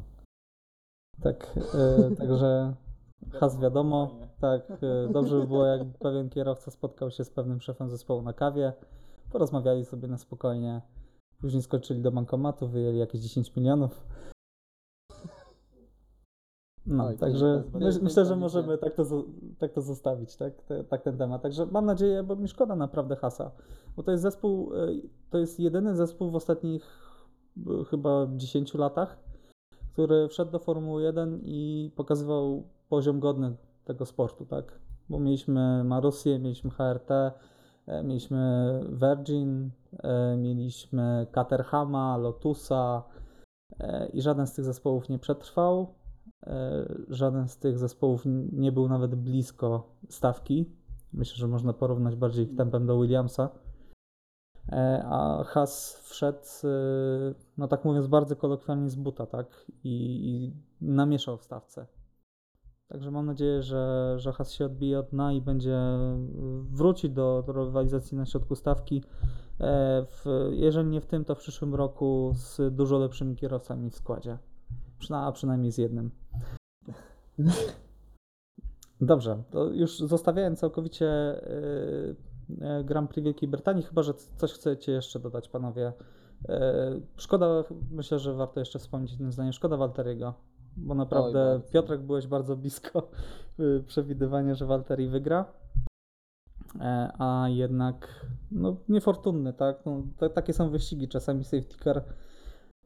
tak, 1.22 1.60
e, 1.74 2.16
także 2.16 2.74
Has 3.32 3.60
wiadomo, 3.60 4.12
tak, 4.40 4.72
e, 4.72 5.14
dobrze 5.14 5.40
by 5.40 5.48
było, 5.48 5.66
jak 5.66 5.82
pewien 6.00 6.30
kierowca 6.30 6.72
spotkał 6.72 7.12
się 7.12 7.24
z 7.24 7.30
pewnym 7.30 7.62
szefem 7.62 7.90
zespołu 7.90 8.22
na 8.22 8.34
kawie, 8.34 8.74
porozmawiali 9.32 9.86
sobie 9.86 10.08
na 10.08 10.18
spokojnie, 10.18 10.82
później 11.42 11.62
skoczyli 11.62 12.02
do 12.02 12.12
bankomatu, 12.12 12.68
wyjęli 12.68 12.98
jakieś 12.98 13.22
10 13.22 13.56
milionów. 13.56 14.08
No, 16.86 17.06
Oj, 17.06 17.18
także 17.18 17.64
my, 17.74 17.92
myślę, 18.02 18.26
że 18.26 18.36
możemy 18.36 18.78
tak 18.78 18.96
to, 18.96 19.24
tak 19.58 19.74
to 19.74 19.82
zostawić, 19.82 20.36
tak, 20.36 20.62
te, 20.62 20.84
tak 20.84 21.02
ten 21.02 21.18
temat. 21.18 21.42
Także 21.42 21.66
mam 21.66 21.86
nadzieję, 21.86 22.24
bo 22.24 22.36
mi 22.36 22.48
szkoda 22.48 22.76
naprawdę 22.76 23.16
Hasa, 23.16 23.52
bo 23.96 24.04
to 24.04 24.12
jest 24.12 24.24
zespół, 24.24 24.74
e, 24.74 24.88
to 25.30 25.38
jest 25.38 25.60
jedyny 25.60 25.96
zespół 25.96 26.32
w 26.32 26.36
ostatnich 26.36 26.86
e, 27.58 27.84
chyba 27.84 28.28
10 28.36 28.74
latach, 28.74 29.18
który 29.94 30.28
wszedł 30.28 30.52
do 30.52 30.60
Formuły 30.60 31.04
1 31.04 31.40
i 31.44 31.92
pokazywał 31.96 32.64
poziom 32.90 33.20
godny 33.20 33.56
tego 33.86 34.06
sportu, 34.06 34.46
tak? 34.46 34.80
Bo 35.10 35.20
mieliśmy 35.20 35.84
Marusię, 35.84 36.40
mieliśmy 36.40 36.72
HRT, 36.72 37.12
e, 37.88 38.04
mieliśmy 38.04 38.72
Virgin, 38.90 39.70
mieliśmy 40.38 41.28
Caterhama, 41.32 42.18
Lotusa 42.18 43.04
i 44.14 44.22
żaden 44.22 44.48
z 44.48 44.54
tych 44.54 44.66
zespołów 44.66 45.10
nie 45.10 45.20
przetrwał. 45.20 45.99
E, 46.48 46.86
Żaden 47.10 47.48
z 47.48 47.58
tych 47.58 47.78
zespołów 47.78 48.24
nie 48.52 48.72
był 48.72 48.90
nawet 48.90 49.16
blisko 49.16 49.96
stawki. 50.10 50.72
Myślę, 51.14 51.36
że 51.36 51.48
można 51.48 51.74
porównać 51.74 52.16
bardziej 52.16 52.46
ich 52.46 52.56
tempem 52.56 52.86
do 52.86 53.02
Williamsa. 53.02 53.50
E, 54.72 55.04
A 55.06 55.44
Has 55.44 56.02
wszedł, 56.04 56.38
e, 56.64 56.70
no 57.58 57.68
tak 57.68 57.86
mówiąc, 57.86 58.08
bardzo 58.08 58.36
kolokwialnie 58.36 58.90
z 58.90 58.96
buta, 58.96 59.26
tak? 59.26 59.66
I, 59.84 59.94
i 60.30 60.54
namieszał 60.86 61.38
w 61.38 61.44
stawce. 61.44 61.88
Także 62.88 63.12
mam 63.12 63.26
nadzieję, 63.26 63.62
że, 63.62 64.14
że 64.18 64.32
Has 64.32 64.52
się 64.52 64.66
odbije 64.66 65.00
od 65.00 65.10
dna 65.10 65.34
i 65.34 65.42
będzie 65.42 65.80
wróci 66.62 67.10
do, 67.10 67.44
do 67.48 67.54
rywalizacji 67.54 68.18
na 68.18 68.26
środku 68.26 68.56
stawki. 68.56 69.04
W, 70.06 70.50
jeżeli 70.52 70.90
nie 70.90 71.02
w 71.02 71.06
tym, 71.06 71.26
to 71.26 71.36
w 71.36 71.40
przyszłym 71.40 71.76
roku 71.76 72.32
z 72.34 72.76
dużo 72.76 73.00
lepszymi 73.00 73.36
kierowcami 73.36 73.90
w 73.90 73.96
składzie. 73.96 74.38
Przyna, 75.00 75.26
a 75.26 75.32
przynajmniej 75.32 75.72
z 75.72 75.78
jednym. 75.78 76.12
Dobrze, 79.02 79.44
to 79.52 79.66
już 79.66 80.00
zostawiając 80.00 80.60
całkowicie 80.60 81.08
y, 81.08 82.16
y, 82.80 82.84
Grand 82.84 83.10
Prix 83.10 83.26
Wielkiej 83.26 83.50
Brytanii, 83.50 83.84
chyba 83.84 84.04
że 84.04 84.14
coś 84.14 84.54
chcecie 84.54 84.92
jeszcze 84.92 85.20
dodać, 85.20 85.50
panowie. 85.50 85.94
Y, 86.50 86.54
Szkoda, 87.18 87.64
myślę, 87.92 88.20
że 88.20 88.34
warto 88.34 88.60
jeszcze 88.60 88.80
wspomnieć 88.80 89.12
jednym 89.12 89.32
zdaniem, 89.32 89.54
szkoda 89.54 89.78
Walteriego, 89.78 90.34
bo 90.78 90.96
naprawdę 90.96 91.46
bardzo. 91.46 91.72
Piotrek 91.72 92.02
byłeś 92.02 92.28
bardzo 92.28 92.56
blisko 92.56 93.10
przewidywania, 93.88 94.56
że 94.56 94.66
Walteri 94.66 95.08
wygra. 95.08 95.46
E, 96.82 97.12
A 97.20 97.46
jednak, 97.50 98.26
no, 98.52 98.76
niefortunny, 98.90 99.54
tak? 99.54 99.86
No, 99.86 100.04
ta- 100.18 100.30
takie 100.30 100.54
są 100.54 100.70
wyścigi. 100.70 101.08
Czasami 101.08 101.44
safety 101.44 101.76
car 101.84 102.04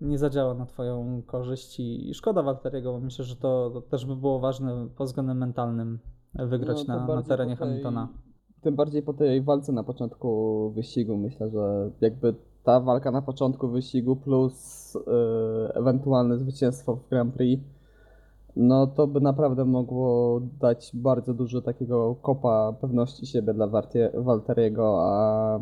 nie 0.04 0.18
zadziała 0.18 0.54
na 0.54 0.66
Twoją 0.66 1.22
korzyść 1.26 1.80
i 1.80 2.10
i 2.10 2.14
szkoda 2.14 2.44
Walteriego, 2.44 2.94
bo 2.94 3.00
myślę, 3.00 3.26
że 3.26 3.36
to, 3.36 3.70
to 3.74 3.82
też 3.82 4.06
by 4.06 4.16
było 4.16 4.40
ważne 4.40 4.88
pod 4.98 5.08
względem 5.08 5.38
mentalnym 5.38 6.00
wygrać 6.34 6.88
No, 6.88 7.08
na, 7.08 7.16
na 7.16 7.24
terenie 7.24 7.58
tej- 7.58 7.68
Hamiltona. 7.68 8.08
Tym 8.62 8.76
bardziej 8.76 9.02
po 9.04 9.14
tej 9.14 9.42
walce 9.42 9.72
na 9.72 9.84
początku 9.84 10.70
wyścigu 10.76 11.18
myślę, 11.18 11.50
że 11.50 11.92
jakby 12.02 12.36
ta 12.64 12.80
walka 12.80 13.12
na 13.12 13.22
początku 13.22 13.68
wyścigu 13.68 14.16
plus 14.16 14.54
e, 14.96 15.76
ewentualne 15.76 16.38
zwycięstwo 16.38 16.96
w 16.96 17.10
Grand 17.10 17.34
Prix, 17.34 17.64
no 18.56 18.88
to 18.88 19.08
by 19.08 19.22
naprawdę 19.22 19.66
mogło 19.66 20.42
dać 20.60 20.92
bardzo 20.94 21.34
dużo 21.34 21.62
takiego 21.62 22.16
kopa 22.22 22.74
pewności 22.82 23.26
siebie 23.26 23.54
dla 23.54 23.68
Walteriego, 24.14 25.00
a 25.04 25.60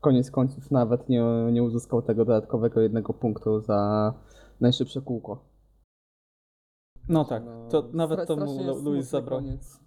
koniec 0.00 0.30
końców 0.30 0.70
nawet 0.70 1.08
nie, 1.08 1.22
nie 1.52 1.62
uzyskał 1.62 2.02
tego 2.02 2.24
dodatkowego 2.24 2.80
jednego 2.80 3.12
punktu 3.12 3.60
za 3.60 4.14
najszybsze 4.60 5.00
kółko. 5.00 5.44
No 7.08 7.24
tak, 7.24 7.42
to 7.70 7.82
No, 7.82 7.88
nawet 7.92 8.28
to 8.28 8.36
mu 8.36 8.82
Luis 8.82 9.06
zabrał. 9.08 9.38
koniec. 9.38 9.80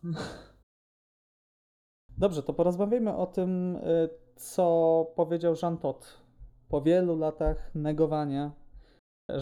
Dobrze, 2.17 2.43
to 2.43 2.53
porozmawiajmy 2.53 3.15
o 3.15 3.25
tym, 3.27 3.75
y, 3.75 4.09
co 4.35 5.05
powiedział 5.15 5.53
Jean 5.63 5.77
Todt. 5.77 6.21
Po 6.69 6.81
wielu 6.81 7.17
latach 7.17 7.75
negowania 7.75 8.51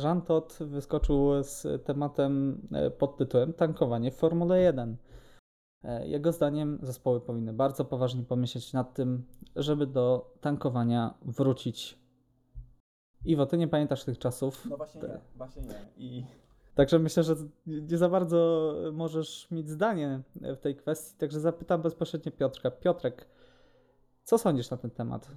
Jean 0.04 0.22
Todt 0.22 0.58
wyskoczył 0.64 1.44
z 1.44 1.86
tematem 1.86 2.62
y, 2.88 2.92
pod 2.92 3.18
tytułem 3.18 3.54
Tankowanie 3.54 4.12
w 4.12 4.16
Formule 4.16 4.62
1. 4.62 4.98
E, 5.84 6.08
Jego 6.08 6.32
zdaniem 6.32 6.80
zespoły 6.82 7.22
powinny 7.22 7.54
bardzo 7.54 7.86
poważnie 7.86 8.24
pomyśleć 8.24 8.74
nad 8.74 8.94
tym, 8.94 9.24
żeby 9.56 9.88
do 9.88 10.34
tankowania 10.42 11.14
wrócić. 11.22 12.00
Iwo, 13.26 13.46
ty 13.46 13.58
nie 13.58 13.68
pamiętasz 13.68 14.04
tych 14.04 14.18
czasów. 14.18 14.66
No 14.70 14.78
właśnie 14.78 15.02
nie, 15.02 15.20
właśnie 15.36 15.62
nie. 15.62 15.76
I 15.98 16.26
Także 16.80 17.00
myślę, 17.00 17.24
że 17.24 17.36
nie 17.68 17.98
za 17.98 18.10
bardzo 18.10 18.74
możesz 18.94 19.52
mieć 19.52 19.70
zdanie 19.70 20.22
w 20.36 20.58
tej 20.58 20.76
kwestii. 20.76 21.18
Także 21.18 21.40
zapytam 21.40 21.82
bezpośrednio 21.82 22.32
Piotrka. 22.32 22.72
Piotrek, 22.72 23.26
co 24.24 24.38
sądzisz 24.38 24.70
na 24.70 24.78
ten 24.78 24.92
temat? 24.92 25.28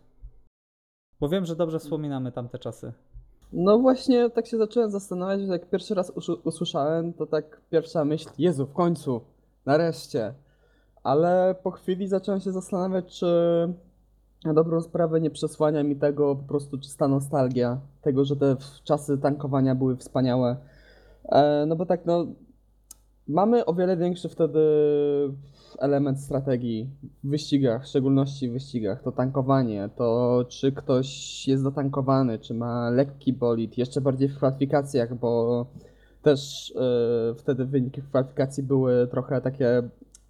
Bo 1.21 1.29
wiem, 1.29 1.45
że 1.47 1.57
dobrze 1.57 1.79
wspominamy 1.79 2.33
tamte 2.33 2.59
czasy. 2.59 2.93
No 3.53 3.79
właśnie 3.79 4.31
tak 4.31 4.47
się 4.47 4.59
zacząłem 4.59 4.91
zastanawiać, 4.91 5.41
że 5.41 5.53
jak 5.53 5.71
pierwszy 5.71 5.95
raz 5.95 6.13
usłyszałem, 6.45 7.13
to 7.13 7.27
tak 7.27 7.61
pierwsza 7.71 8.05
myśl, 8.05 8.29
Jezu, 8.39 8.67
w 8.67 8.73
końcu, 8.73 9.21
nareszcie. 9.67 10.35
Ale 11.03 11.55
po 11.63 11.71
chwili 11.71 12.09
zacząłem 12.09 12.41
się 12.41 12.53
zastanawiać, 12.53 13.19
czy 13.19 13.27
na 14.45 14.55
dobrą 14.55 14.81
sprawę 14.81 15.21
nie 15.21 15.31
przesłania 15.31 15.83
mi 15.83 15.97
tego 15.97 16.37
po 16.37 16.43
prostu 16.43 16.79
czysta 16.79 17.09
nostalgia, 17.09 17.81
tego, 18.03 18.25
że 18.25 18.37
te 18.37 18.57
czasy 18.85 19.19
tankowania 19.19 19.75
były 19.75 19.97
wspaniałe. 19.97 20.57
E, 21.25 21.65
no 21.67 21.77
bo 21.77 21.87
tak, 21.87 22.07
no, 22.07 22.27
mamy 23.29 23.65
o 23.65 23.75
wiele 23.75 23.97
większy 23.97 24.29
wtedy 24.29 24.61
element 25.79 26.21
strategii 26.21 26.91
w 27.25 27.29
wyścigach, 27.29 27.85
w 27.85 27.89
szczególności 27.89 28.49
w 28.49 28.53
wyścigach. 28.53 29.03
To 29.03 29.13
tankowanie, 29.13 29.89
to 29.97 30.45
czy 30.49 30.73
ktoś 30.73 31.09
jest 31.49 31.63
dotankowany, 31.63 32.39
czy 32.39 32.55
ma 32.55 32.91
lekki 32.91 33.33
bolid, 33.33 33.79
jeszcze 33.79 34.01
bardziej 34.01 34.29
w 34.29 34.37
kwalifikacjach, 34.37 35.15
bo 35.15 35.67
też 36.23 36.73
e, 36.77 37.35
wtedy 37.35 37.65
wyniki 37.65 38.03
kwalifikacji 38.03 38.63
były 38.63 39.07
trochę 39.11 39.41
takie, 39.41 39.83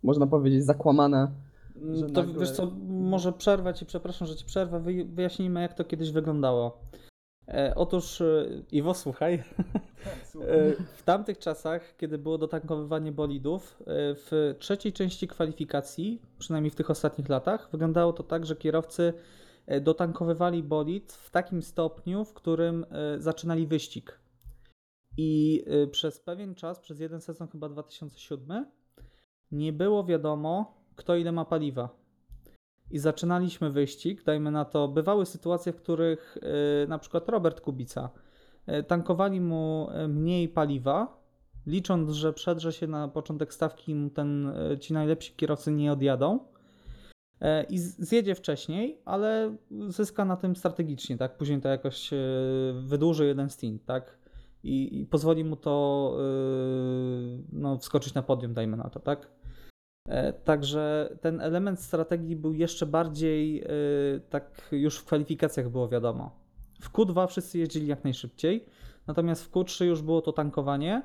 można 0.03 0.27
powiedzieć, 0.27 0.65
zakłamane. 0.65 1.29
Że 1.93 2.07
To 2.07 2.23
nagle- 2.23 2.41
wiesz 2.41 2.51
co, 2.51 2.71
może 2.89 3.33
przerwę 3.33 3.75
ci, 3.75 3.87
przepraszam, 3.87 4.29
że 4.29 4.37
ci 4.37 4.45
przerwę. 4.45 4.81
Wy- 4.81 5.05
Wyjaśnijmy, 5.05 5.63
jak 5.63 5.75
to 5.75 5.85
kiedyś 5.85 6.11
wyglądało. 6.11 6.79
E, 7.49 7.73
otóż, 7.77 8.21
e, 8.21 8.45
Iwo, 8.73 8.95
słuchaj. 8.95 9.35
E, 10.41 10.73
W 10.97 11.03
tamtych 11.05 11.39
czasach, 11.39 11.97
kiedy 11.97 12.19
było 12.19 12.39
dotankowywanie 12.39 13.13
bolidów, 13.13 13.77
e, 13.81 13.85
w 14.15 14.55
trzeciej 14.59 14.93
części 14.93 15.29
kwalifikacji, 15.29 16.23
przynajmniej 16.39 16.71
w 16.71 16.75
tych 16.75 16.91
ostatnich 16.91 17.29
latach, 17.29 17.69
wyglądało 17.73 18.13
to 18.13 18.23
tak, 18.23 18.47
że 18.47 18.57
kierowcy 18.57 19.13
e, 19.67 19.81
dotankowywali 19.81 20.63
bolid 20.63 21.13
w 21.13 21.31
takim 21.31 21.63
stopniu, 21.63 22.25
w 22.25 22.35
którym 22.35 22.87
zaczynali 23.19 23.67
wyścig. 23.67 24.19
I 25.17 25.63
e, 25.67 25.87
przez 25.87 26.21
pewien 26.21 26.55
czas, 26.55 26.81
przez 26.81 27.01
jeden 27.01 27.21
sezon, 27.21 27.49
chyba 27.49 27.69
2007, 27.69 28.67
nie 29.53 29.73
było 29.73 30.05
wiadomo, 30.05 30.75
kto 30.97 31.17
ile 31.17 31.33
ma 31.33 31.45
paliwa. 31.45 32.03
I 32.91 32.99
zaczynaliśmy 32.99 33.71
wyścig, 33.71 34.25
dajmy 34.25 34.51
na 34.51 34.65
to, 34.65 34.89
bywały 34.89 35.27
sytuacje, 35.27 35.73
w 35.73 35.77
których 35.77 36.39
e, 36.83 36.87
na 36.87 36.99
przykład 36.99 37.29
Robert 37.29 37.61
Kubica 37.61 38.11
e, 38.67 38.83
tankowali 38.83 39.41
mu 39.41 39.89
mniej 40.09 40.49
paliwa, 40.49 41.23
licząc, 41.67 42.11
że 42.11 42.33
przedrze 42.33 42.73
się 42.73 42.87
na 42.87 43.09
początek 43.09 43.55
stawki 43.55 43.95
mu 43.95 44.11
ten, 44.11 44.53
ci 44.81 44.93
najlepsi 44.93 45.35
kierowcy 45.37 45.73
nie 45.73 45.93
odjadą 45.93 46.39
e, 47.41 47.65
i 47.65 47.79
zjedzie 47.79 48.35
wcześniej, 48.35 48.99
ale 49.05 49.57
zyska 49.89 50.25
na 50.25 50.37
tym 50.37 50.57
strategicznie, 50.57 51.19
tak? 51.19 51.37
Później 51.37 51.61
to 51.61 51.69
jakoś 51.69 52.11
wydłuży 52.73 53.27
jeden 53.27 53.51
stint, 53.51 53.85
tak? 53.85 54.22
I, 54.65 55.01
i 55.01 55.07
pozwoli 55.07 55.45
mu 55.45 55.57
to 55.57 56.17
e, 56.19 56.23
no, 57.53 57.79
wskoczyć 57.79 58.15
na 58.15 58.23
podium, 58.23 58.55
dajmy 58.55 58.77
na 58.77 58.91
to, 58.91 59.01
tak? 59.01 59.29
E, 60.09 60.33
Także 60.33 61.17
ten 61.21 61.41
element 61.41 61.81
strategii 61.81 62.37
był 62.37 62.53
jeszcze 62.53 62.87
bardziej, 62.87 63.63
e, 63.63 63.67
tak 64.31 64.69
już 64.73 64.99
w 64.99 65.05
kwalifikacjach 65.05 65.69
było 65.69 65.89
wiadomo. 65.89 66.31
W 66.81 66.93
Q2 66.93 67.27
wszyscy 67.27 67.59
jeździli 67.59 67.87
jak 67.87 68.05
najszybciej, 68.05 68.67
natomiast 69.07 69.45
w 69.45 69.51
Q3 69.51 69.85
już 69.85 70.03
było 70.03 70.23
to 70.23 70.33
tankowanie 70.33 71.03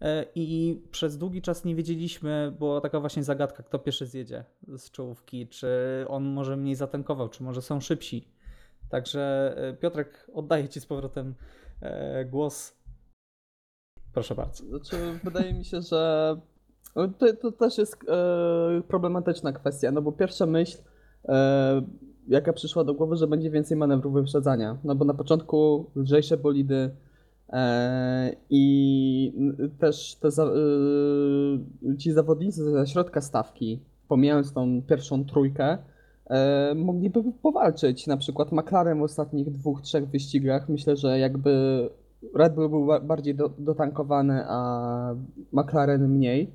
e, 0.00 0.24
i 0.34 0.80
przez 0.90 1.18
długi 1.18 1.42
czas 1.42 1.64
nie 1.64 1.74
wiedzieliśmy, 1.74 2.54
była 2.58 2.80
taka 2.80 3.00
właśnie 3.00 3.24
zagadka, 3.24 3.62
kto 3.62 3.78
pierwszy 3.78 4.06
zjedzie 4.06 4.44
z 4.76 4.90
czołówki, 4.90 5.48
czy 5.48 5.68
on 6.08 6.24
może 6.24 6.56
mniej 6.56 6.74
zatankował, 6.74 7.28
czy 7.28 7.42
może 7.42 7.62
są 7.62 7.80
szybsi. 7.80 8.28
Także 8.88 9.54
e, 9.56 9.72
Piotrek, 9.74 10.30
oddaję 10.34 10.68
Ci 10.68 10.80
z 10.80 10.86
powrotem 10.86 11.34
głos. 12.26 12.77
Proszę 14.18 14.34
bardzo. 14.34 14.64
Znaczy, 14.64 14.96
wydaje 15.24 15.54
mi 15.54 15.64
się, 15.64 15.82
że 15.82 16.36
no, 16.96 17.08
to, 17.08 17.26
to 17.36 17.52
też 17.52 17.78
jest 17.78 17.96
e, 18.08 18.82
problematyczna 18.88 19.52
kwestia, 19.52 19.90
no 19.92 20.02
bo 20.02 20.12
pierwsza 20.12 20.46
myśl, 20.46 20.78
e, 21.28 21.82
jaka 22.28 22.52
przyszła 22.52 22.84
do 22.84 22.94
głowy, 22.94 23.16
że 23.16 23.26
będzie 23.26 23.50
więcej 23.50 23.76
manewrów 23.76 24.14
wyprzedzania, 24.14 24.78
no 24.84 24.94
bo 24.94 25.04
na 25.04 25.14
początku 25.14 25.90
lżejsze 25.96 26.36
bolidy 26.36 26.90
e, 27.48 28.36
i 28.50 29.32
też 29.78 30.14
te 30.14 30.30
za, 30.30 30.44
e, 30.44 31.96
ci 31.98 32.12
zawodnicy 32.12 32.70
ze 32.70 32.86
środka 32.86 33.20
stawki, 33.20 33.80
pomijając 34.08 34.52
tą 34.52 34.82
pierwszą 34.82 35.24
trójkę, 35.24 35.78
e, 36.26 36.74
mogliby 36.74 37.22
powalczyć. 37.42 38.06
Na 38.06 38.16
przykład 38.16 38.52
McLaren 38.52 38.98
w 38.98 39.02
ostatnich 39.02 39.50
dwóch, 39.50 39.82
trzech 39.82 40.08
wyścigach, 40.08 40.68
myślę, 40.68 40.96
że 40.96 41.18
jakby 41.18 41.50
Red 42.34 42.54
Bull 42.54 42.68
był 42.68 42.86
ba- 42.86 43.00
bardziej 43.00 43.34
do, 43.34 43.50
dotankowany, 43.58 44.44
a 44.48 45.14
McLaren 45.52 46.08
mniej, 46.08 46.50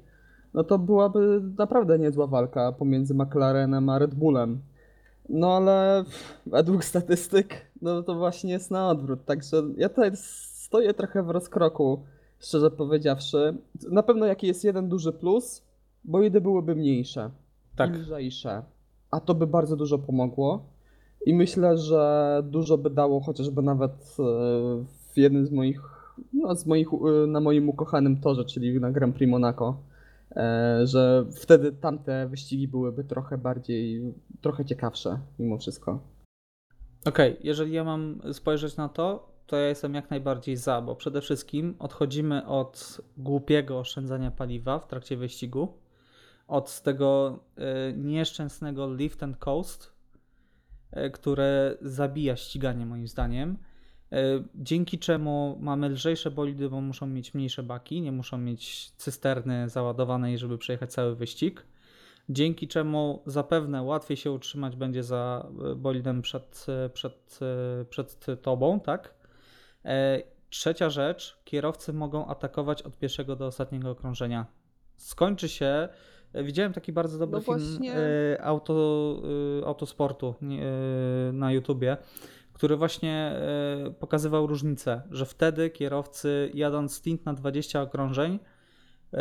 no 0.53 0.63
to 0.63 0.79
byłaby 0.79 1.41
naprawdę 1.57 1.99
niezła 1.99 2.27
walka 2.27 2.71
pomiędzy 2.71 3.13
McLarenem 3.13 3.89
a 3.89 3.99
Red 3.99 4.15
Bullem. 4.15 4.59
No 5.29 5.55
ale 5.57 6.03
według 6.45 6.83
statystyk, 6.83 7.61
no 7.81 8.03
to 8.03 8.15
właśnie 8.15 8.51
jest 8.51 8.71
na 8.71 8.89
odwrót. 8.89 9.25
Także 9.25 9.63
ja 9.77 9.89
tutaj 9.89 10.11
stoję 10.15 10.93
trochę 10.93 11.23
w 11.23 11.29
rozkroku, 11.29 12.03
szczerze 12.39 12.71
powiedziawszy. 12.71 13.57
Na 13.91 14.03
pewno 14.03 14.25
jaki 14.25 14.47
jest 14.47 14.63
jeden 14.63 14.89
duży 14.89 15.11
plus, 15.13 15.61
bolidy 16.03 16.41
byłyby 16.41 16.75
mniejsze 16.75 17.29
Tak. 17.75 17.89
i 17.95 17.99
lżejsze. 17.99 18.61
A 19.11 19.19
to 19.19 19.35
by 19.35 19.47
bardzo 19.47 19.75
dużo 19.75 19.97
pomogło. 19.97 20.65
I 21.25 21.33
myślę, 21.33 21.77
że 21.77 22.43
dużo 22.45 22.77
by 22.77 22.89
dało 22.89 23.19
chociażby 23.21 23.61
nawet 23.61 23.91
e, 24.19 24.23
w 25.13 25.17
jednym 25.17 25.45
z 25.45 25.51
moich, 25.51 25.81
no, 26.33 26.55
z 26.55 26.65
moich 26.65 26.87
e, 26.93 27.27
na 27.27 27.39
moim 27.39 27.69
ukochanym 27.69 28.21
torze, 28.21 28.45
czyli 28.45 28.79
na 28.79 28.91
Grand 28.91 29.15
Prix 29.15 29.31
Monaco, 29.31 29.77
e, 30.35 30.79
że 30.83 31.25
wtedy 31.41 31.71
tamte 31.71 32.27
wyścigi 32.27 32.67
byłyby 32.67 33.03
trochę 33.03 33.37
bardziej, 33.37 34.13
trochę 34.41 34.65
ciekawsze 34.65 35.19
mimo 35.39 35.57
wszystko. 35.57 35.99
Okej, 37.05 37.37
jeżeli 37.43 37.71
ja 37.71 37.83
mam 37.83 38.21
spojrzeć 38.33 38.77
na 38.77 38.89
to, 38.89 39.33
to 39.47 39.57
ja 39.57 39.67
jestem 39.67 39.93
jak 39.93 40.09
najbardziej 40.09 40.57
za, 40.57 40.81
bo 40.81 40.95
przede 40.95 41.21
wszystkim 41.21 41.75
odchodzimy 41.79 42.45
od 42.45 43.01
głupiego 43.17 43.79
oszczędzania 43.79 44.31
paliwa 44.31 44.79
w 44.79 44.87
trakcie 44.87 45.17
wyścigu, 45.17 45.77
od 46.47 46.81
tego 46.81 47.39
y, 47.89 47.93
nieszczęsnego 47.97 48.93
lift 48.93 49.23
and 49.23 49.37
coast, 49.37 49.93
y, 50.97 51.11
które 51.11 51.77
zabija 51.81 52.35
ściganie 52.35 52.85
moim 52.85 53.07
zdaniem, 53.07 53.57
dzięki 54.55 54.99
czemu 54.99 55.57
mamy 55.61 55.89
lżejsze 55.89 56.31
bolidy, 56.31 56.69
bo 56.69 56.81
muszą 56.81 57.07
mieć 57.07 57.33
mniejsze 57.33 57.63
baki, 57.63 58.01
nie 58.01 58.11
muszą 58.11 58.37
mieć 58.37 58.91
cysterny 58.91 59.69
załadowanej, 59.69 60.37
żeby 60.37 60.57
przejechać 60.57 60.91
cały 60.91 61.15
wyścig 61.15 61.65
dzięki 62.29 62.67
czemu 62.67 63.21
zapewne 63.25 63.81
łatwiej 63.83 64.17
się 64.17 64.31
utrzymać 64.31 64.75
będzie 64.75 65.03
za 65.03 65.47
e, 65.71 65.75
bolidem 65.75 66.21
przed, 66.21 66.65
e, 66.85 66.89
przed, 66.89 67.39
e, 67.81 67.85
przed 67.85 68.25
tobą, 68.41 68.79
tak? 68.79 69.13
E, 69.85 70.21
Trzecia 70.49 70.89
rzecz, 70.89 71.37
kierowcy 71.45 71.93
mogą 71.93 72.25
atakować 72.27 72.81
od 72.81 72.97
pierwszego 72.97 73.35
do 73.35 73.45
ostatniego 73.45 73.89
okrążenia. 73.91 74.45
Skończy 74.97 75.49
się. 75.49 75.89
e, 76.33 76.43
Widziałem 76.43 76.73
taki 76.73 76.91
bardzo 76.93 77.17
dobry 77.17 77.37
No 77.37 77.41
film 77.41 77.67
właśnie. 77.69 77.93
e, 77.95 78.43
auto, 78.43 79.15
e, 79.61 79.65
autosportu 79.67 80.35
e, 80.41 81.33
na 81.33 81.51
YouTubie, 81.51 81.97
który 82.53 82.75
właśnie 82.75 83.13
e, 83.13 83.91
pokazywał 83.99 84.47
różnicę, 84.47 85.01
że 85.11 85.25
wtedy 85.25 85.69
kierowcy 85.69 86.51
jadąc 86.53 86.95
stint 86.95 87.25
na 87.25 87.33
20 87.33 87.81
okrążeń, 87.81 88.39
e, 89.13 89.19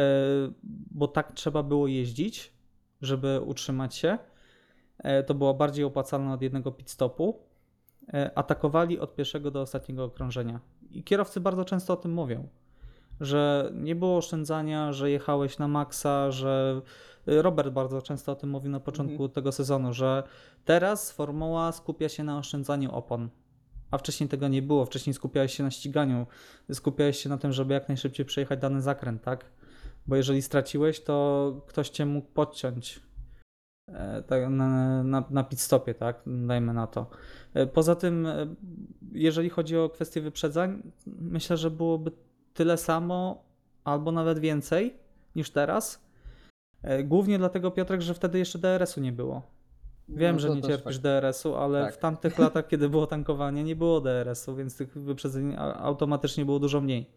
bo 0.90 1.08
tak 1.08 1.32
trzeba 1.32 1.62
było 1.62 1.86
jeździć, 1.86 2.52
żeby 3.02 3.40
utrzymać 3.40 3.94
się. 3.94 4.18
E, 4.98 5.22
To 5.22 5.34
było 5.34 5.54
bardziej 5.54 5.84
opłacalne 5.84 6.32
od 6.32 6.42
jednego 6.42 6.72
pit 6.72 6.90
stopu. 6.90 7.52
Atakowali 8.34 8.98
od 8.98 9.14
pierwszego 9.14 9.50
do 9.50 9.60
ostatniego 9.60 10.04
okrążenia. 10.04 10.60
I 10.90 11.04
kierowcy 11.04 11.40
bardzo 11.40 11.64
często 11.64 11.92
o 11.92 11.96
tym 11.96 12.12
mówią, 12.12 12.48
że 13.20 13.70
nie 13.74 13.96
było 13.96 14.16
oszczędzania, 14.16 14.92
że 14.92 15.10
jechałeś 15.10 15.58
na 15.58 15.68
maksa, 15.68 16.30
że 16.30 16.80
y, 17.28 17.42
Robert 17.42 17.70
bardzo 17.70 18.02
często 18.02 18.32
o 18.32 18.34
tym 18.34 18.50
mówił 18.50 18.70
na 18.70 18.80
początku 18.80 19.28
tego 19.28 19.52
sezonu, 19.52 19.92
że 19.92 20.22
teraz 20.64 21.12
formuła 21.12 21.72
skupia 21.72 22.08
się 22.08 22.24
na 22.24 22.38
oszczędzaniu 22.38 22.92
opon. 22.92 23.28
A 23.90 23.98
wcześniej 23.98 24.28
tego 24.28 24.48
nie 24.48 24.62
było. 24.62 24.86
Wcześniej 24.86 25.14
skupiałeś 25.14 25.54
się 25.54 25.62
na 25.62 25.70
ściganiu, 25.70 26.26
skupiałeś 26.72 27.18
się 27.18 27.28
na 27.28 27.38
tym, 27.38 27.52
żeby 27.52 27.74
jak 27.74 27.88
najszybciej 27.88 28.26
przejechać 28.26 28.60
dany 28.60 28.82
zakręt, 28.82 29.22
tak? 29.22 29.44
Bo 30.06 30.16
jeżeli 30.16 30.42
straciłeś, 30.42 31.00
to 31.00 31.52
ktoś 31.66 31.88
cię 31.88 32.06
mógł 32.06 32.28
podciąć 32.28 33.00
e, 33.88 34.22
tak, 34.22 34.50
na, 34.50 35.02
na, 35.02 35.24
na 35.30 35.44
pit 35.44 35.60
stopie, 35.60 35.94
tak? 35.94 36.22
Dajmy 36.26 36.74
na 36.74 36.86
to. 36.86 37.06
E, 37.54 37.66
Poza 37.66 37.94
tym, 37.94 38.26
e, 38.26 38.54
jeżeli 39.12 39.50
chodzi 39.50 39.76
o 39.78 39.88
kwestię 39.88 40.20
wyprzedzań, 40.20 40.82
myślę, 41.06 41.56
że 41.56 41.70
byłoby 41.70 42.12
tyle 42.55 42.76
samo 42.76 43.44
albo 43.84 44.12
nawet 44.12 44.38
więcej 44.38 44.94
niż 45.36 45.50
teraz. 45.50 46.05
E, 46.82 47.05
Głównie 47.05 47.38
dlatego, 47.38 47.70
Piotrek, 47.70 48.00
że 48.00 48.14
wtedy 48.14 48.38
jeszcze 48.38 48.59
DRS-u 48.59 49.00
nie 49.00 49.12
było. 49.12 49.42
Wiem, 50.09 50.36
No 50.36 50.40
że 50.40 50.50
nie 50.50 50.62
cierpisz 50.62 50.96
fakt. 51.00 51.05
DRS-u, 51.20 51.55
ale 51.57 51.84
Tak. 51.84 51.94
w 51.94 51.98
tamtych 51.98 52.38
latach, 52.38 52.68
kiedy 52.68 52.88
było 52.88 53.07
tankowanie, 53.07 53.64
nie 53.64 53.76
było 53.76 54.00
DRS-u, 54.00 54.57
więc 54.57 54.76
tych 54.76 54.92
wyprzedzeń 54.98 55.57
automatycznie 55.59 56.44
było 56.44 56.59
dużo 56.59 56.80
mniej. 56.80 57.11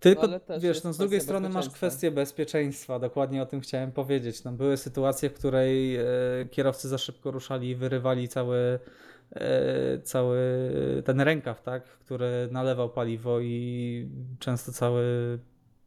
Tylko, 0.00 0.38
też 0.40 0.62
wiesz, 0.62 0.84
no 0.84 0.92
z 0.92 0.98
drugiej 0.98 1.20
strony 1.20 1.48
masz 1.48 1.68
kwestię 1.68 2.10
bezpieczeństwa, 2.10 2.98
dokładnie 2.98 3.42
o 3.42 3.46
tym 3.46 3.60
chciałem 3.60 3.92
powiedzieć. 3.92 4.44
No, 4.44 4.52
były 4.52 4.76
sytuacje, 4.76 5.30
w 5.30 5.34
której 5.34 5.96
e, 5.96 6.04
kierowcy 6.50 6.88
za 6.88 6.98
szybko 6.98 7.30
ruszali 7.30 7.68
i 7.68 7.74
wyrywali 7.76 8.28
cały, 8.28 8.78
cały 10.02 10.38
ten 11.04 11.20
rękaw, 11.20 11.62
tak, 11.62 11.84
który 11.84 12.48
nalewał 12.50 12.90
paliwo 12.90 13.40
i 13.40 14.08
często 14.38 14.72
cały 14.72 15.04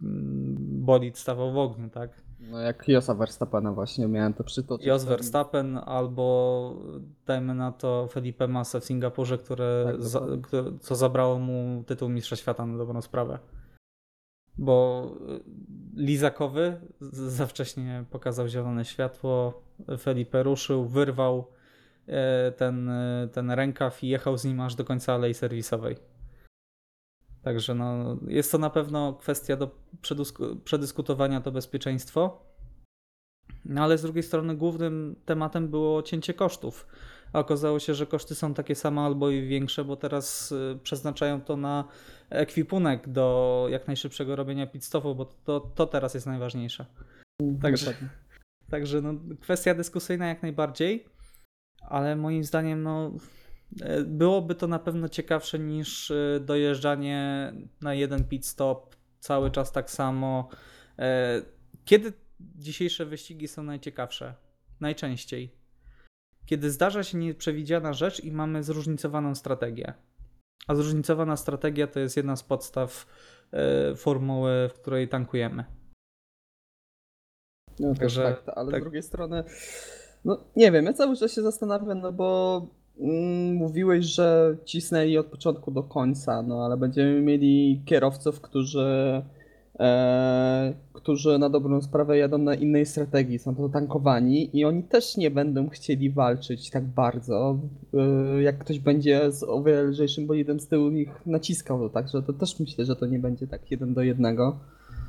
mm, 0.02 0.56
bolid 0.86 1.18
stawał 1.18 1.54
w 1.54 1.58
ogniu, 1.58 1.90
tak. 1.90 2.12
No 2.40 2.60
jak 2.60 2.88
Josa 2.88 3.14
Verstappena 3.14 3.74
właśnie 3.74 4.08
miałem 4.08 4.34
to 4.34 4.44
przytoczyć. 4.44 4.88
Jos 4.88 5.06
Verstappen 5.06 5.78
albo 5.78 6.76
dajmy 7.26 7.56
na 7.56 7.72
to 7.72 8.08
Felipe 8.12 8.48
Massa 8.48 8.80
w 8.80 8.86
Singapurze, 8.86 9.38
które, 9.38 9.84
Tak, 9.86 10.02
za, 10.02 10.22
które 10.44 10.64
co 10.80 10.96
zabrało 10.96 11.40
mu 11.40 11.84
tytuł 11.88 12.10
mistrza 12.10 12.36
świata 12.36 12.66
na 12.66 12.78
dobrą 12.78 13.02
sprawę. 13.02 13.40
Bo 14.58 15.08
y, 15.30 15.44
Lizakowy 15.96 16.82
za 17.12 17.46
wcześnie 17.46 18.06
pokazał 18.12 18.48
zielone 18.48 18.86
światło, 18.86 19.62
Felipe 20.00 20.44
ruszył, 20.44 20.86
wyrwał 20.86 21.40
e, 21.40 21.57
ten, 22.58 22.90
e, 22.90 23.28
ten 23.34 23.52
rękaw 23.52 24.04
i 24.04 24.08
jechał 24.08 24.38
z 24.38 24.46
nim 24.46 24.60
aż 24.62 24.76
do 24.76 24.86
końca 24.86 25.14
alei 25.14 25.34
serwisowej. 25.34 25.96
Także 27.42 27.76
no, 27.76 28.18
jest 28.28 28.52
to 28.52 28.58
na 28.58 28.70
pewno 28.70 29.14
kwestia 29.14 29.56
do 29.56 29.72
przedysku- 30.02 30.60
przedyskutowania 30.64 31.42
to 31.42 31.52
bezpieczeństwo. 31.52 32.44
No 33.66 33.84
ale 33.84 33.98
z 33.98 34.02
drugiej 34.02 34.24
strony 34.24 34.56
głównym 34.56 35.16
tematem 35.26 35.68
było 35.68 36.04
cięcie 36.04 36.34
kosztów. 36.34 36.88
A 37.34 37.40
okazało 37.40 37.80
się, 37.80 37.94
że 37.94 38.06
koszty 38.06 38.36
są 38.36 38.54
takie 38.54 38.76
same 38.76 39.02
albo 39.02 39.30
i 39.30 39.48
większe, 39.48 39.86
bo 39.86 39.96
teraz 39.96 40.52
y, 40.52 40.80
przeznaczają 40.84 41.42
to 41.42 41.58
na 41.58 41.84
ekwipunek 42.30 43.10
do 43.10 43.68
jak 43.70 43.88
najszybszego 43.88 44.36
robienia 44.36 44.68
pit 44.68 44.90
bo 44.94 45.26
to, 45.26 45.60
to 45.60 45.88
teraz 45.88 46.14
jest 46.14 46.26
najważniejsze. 46.28 46.86
Także, 47.62 47.86
Dokładnie. 47.86 48.10
także 48.70 49.02
no, 49.02 49.14
kwestia 49.42 49.74
dyskusyjna 49.74 50.28
jak 50.28 50.42
najbardziej, 50.42 51.06
ale 51.88 52.16
moim 52.16 52.44
zdaniem 52.44 52.84
no, 52.84 53.12
e, 53.82 54.02
byłoby 54.04 54.56
to 54.56 54.68
na 54.68 54.80
pewno 54.80 55.10
ciekawsze 55.10 55.60
niż 55.60 56.12
e, 56.12 56.40
dojeżdżanie 56.40 57.54
na 57.82 57.94
jeden 57.94 58.24
pit 58.24 58.46
stop 58.46 58.96
cały 59.20 59.52
czas 59.52 59.72
tak 59.72 59.92
samo. 59.92 60.50
E, 61.00 61.42
Kiedy 61.86 62.14
dzisiejsze 62.40 63.06
wyścigi 63.06 63.48
są 63.48 63.64
najciekawsze? 63.64 64.34
Najczęściej. 64.80 65.58
Kiedy 66.46 66.72
zdarza 66.72 67.04
się 67.04 67.18
nieprzewidziana 67.18 67.94
rzecz 67.94 68.24
i 68.24 68.32
mamy 68.32 68.64
zróżnicowaną 68.64 69.36
strategię. 69.36 69.94
A 70.68 70.76
zróżnicowana 70.76 71.38
strategia 71.38 71.88
to 71.88 72.00
jest 72.00 72.18
jedna 72.18 72.36
z 72.36 72.44
podstaw 72.44 73.06
formuły, 73.96 74.70
w 74.70 74.74
której 74.74 75.08
tankujemy. 75.08 75.66
No 77.80 77.96
Także- 77.96 78.24
fakt, 78.24 78.50
ale 78.50 78.72
tak. 78.72 78.82
z 78.82 78.84
drugiej 78.84 79.04
strony, 79.04 79.44
no 80.26 80.38
nie 80.56 80.72
wiem, 80.72 80.86
ja 80.86 80.94
cały 80.94 81.16
czas 81.16 81.34
się 81.34 81.42
zastanawiam, 81.42 82.02
no 82.02 82.12
bo 82.12 82.62
mm, 83.00 83.56
mówiłeś, 83.56 84.06
że 84.06 84.58
cisnęli 84.66 85.18
od 85.18 85.26
początku 85.26 85.72
do 85.72 85.84
końca, 85.84 86.42
no 86.42 86.66
ale 86.66 86.78
będziemy 86.78 87.22
mieli 87.22 87.82
kierowców, 87.86 88.42
którzy, 88.42 89.22
e, 89.80 90.74
którzy 90.94 91.40
na 91.40 91.50
dobrą 91.50 91.82
sprawę 91.82 92.18
jadą 92.18 92.38
na 92.38 92.56
innej 92.56 92.86
strategii, 92.86 93.40
są 93.40 93.56
to 93.56 93.70
tankowani 93.70 94.58
i 94.58 94.66
oni 94.66 94.84
też 94.84 95.18
nie 95.18 95.32
będą 95.32 95.70
chcieli 95.70 96.10
walczyć 96.10 96.70
tak 96.70 96.86
bardzo, 96.86 97.60
e, 97.94 98.42
jak 98.42 98.58
ktoś 98.58 98.80
będzie 98.80 99.32
z 99.32 99.44
o 99.44 99.64
wiele 99.64 99.84
lżejszym 99.84 100.28
bolidem 100.28 100.60
z 100.60 100.68
tyłu 100.68 100.90
ich 100.90 101.26
naciskał, 101.26 101.90
także 101.90 102.22
to 102.22 102.34
też 102.34 102.60
myślę, 102.60 102.86
że 102.86 102.96
to 102.96 103.06
nie 103.06 103.20
będzie 103.20 103.48
tak 103.48 103.72
jeden 103.72 103.94
do 103.94 104.02
jednego. 104.02 104.60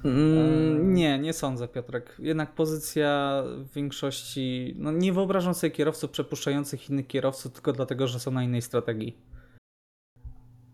Mm, 0.04 0.94
Nie, 0.94 1.18
nie 1.18 1.32
sądzę, 1.32 1.68
Piotrek. 1.68 2.16
Jednak 2.18 2.54
pozycja 2.54 3.42
w 3.46 3.74
większości. 3.74 4.74
No 4.78 4.92
nie 4.92 5.12
wyobrażam 5.12 5.54
sobie 5.54 5.70
kierowców 5.70 6.10
przepuszczających 6.10 6.90
innych 6.90 7.06
kierowców 7.06 7.52
tylko 7.52 7.72
dlatego, 7.72 8.06
że 8.06 8.20
są 8.20 8.30
na 8.30 8.42
innej 8.42 8.62
strategii. 8.62 9.16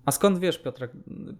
A 0.04 0.10
skąd 0.10 0.38
wiesz, 0.38 0.58
Piotrek, 0.58 0.90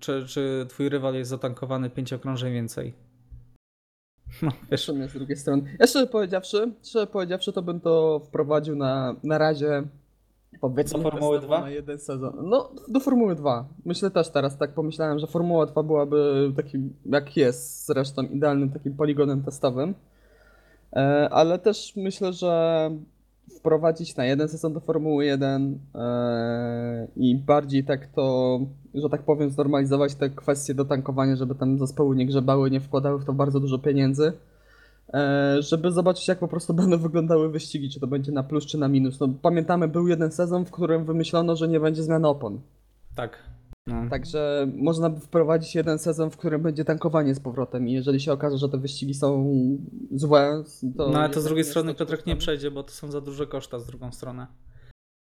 czy, 0.01 0.26
czy 0.26 0.66
twój 0.68 0.89
rywal 0.89 1.14
jest 1.14 1.30
zatankowany 1.30 1.91
pięć 1.91 2.12
okrążeń 2.12 2.53
więcej? 2.53 2.95
No, 4.43 4.51
wiesz, 4.70 4.87
z 4.87 5.12
drugiej 5.12 5.37
strony. 5.37 5.76
Ja 5.80 5.87
szczerze 5.87 6.07
powiedziawszy, 6.07 6.72
szczerze 6.82 7.07
powiedziawszy, 7.07 7.53
to 7.53 7.62
bym 7.62 7.80
to 7.80 8.20
wprowadził 8.26 8.76
na, 8.76 9.16
na 9.22 9.39
razie 9.39 9.82
powiedzmy 10.61 11.02
Do 11.02 11.11
Formuły 11.11 11.36
testowo 11.36 11.57
2? 11.57 11.61
na 11.61 11.70
jeden 11.70 11.98
sezon. 11.98 12.32
No, 12.42 12.70
do 12.88 13.00
Formuły 13.00 13.34
2. 13.34 13.68
Myślę 13.84 14.11
też 14.11 14.30
teraz 14.30 14.59
tak 14.59 14.72
pomyślałem, 14.72 15.18
że 15.18 15.26
Formuła 15.26 15.66
2 15.66 15.82
byłaby 15.82 16.52
takim, 16.57 16.94
jak 17.07 17.36
jest 17.36 17.86
zresztą, 17.86 18.22
idealnym 18.22 18.70
takim 18.70 18.96
poligonem 18.96 19.42
testowym. 19.42 19.94
E, 20.92 21.28
ale 21.30 21.59
też 21.59 21.96
myślę, 21.96 22.32
że 22.32 22.90
wprowadzić 23.57 24.16
na 24.16 24.24
jeden 24.24 24.48
sezon 24.48 24.72
do 24.72 24.80
Formuły 24.80 25.24
1 25.24 25.78
e, 25.94 27.09
i 27.16 27.36
bardziej 27.36 27.84
tak 27.84 28.07
to, 28.07 28.61
że 28.94 29.09
tak 29.09 29.22
powiem, 29.22 29.50
znormalizować 29.50 30.14
te 30.14 30.30
kwestie 30.30 30.74
do 30.74 30.84
tankowania, 30.84 31.36
żeby 31.36 31.55
tam 31.55 31.78
zespoły 31.78 32.16
nie 32.16 32.26
grzebały, 32.26 32.70
nie 32.70 32.80
wkładały 32.80 33.18
w 33.18 33.24
to 33.24 33.32
bardzo 33.32 33.61
dużo 33.61 33.78
pieniędzy, 33.78 34.32
żeby 35.59 35.92
zobaczyć 35.92 36.28
jak 36.28 36.38
po 36.38 36.48
prostu 36.48 36.74
będą 36.74 36.98
wyglądały 36.98 37.50
wyścigi, 37.50 37.90
czy 37.90 38.00
to 38.00 38.07
będzie 38.07 38.32
na 38.32 38.42
plus, 38.42 38.66
czy 38.66 38.78
na 38.78 38.88
minus. 38.88 39.20
No, 39.20 39.28
pamiętamy, 39.42 39.88
był 39.88 40.09
jeden 40.09 40.32
sezon, 40.32 40.64
w 40.64 40.70
którym 40.70 41.05
wymyślono, 41.05 41.57
że 41.57 41.68
nie 41.68 41.80
będzie 41.80 42.02
zmiany 42.02 42.28
opon. 42.28 42.61
tak. 43.14 43.55
No. 43.86 44.11
Także 44.11 44.66
można 44.76 45.11
by 45.11 45.20
wprowadzić 45.20 45.74
jeden 45.74 45.98
sezon, 45.98 46.30
w 46.30 46.36
którym 46.36 46.62
będzie 46.62 46.84
tankowanie 46.84 47.34
z 47.34 47.40
powrotem 47.40 47.88
i 47.88 47.92
jeżeli 47.92 48.20
się 48.20 48.32
okaże, 48.32 48.59
że 48.59 48.68
te 48.68 48.78
wyścigi 48.78 49.14
są 49.14 49.55
złe, 50.12 50.64
to... 50.96 51.11
No 51.11 51.18
ale 51.18 51.30
to 51.30 51.40
z 51.40 51.44
drugiej 51.44 51.64
strony 51.64 51.94
to 51.94 51.98
Piotrek 51.98 52.26
nie 52.26 52.36
przejdzie, 52.36 52.70
bo 52.70 52.82
to 52.82 52.90
są 52.90 53.11
za 53.11 53.20
duże 53.20 53.46
koszta 53.46 53.78
z 53.78 53.86
drugą 53.86 54.12
stronę. 54.12 54.46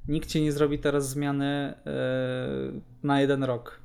Nikt 0.09 0.29
ci 0.29 0.43
nie 0.43 0.53
zrobi 0.53 0.79
teraz 0.79 1.09
zmiany 1.09 1.74
yy, 2.72 2.81
na 3.03 3.20
jeden 3.20 3.45
rok. 3.45 3.81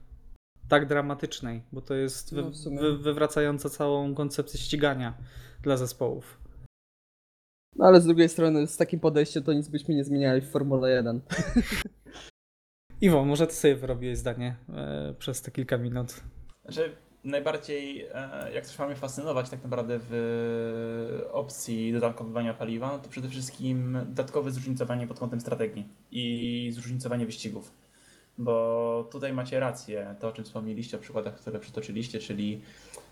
Tak 0.72 0.86
dramatycznej, 0.86 1.64
bo 1.72 1.82
to 1.82 1.94
jest 1.94 2.36
wy, 2.36 2.42
No, 2.42 2.82
wy, 2.82 2.98
wywracająca 2.98 3.70
całą 3.70 4.16
koncepcję 4.16 4.60
ścigania 4.60 5.14
dla 5.62 5.78
zespołów. 5.78 6.40
No 7.76 7.86
ale 7.86 8.02
z 8.02 8.06
drugiej 8.06 8.30
strony 8.30 8.68
z 8.68 8.78
takim 8.78 9.00
podejściem 9.00 9.44
to 9.44 9.54
nic 9.54 9.68
byśmy 9.68 9.96
nie 9.96 10.04
zmieniali 10.04 10.42
w 10.42 10.50
Formule 10.50 10.92
1. 10.92 11.22
Iwo, 13.02 13.26
może 13.26 13.48
ty 13.48 13.54
sobie 13.54 13.76
wyrobiłeś 13.76 14.18
zdanie 14.18 14.56
yy, 14.70 15.14
przez 15.14 15.42
te 15.42 15.52
kilka 15.52 15.78
minut. 15.78 16.22
Że 16.66 16.90
najbardziej, 17.24 18.06
e, 18.14 18.52
jak 18.54 18.66
coś 18.66 18.80
mamy 18.80 18.96
fascynować 18.96 19.50
tak 19.50 19.64
naprawdę 19.64 20.00
w 20.10 21.28
opcji 21.32 21.94
dodatkowywania 21.94 22.54
paliwa, 22.54 22.92
no 22.92 23.00
to 23.00 23.10
przede 23.10 23.30
wszystkim 23.30 23.94
dodatkowe 23.94 24.52
zróżnicowanie 24.52 25.08
pod 25.08 25.20
kątem 25.20 25.42
strategii 25.42 25.90
i 26.12 26.72
zróżnicowanie 26.74 27.26
wyścigów. 27.26 27.72
Bo 28.42 29.08
tutaj 29.12 29.34
macie 29.34 29.60
rację, 29.60 30.16
to 30.20 30.28
o 30.28 30.32
czym 30.32 30.46
wspomnieliście, 30.46 30.98
o 30.98 31.00
przykładach, 31.00 31.36
które 31.36 31.60
przytoczyliście, 31.60 32.20
czyli 32.20 32.62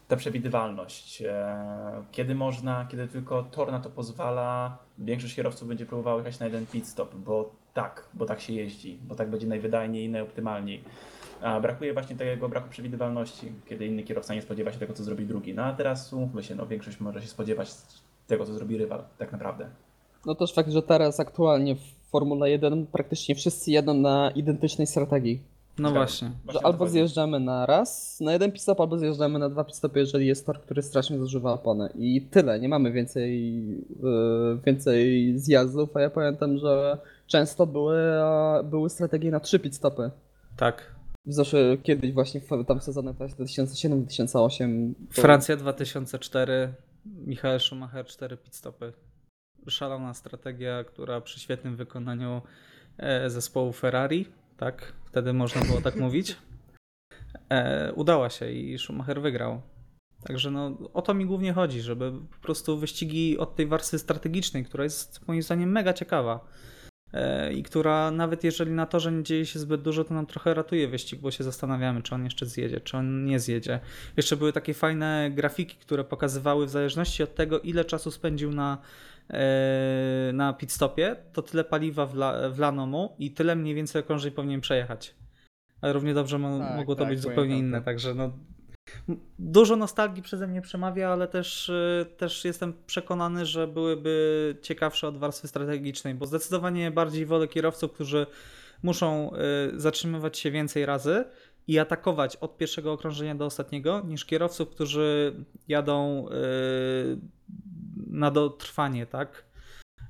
ta 0.08 0.16
przewidywalność. 0.16 1.22
E, 1.22 2.04
Kiedy 2.12 2.36
można, 2.36 2.86
kiedy 2.92 3.08
tylko 3.08 3.44
tor 3.44 3.72
na 3.72 3.80
to 3.80 3.90
pozwala, 3.90 4.78
większość 4.98 5.36
kierowców 5.36 5.68
będzie 5.68 5.86
próbowało 5.86 6.20
jechać 6.20 6.40
na 6.40 6.46
jeden 6.46 6.66
pit 6.66 6.88
stop, 6.88 7.16
bo 7.16 7.52
tak, 7.74 8.08
bo 8.14 8.26
tak 8.26 8.42
się 8.42 8.54
jeździ, 8.54 9.00
bo 9.08 9.16
tak 9.16 9.30
będzie 9.30 9.48
najwydajniej 9.48 10.10
najoptymalniej. 10.10 10.84
A 11.42 11.60
brakuje 11.60 11.94
właśnie 11.94 12.16
tego 12.16 12.50
braku 12.50 12.70
przewidywalności, 12.70 13.52
kiedy 13.66 13.86
inny 13.86 14.04
kierowca 14.04 14.34
nie 14.34 14.42
spodziewa 14.42 14.72
się 14.72 14.80
tego, 14.80 14.94
co 14.94 15.04
zrobi 15.04 15.26
drugi. 15.26 15.54
No 15.54 15.64
a 15.64 15.74
teraz 15.74 16.14
umówmy 16.14 16.44
się, 16.44 16.56
no 16.56 16.66
większość 16.68 17.00
może 17.00 17.22
się 17.22 17.28
spodziewać 17.28 17.72
tego, 18.28 18.46
co 18.46 18.54
zrobi 18.54 18.78
rywal, 18.78 19.04
tak 19.18 19.32
naprawdę. 19.32 19.70
No 20.26 20.36
też 20.36 20.54
fakt, 20.54 20.70
że 20.70 20.82
teraz 20.82 21.20
aktualnie 21.20 21.76
Formule 22.12 22.50
1 22.50 22.86
praktycznie 22.88 23.36
wszyscy 23.36 23.72
jadą 23.72 23.94
na 23.94 24.32
identycznej 24.32 24.88
strategii. 24.88 25.42
No 25.78 25.92
właśnie. 25.92 26.32
Że 26.50 26.66
albo 26.66 26.88
zjeżdżamy 26.88 27.40
na 27.40 27.66
raz, 27.66 28.20
na 28.20 28.34
jeden 28.34 28.52
pit-stop, 28.52 28.82
albo 28.82 28.98
zjeżdżamy 28.98 29.40
na 29.40 29.50
dwa 29.50 29.64
pit-stopy, 29.64 29.98
jeżeli 30.00 30.28
jest 30.28 30.46
tor, 30.46 30.62
który 30.62 30.82
strasznie 30.82 31.20
zużywa 31.20 31.54
opony. 31.54 31.90
I 31.96 32.22
tyle, 32.22 32.60
nie 32.60 32.70
mamy 32.70 32.92
więcej, 32.92 33.60
yy, 34.04 34.60
więcej 34.66 35.34
zjazdów, 35.40 35.98
a 35.98 36.02
ja 36.02 36.10
pamiętam, 36.10 36.58
że 36.58 36.98
często 37.28 37.66
były, 37.68 37.98
były 38.64 38.90
strategie 38.90 39.32
na 39.32 39.40
trzy 39.40 39.60
pit-stopy. 39.60 40.10
Tak. 40.58 40.96
Zawsze 41.26 41.78
kiedyś 41.84 42.12
właśnie 42.14 42.42
w, 42.42 42.66
tam 42.68 42.80
w 42.80 42.84
sezonach 42.84 43.16
2007-2008. 43.16 44.94
to- 45.16 45.22
Francja 45.22 45.56
2004, 45.58 46.74
Michael 47.28 47.60
Schumacher 47.60 48.06
4 48.06 48.38
pit 48.38 48.56
stopy. 48.56 48.94
Szalona 49.72 50.14
strategia, 50.14 50.84
która 50.84 51.22
przy 51.22 51.40
świetnym 51.40 51.76
wykonaniu 51.76 52.42
e, 52.98 53.30
zespołu 53.30 53.74
Ferrari, 53.74 54.26
tak, 54.58 54.94
wtedy 55.06 55.34
można 55.34 55.62
było 55.62 55.82
tak 55.82 55.96
mówić, 55.96 56.38
e, 57.50 57.94
udała 57.94 58.30
się 58.30 58.52
i 58.52 58.78
Schumacher 58.78 59.22
wygrał. 59.22 59.62
Także 60.24 60.52
no, 60.52 60.78
o 60.94 61.02
to 61.02 61.14
mi 61.14 61.26
głównie 61.26 61.54
chodzi, 61.54 61.82
żeby 61.82 62.12
po 62.12 62.38
prostu 62.42 62.78
wyścigi 62.78 63.38
od 63.38 63.56
tej 63.56 63.68
warstwy 63.68 64.00
strategicznej, 64.00 64.66
która 64.66 64.84
jest 64.84 65.28
moim 65.28 65.42
zdaniem 65.42 65.72
mega 65.72 65.94
ciekawa 65.94 66.48
e, 67.14 67.54
i 67.54 67.64
która 67.64 68.12
nawet 68.12 68.44
jeżeli 68.44 68.72
na 68.72 68.86
torze 68.86 69.12
nie 69.12 69.24
dzieje 69.24 69.46
się 69.46 69.60
zbyt 69.60 69.82
dużo, 69.82 70.04
to 70.04 70.14
nam 70.14 70.26
trochę 70.26 70.54
ratuje 70.54 70.88
wyścig, 70.88 71.22
bo 71.22 71.32
się 71.32 71.44
zastanawiamy, 71.44 72.02
czy 72.02 72.16
on 72.16 72.24
jeszcze 72.24 72.46
zjedzie, 72.46 72.82
czy 72.82 72.98
on 72.98 73.26
nie 73.26 73.40
zjedzie. 73.40 73.80
Jeszcze 74.18 74.38
były 74.38 74.54
takie 74.54 74.74
fajne 74.74 75.32
grafiki, 75.34 75.76
które 75.76 76.04
pokazywały 76.04 76.66
w 76.66 76.70
zależności 76.70 77.24
od 77.24 77.36
tego, 77.36 77.60
ile 77.60 77.86
czasu 77.86 78.12
spędził 78.12 78.52
na, 78.52 78.78
na 80.34 80.54
pit 80.54 80.72
stopie, 80.72 81.16
to 81.34 81.42
tyle 81.42 81.64
paliwa 81.64 82.06
wla, 82.06 82.50
wlano 82.50 82.86
mu 82.86 83.16
i 83.20 83.32
tyle 83.32 83.56
mniej 83.56 83.76
więcej 83.76 84.02
okrążeń 84.02 84.32
powinien 84.32 84.62
przejechać. 84.62 85.16
Ale 85.82 85.94
równie 85.94 86.14
dobrze 86.14 86.40
mo- 86.40 86.60
Tak, 86.60 86.78
mogło 86.78 86.96
to 86.96 87.02
tak, 87.02 87.10
być 87.10 87.20
zupełnie 87.22 87.58
inne, 87.58 87.80
to. 87.80 87.86
także 87.86 88.16
no 88.16 88.32
Dużo 89.40 89.76
nostalgii 89.76 90.24
przeze 90.24 90.48
mnie 90.48 90.62
przemawia, 90.62 91.10
ale 91.10 91.28
też, 91.28 91.70
y, 91.70 92.06
też 92.18 92.46
jestem 92.46 92.74
przekonany, 92.88 93.46
że 93.46 93.68
byłyby 93.68 94.58
ciekawsze 94.62 95.08
od 95.08 95.18
warstwy 95.18 95.48
strategicznej, 95.48 96.16
bo 96.16 96.26
zdecydowanie 96.26 96.92
bardziej 96.92 97.26
wolę 97.26 97.48
kierowców, 97.48 97.92
którzy 97.92 98.26
muszą 98.84 99.32
y, 99.34 99.80
zatrzymywać 99.80 100.38
się 100.40 100.52
więcej 100.52 100.86
razy 100.86 101.24
i 101.68 101.80
atakować 101.80 102.36
od 102.36 102.58
pierwszego 102.58 102.92
okrążenia 102.94 103.36
do 103.36 103.46
ostatniego, 103.46 104.02
niż 104.08 104.26
kierowców, 104.26 104.70
którzy 104.70 105.34
jadą 105.68 106.26
na 108.10 108.32
dotrwanie, 108.32 109.06
tak? 109.06 109.46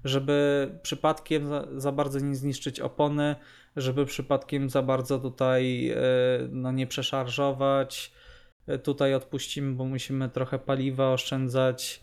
Żeby 0.04 0.70
przypadkiem 0.82 1.48
za, 1.48 1.68
za 1.78 1.92
bardzo 1.92 2.20
nie 2.20 2.36
zniszczyć 2.36 2.80
opony, 2.80 3.36
żeby 3.76 4.06
przypadkiem 4.06 4.70
za 4.70 4.82
bardzo 4.82 5.20
tutaj 5.20 5.92
y, 5.92 5.96
no, 6.52 6.72
nie 6.72 6.88
przeszarżować 6.88 8.14
tutaj 8.84 9.14
odpuścimy, 9.14 9.76
bo 9.76 9.86
musimy 9.86 10.30
trochę 10.30 10.60
paliwa 10.60 11.14
oszczędzać. 11.14 12.02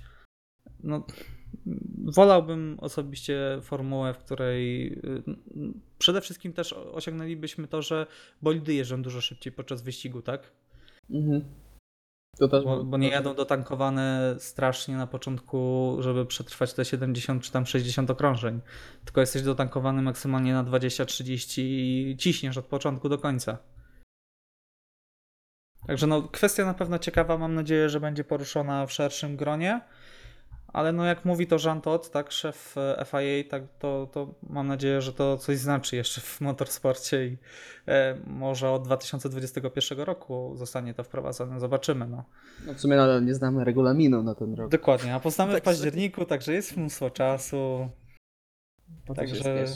No, 0.82 1.06
wolałbym 2.04 2.76
osobiście 2.80 3.58
formułę, 3.62 4.14
w 4.14 4.18
której 4.18 4.92
y, 4.92 5.22
przede 5.98 6.20
wszystkim 6.20 6.52
też 6.52 6.72
osiągnęlibyśmy 6.72 7.68
to, 7.68 7.82
że 7.82 8.06
bolidy 8.42 8.74
jeżdżą 8.74 9.02
dużo 9.02 9.20
szybciej 9.20 9.52
podczas 9.52 9.82
wyścigu, 9.82 10.22
tak? 10.22 10.52
Mhm. 11.10 11.44
To 12.38 12.48
też 12.48 12.64
Bo, 12.64 12.84
bo 12.84 12.96
nie 12.96 13.08
jadą 13.08 13.34
dotankowane 13.34 14.34
strasznie 14.38 14.96
na 14.96 15.06
początku, 15.06 15.96
żeby 16.00 16.26
przetrwać 16.26 16.72
te 16.72 16.84
70 16.84 17.42
czy 17.42 17.52
tam 17.52 17.66
60 17.66 18.10
okrążeń. 18.10 18.60
Tylko 19.04 19.20
jesteś 19.20 19.42
dotankowany 19.42 20.02
maksymalnie 20.02 20.52
na 20.52 20.64
20-30 20.64 21.60
i 21.62 22.16
ciśniesz 22.18 22.56
od 22.56 22.66
początku 22.66 23.08
do 23.08 23.18
końca. 23.18 23.58
Także 25.86 26.06
no, 26.06 26.22
kwestia 26.22 26.64
na 26.64 26.74
pewno 26.74 26.98
ciekawa, 26.98 27.38
mam 27.38 27.54
nadzieję, 27.54 27.88
że 27.88 28.00
będzie 28.00 28.24
poruszona 28.24 28.86
w 28.86 28.92
szerszym 28.92 29.36
gronie. 29.36 29.80
Ale 30.76 30.92
no 30.92 31.04
jak 31.04 31.24
mówi 31.24 31.46
to 31.46 31.56
Jean 31.64 31.80
Todt, 31.80 32.10
tak, 32.10 32.32
szef 32.32 32.74
e, 32.78 33.04
FIA, 33.04 33.50
tak, 33.50 33.62
to, 33.78 34.08
to 34.12 34.34
mam 34.42 34.66
nadzieję, 34.66 35.02
że 35.02 35.12
to 35.12 35.36
coś 35.36 35.58
znaczy 35.58 35.96
jeszcze 35.96 36.20
w 36.20 36.40
motorsporcie 36.40 37.26
i 37.26 37.38
e, 37.88 38.16
może 38.26 38.70
od 38.70 38.84
2021 38.84 40.00
roku 40.00 40.52
zostanie 40.56 40.94
to 40.94 41.04
wprowadzone. 41.04 41.60
Zobaczymy. 41.60 42.06
No. 42.08 42.24
No 42.66 42.74
w 42.74 42.80
sumie 42.80 42.96
nadal 42.96 43.24
nie 43.24 43.34
znamy 43.34 43.64
regulaminu 43.64 44.22
na 44.22 44.34
ten 44.34 44.54
rok. 44.54 44.70
Dokładnie, 44.70 45.14
a 45.14 45.20
poznamy 45.20 45.52
w 45.52 45.54
Także- 45.54 45.64
październiku, 45.64 46.24
także 46.24 46.52
jest 46.52 46.76
mnóstwo 46.76 47.10
czasu. 47.10 47.88
Po 49.06 49.14
Także-? 49.14 49.66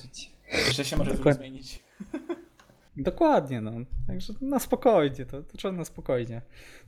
Jeszcze 0.66 0.84
się 0.84 0.96
może 0.96 1.14
Dokładnie. 1.14 1.48
zmienić. 1.48 1.84
Dokładnie, 2.96 3.61
no. 3.61 3.72
Także 4.07 4.32
na 4.40 4.59
spokojnie, 4.59 5.26
to, 5.26 5.42
to 5.42 5.57
trzeba 5.57 5.76
na 5.76 5.84
spokojnie. 5.84 6.42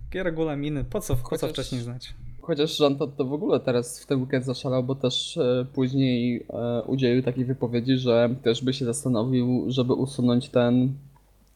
Takie 0.05 0.23
regulaminy, 0.23 0.85
po 0.85 1.01
co, 1.01 1.17
po 1.17 1.39
co 1.39 1.49
wcześniej 1.49 1.81
znać? 1.81 2.15
Chociaż 2.43 2.81
Jean 2.81 2.97
Todt 2.97 3.17
to 3.17 3.25
w 3.25 3.33
ogóle 3.33 3.61
teraz 3.61 4.03
w 4.03 4.07
ten 4.07 4.21
weekend 4.21 4.45
zaszalał, 4.45 4.83
bo 4.85 4.95
też 4.95 5.37
e, 5.37 5.67
później 5.75 6.47
e, 6.51 6.83
udzielił 6.83 7.23
takiej 7.23 7.45
wypowiedzi, 7.45 7.99
że 7.99 8.35
też 8.43 8.65
by 8.65 8.73
się 8.73 8.85
zastanowił, 8.85 9.65
żeby 9.69 9.93
usunąć 9.93 10.49
ten 10.49 10.93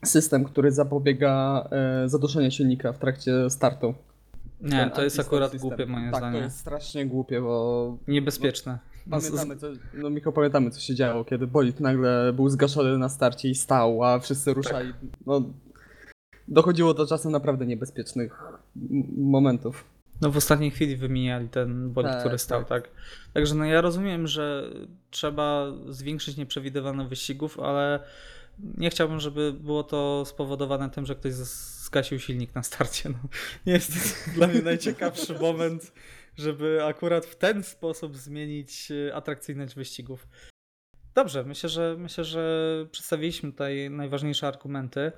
system, 0.04 0.44
który 0.44 0.72
zapobiega 0.72 1.64
e, 1.70 2.08
zaduszeniu 2.08 2.50
silnika 2.50 2.92
w 2.92 2.98
trakcie 2.98 3.50
startu. 3.50 3.94
Nie, 4.60 4.90
to 4.94 5.04
jest 5.04 5.20
akurat 5.20 5.50
system. 5.50 5.68
głupie 5.68 5.86
moim 5.86 6.10
tak, 6.10 6.20
zdaniem. 6.20 6.40
to 6.40 6.44
jest 6.44 6.58
strasznie 6.58 7.06
głupie, 7.06 7.40
bo 7.40 7.96
Niebezpieczne. 8.08 8.78
pamiętamy, 9.10 9.56
co, 9.56 9.66
no 9.94 10.10
Michał, 10.10 10.32
pamiętamy 10.32 10.70
co 10.70 10.80
się 10.80 10.94
działo, 10.94 11.24
kiedy 11.24 11.46
bolid 11.46 11.80
nagle 11.80 12.32
był 12.32 12.48
zgaszony 12.48 12.98
na 12.98 13.08
starcie 13.08 13.48
i 13.48 13.54
stał, 13.54 14.04
a 14.04 14.18
wszyscy 14.18 14.54
ruszali. 14.54 14.92
No, 15.26 15.42
dochodziło 16.48 16.94
do 16.94 17.06
czasem 17.06 17.32
naprawdę 17.32 17.66
niebezpiecznych 17.66 18.42
momentów. 19.16 19.95
No 20.20 20.30
w 20.30 20.36
ostatniej 20.36 20.70
chwili 20.70 20.96
wymieniali 20.96 21.48
ten 21.48 21.92
bolid, 21.92 22.10
Tak, 22.10 22.20
który 22.20 22.38
stał, 22.38 22.64
tak. 22.64 22.90
Także 23.34 23.54
no 23.54 23.64
ja 23.64 23.80
rozumiem, 23.80 24.26
że 24.26 24.70
trzeba 25.10 25.72
zwiększyć 25.88 26.36
nieprzewidywalność 26.36 27.10
wyścigów, 27.10 27.60
ale 27.60 28.00
nie 28.58 28.90
chciałbym, 28.90 29.20
żeby 29.20 29.52
było 29.52 29.82
to 29.82 30.24
spowodowane 30.26 30.90
tym, 30.90 31.06
że 31.06 31.14
ktoś 31.14 31.32
zgasił 31.32 32.18
silnik 32.18 32.54
na 32.54 32.62
starcie. 32.62 33.08
No, 33.08 33.18
nie 33.66 33.72
jest 33.72 33.92
to 33.92 34.30
dla 34.36 34.46
mnie 34.46 34.62
najciekawszy 34.62 35.34
moment, 35.34 35.92
żeby 36.36 36.84
akurat 36.84 37.26
w 37.26 37.36
ten 37.36 37.62
sposób 37.62 38.16
zmienić 38.16 38.88
e, 38.90 39.14
atrakcyjność 39.14 39.74
wyścigów. 39.74 40.28
Dobrze, 41.14 41.44
myślę, 41.44 41.68
że 41.68 41.96
myślę, 41.98 42.24
że 42.24 42.86
przedstawiliśmy 42.90 43.52
tutaj 43.52 43.90
najważniejsze 43.90 44.48
argumenty. 44.48 45.12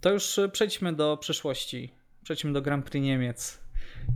To 0.00 0.10
już 0.10 0.38
e, 0.38 0.48
przejdźmy 0.48 0.92
do 0.92 1.16
przyszłości. 1.16 1.94
Przejdźmy 2.24 2.52
do 2.52 2.62
Grand 2.62 2.84
Prix 2.90 3.04
Niemiec. 3.04 3.63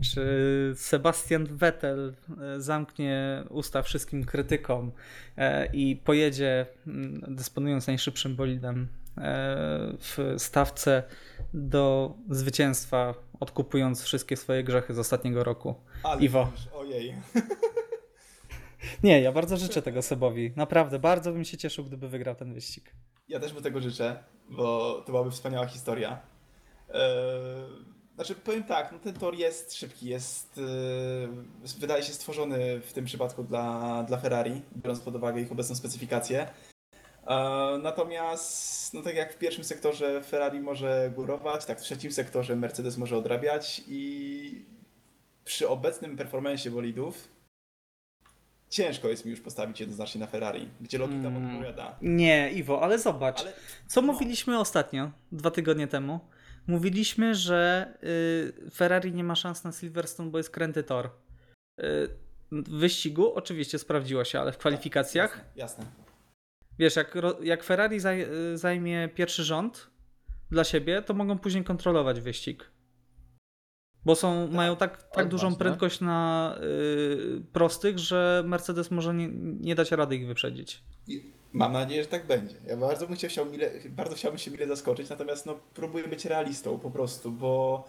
Czy 0.01 0.73
Sebastian 0.75 1.45
Vettel 1.45 2.15
e, 2.41 2.61
zamknie 2.61 3.43
usta 3.49 3.81
wszystkim 3.81 4.25
krytykom 4.25 4.91
e, 5.37 5.65
i 5.73 5.95
pojedzie, 5.95 6.65
mm, 6.87 7.35
dysponując 7.35 7.87
najszybszym 7.87 8.35
bolidem 8.35 8.87
e, 9.17 9.27
w 9.99 10.35
stawce 10.37 11.03
do 11.53 12.13
zwycięstwa, 12.29 13.13
odkupując 13.39 14.03
wszystkie 14.03 14.37
swoje 14.37 14.63
grzechy 14.63 14.93
z 14.93 14.99
ostatniego 14.99 15.43
roku? 15.43 15.75
Ale 16.03 16.21
Iwo. 16.21 16.51
już, 16.51 16.67
Ojej. 16.73 17.15
Nie, 19.03 19.21
ja 19.21 19.31
bardzo 19.31 19.57
życzę 19.57 19.81
tego 19.81 20.01
Sebowi. 20.01 20.51
Naprawdę, 20.55 20.99
bardzo 20.99 21.31
bym 21.31 21.43
się 21.43 21.57
cieszył, 21.57 21.85
gdyby 21.85 22.09
wygrał 22.09 22.35
ten 22.35 22.53
wyścig. 22.53 22.91
Ja 23.29 23.39
też 23.39 23.53
mu 23.53 23.61
tego 23.61 23.81
życzę, 23.81 24.23
bo 24.49 24.93
to 25.05 25.11
byłaby 25.11 25.31
wspaniała 25.31 25.67
historia. 25.67 26.19
Eee, 26.93 26.99
znaczy, 28.19 28.35
powiem 28.35 28.63
tak, 28.63 28.91
no 28.91 28.99
ten 28.99 29.13
tor 29.13 29.35
jest 29.35 29.75
szybki, 29.75 30.05
jest, 30.09 30.57
eee, 30.57 31.75
wydaje 31.79 32.03
się 32.03 32.13
stworzony 32.13 32.79
w 32.79 32.93
tym 32.93 33.05
przypadku 33.05 33.43
dla, 33.43 34.03
dla 34.03 34.17
Ferrari, 34.17 34.61
biorąc 34.75 34.99
pod 34.99 35.15
uwagę 35.15 35.41
ich 35.41 35.51
obecną 35.51 35.75
specyfikację. 35.75 36.47
Eee, 37.27 37.79
natomiast, 37.83 38.93
no 38.93 39.01
tak 39.01 39.15
jak 39.15 39.33
w 39.33 39.37
pierwszym 39.37 39.63
sektorze 39.63 40.23
Ferrari 40.23 40.59
może 40.59 41.11
górować, 41.15 41.65
tak 41.65 41.79
w 41.79 41.83
trzecim 41.83 42.11
sektorze 42.11 42.55
Mercedes 42.55 42.97
może 42.97 43.17
odrabiać 43.17 43.81
i 43.87 44.65
przy 45.45 45.69
obecnym 45.69 46.17
performanceie 46.17 46.71
bolidów 46.71 47.27
ciężko 48.69 49.07
jest 49.07 49.25
mi 49.25 49.31
już 49.31 49.41
postawić 49.41 49.79
jednoznacznie 49.79 50.21
na 50.21 50.27
Ferrari, 50.27 50.69
gdzie 50.81 50.97
logika 50.97 51.27
Mm. 51.27 51.47
podpowiada. 51.49 51.95
Nie, 52.01 52.51
Iwo, 52.51 52.81
ale 52.81 52.99
zobacz. 52.99 53.39
Ale 53.41 53.53
Co 53.87 54.01
no. 54.01 54.13
mówiliśmy 54.13 54.59
ostatnio, 54.59 55.11
dwa 55.31 55.51
tygodnie 55.51 55.87
temu? 55.87 56.19
Mówiliśmy, 56.69 57.35
że 57.35 57.87
y, 58.67 58.69
Ferrari 58.71 59.13
nie 59.13 59.23
ma 59.23 59.35
szans 59.35 59.63
na 59.63 59.71
Silverstone, 59.71 60.31
bo 60.31 60.37
jest 60.37 60.49
kręty 60.49 60.83
tor. 60.83 61.05
Y, 61.05 62.09
w 62.51 62.69
wyścigu 62.69 63.33
oczywiście 63.33 63.79
sprawdziło 63.79 64.23
się, 64.25 64.39
ale 64.39 64.51
w 64.51 64.57
kwalifikacjach, 64.57 65.37
Jasne, 65.55 65.83
jasne. 65.85 65.85
wiesz, 66.79 66.95
jak, 66.95 67.17
jak 67.43 67.63
Ferrari 67.63 67.99
zaj, 67.99 68.25
y, 68.53 68.57
zajmie 68.57 69.09
pierwszy 69.15 69.43
rząd 69.43 69.89
dla 70.51 70.63
siebie, 70.63 71.01
to 71.01 71.13
mogą 71.13 71.39
później 71.39 71.63
kontrolować 71.63 72.21
wyścig. 72.21 72.71
Bo 74.05 74.15
są, 74.15 74.47
mają 74.47 74.75
tak, 74.75 75.03
tak 75.03 75.27
dużą 75.27 75.47
Odważne. 75.47 75.65
prędkość 75.65 76.01
na 76.01 76.55
y, 76.61 77.41
prostych, 77.53 77.99
że 77.99 78.43
Mercedes 78.45 78.91
może 78.91 79.13
nie, 79.13 79.27
nie 79.59 79.75
dać 79.75 79.91
rady 79.91 80.15
ich 80.15 80.27
wyprzedzić. 80.27 80.83
Mam 81.53 81.73
nadzieję, 81.73 82.03
że 82.03 82.09
tak 82.09 82.27
będzie. 82.27 82.55
Ja 82.67 82.77
bardzo 82.77 83.07
bym 83.07 83.15
chciał, 83.15 83.45
mile, 83.45 83.71
bardzo 83.89 84.15
chciałbym 84.15 84.39
się 84.39 84.51
mile 84.51 84.67
zaskoczyć, 84.67 85.09
natomiast 85.09 85.45
no, 85.45 85.59
próbuję 85.73 86.07
być 86.07 86.25
realistą 86.25 86.79
po 86.79 86.91
prostu, 86.91 87.31
bo 87.31 87.83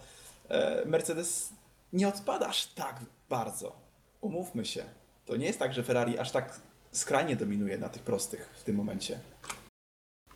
e, 0.49 0.85
Mercedes 0.85 1.53
nie 1.93 2.07
odpada 2.07 2.47
aż 2.47 2.67
tak 2.67 2.99
bardzo. 3.29 3.75
Umówmy 4.21 4.65
się. 4.65 4.83
To 5.25 5.35
nie 5.35 5.45
jest 5.45 5.59
tak, 5.59 5.73
że 5.73 5.83
Ferrari 5.83 6.17
aż 6.17 6.31
tak 6.31 6.61
skrajnie 6.91 7.35
dominuje 7.35 7.77
na 7.77 7.89
tych 7.89 8.01
prostych 8.01 8.49
w 8.53 8.63
tym 8.63 8.75
momencie. 8.75 9.19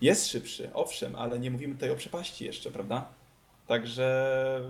Jest 0.01 0.27
szybszy, 0.27 0.69
owszem, 0.73 1.15
ale 1.15 1.39
nie 1.39 1.51
mówimy 1.51 1.73
tutaj 1.73 1.89
o 1.91 1.95
przepaści 1.95 2.45
jeszcze, 2.45 2.71
prawda? 2.71 3.09
Także 3.67 4.61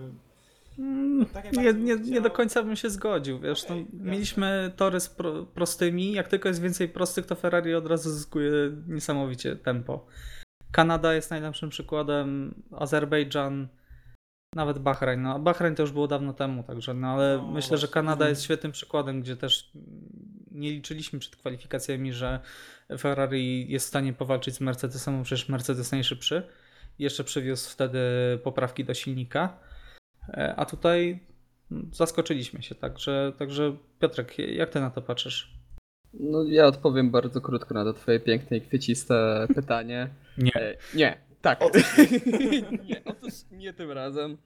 Tak 1.32 1.44
jak 1.44 1.56
nie, 1.56 1.72
nie, 1.72 1.96
nie 1.96 2.20
do 2.20 2.30
końca 2.30 2.62
bym 2.62 2.76
się 2.76 2.90
zgodził. 2.90 3.40
Wiesz, 3.40 3.64
Okej, 3.64 3.86
no, 3.92 4.04
mieliśmy 4.10 4.72
tory 4.76 5.00
z 5.00 5.08
pro, 5.08 5.44
prostymi. 5.46 6.12
Jak 6.12 6.28
tylko 6.28 6.48
jest 6.48 6.60
więcej 6.60 6.88
prostych, 6.88 7.26
to 7.26 7.34
Ferrari 7.34 7.74
od 7.74 7.86
razu 7.86 8.10
zyskuje 8.10 8.52
niesamowicie 8.88 9.56
tempo. 9.56 10.06
Kanada 10.72 11.14
jest 11.14 11.30
najlepszym 11.30 11.70
przykładem, 11.70 12.54
Azerbejdżan, 12.72 13.68
nawet 14.54 14.78
Bahrain. 14.78 15.22
No, 15.22 15.38
Bahrain 15.38 15.74
to 15.74 15.82
już 15.82 15.92
było 15.92 16.08
dawno 16.08 16.32
temu, 16.32 16.62
także, 16.62 16.94
no 16.94 17.08
ale 17.08 17.36
No, 17.42 17.50
myślę, 17.52 17.78
że. 17.78 17.88
Kanada 17.88 18.12
Mhm. 18.12 18.30
jest 18.30 18.42
świetnym 18.42 18.72
przykładem, 18.72 19.20
gdzie 19.20 19.36
też 19.36 19.70
nie 20.50 20.70
liczyliśmy 20.70 21.18
przed 21.18 21.36
kwalifikacjami, 21.36 22.12
że 22.12 22.40
Ferrari 22.98 23.70
jest 23.72 23.86
w 23.86 23.88
stanie 23.88 24.12
powalczyć 24.12 24.54
z 24.54 24.60
Mercedesem, 24.60 25.18
bo 25.18 25.24
przecież 25.24 25.48
Mercedes 25.48 25.92
najszybszy. 25.92 26.42
Jeszcze 26.98 27.24
przywiózł 27.24 27.70
wtedy 27.70 27.98
poprawki 28.44 28.84
do 28.84 28.94
silnika. 28.94 29.58
E, 30.28 30.54
A 30.56 30.64
tutaj 30.64 31.20
zaskoczyliśmy 31.92 32.62
się, 32.62 32.74
także, 32.74 33.32
także 33.38 33.76
Piotrek, 34.00 34.38
jak 34.38 34.70
ty 34.70 34.80
na 34.80 34.90
to 34.90 35.02
patrzysz? 35.02 35.56
No 36.14 36.44
ja 36.44 36.66
odpowiem 36.66 37.10
bardzo 37.10 37.40
krótko 37.40 37.74
na 37.74 37.84
to 37.84 37.92
twoje 37.92 38.20
piękne 38.20 38.56
i 38.56 38.60
kwieciste 38.60 39.14
pytanie. 39.54 40.08
Nie. 40.38 40.54
E, 40.54 40.76
nie, 40.94 41.18
tak. 41.42 41.62
Otóż 41.62 41.82
nie, 42.88 43.04
otóż 43.04 43.32
nie 43.50 43.72
tym 43.72 43.90
razem. 43.92 44.38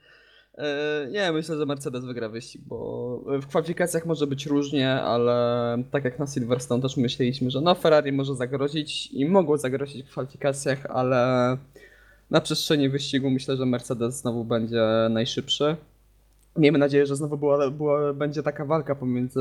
E, 0.59 1.07
nie, 1.11 1.33
myślę, 1.33 1.57
że 1.57 1.66
Mercedes 1.66 2.05
wygra 2.05 2.28
wyścig, 2.28 2.62
bo 2.66 3.20
w 3.43 3.47
kwalifikacjach 3.47 4.07
może 4.07 4.26
być 4.26 4.47
różnie, 4.47 4.93
ale 4.93 5.76
tak 5.91 6.05
jak 6.05 6.18
na 6.18 6.26
Silverstone 6.26 6.83
też 6.83 6.97
myśleliśmy, 6.97 7.51
że 7.51 7.61
no 7.61 7.74
Ferrari 7.74 8.12
może 8.12 8.35
zagrozić 8.35 9.12
i 9.12 9.26
mogło 9.26 9.59
zagrozić 9.59 10.07
w 10.07 10.11
kwalifikacjach, 10.11 10.87
ale 10.87 11.57
na 12.31 12.41
przestrzeni 12.41 12.89
wyścigu 12.89 13.31
myślę, 13.31 13.57
że 13.57 13.66
Mercedes 13.66 14.20
znowu 14.20 14.45
będzie 14.45 14.83
najszybszy. 15.11 15.76
Miejmy 16.57 16.78
nadzieję, 16.78 17.07
że 17.07 17.16
znowu 17.16 17.37
była, 17.37 17.70
była, 17.70 18.12
będzie 18.12 18.43
taka 18.43 18.64
walka 18.64 18.95
pomiędzy 18.95 19.41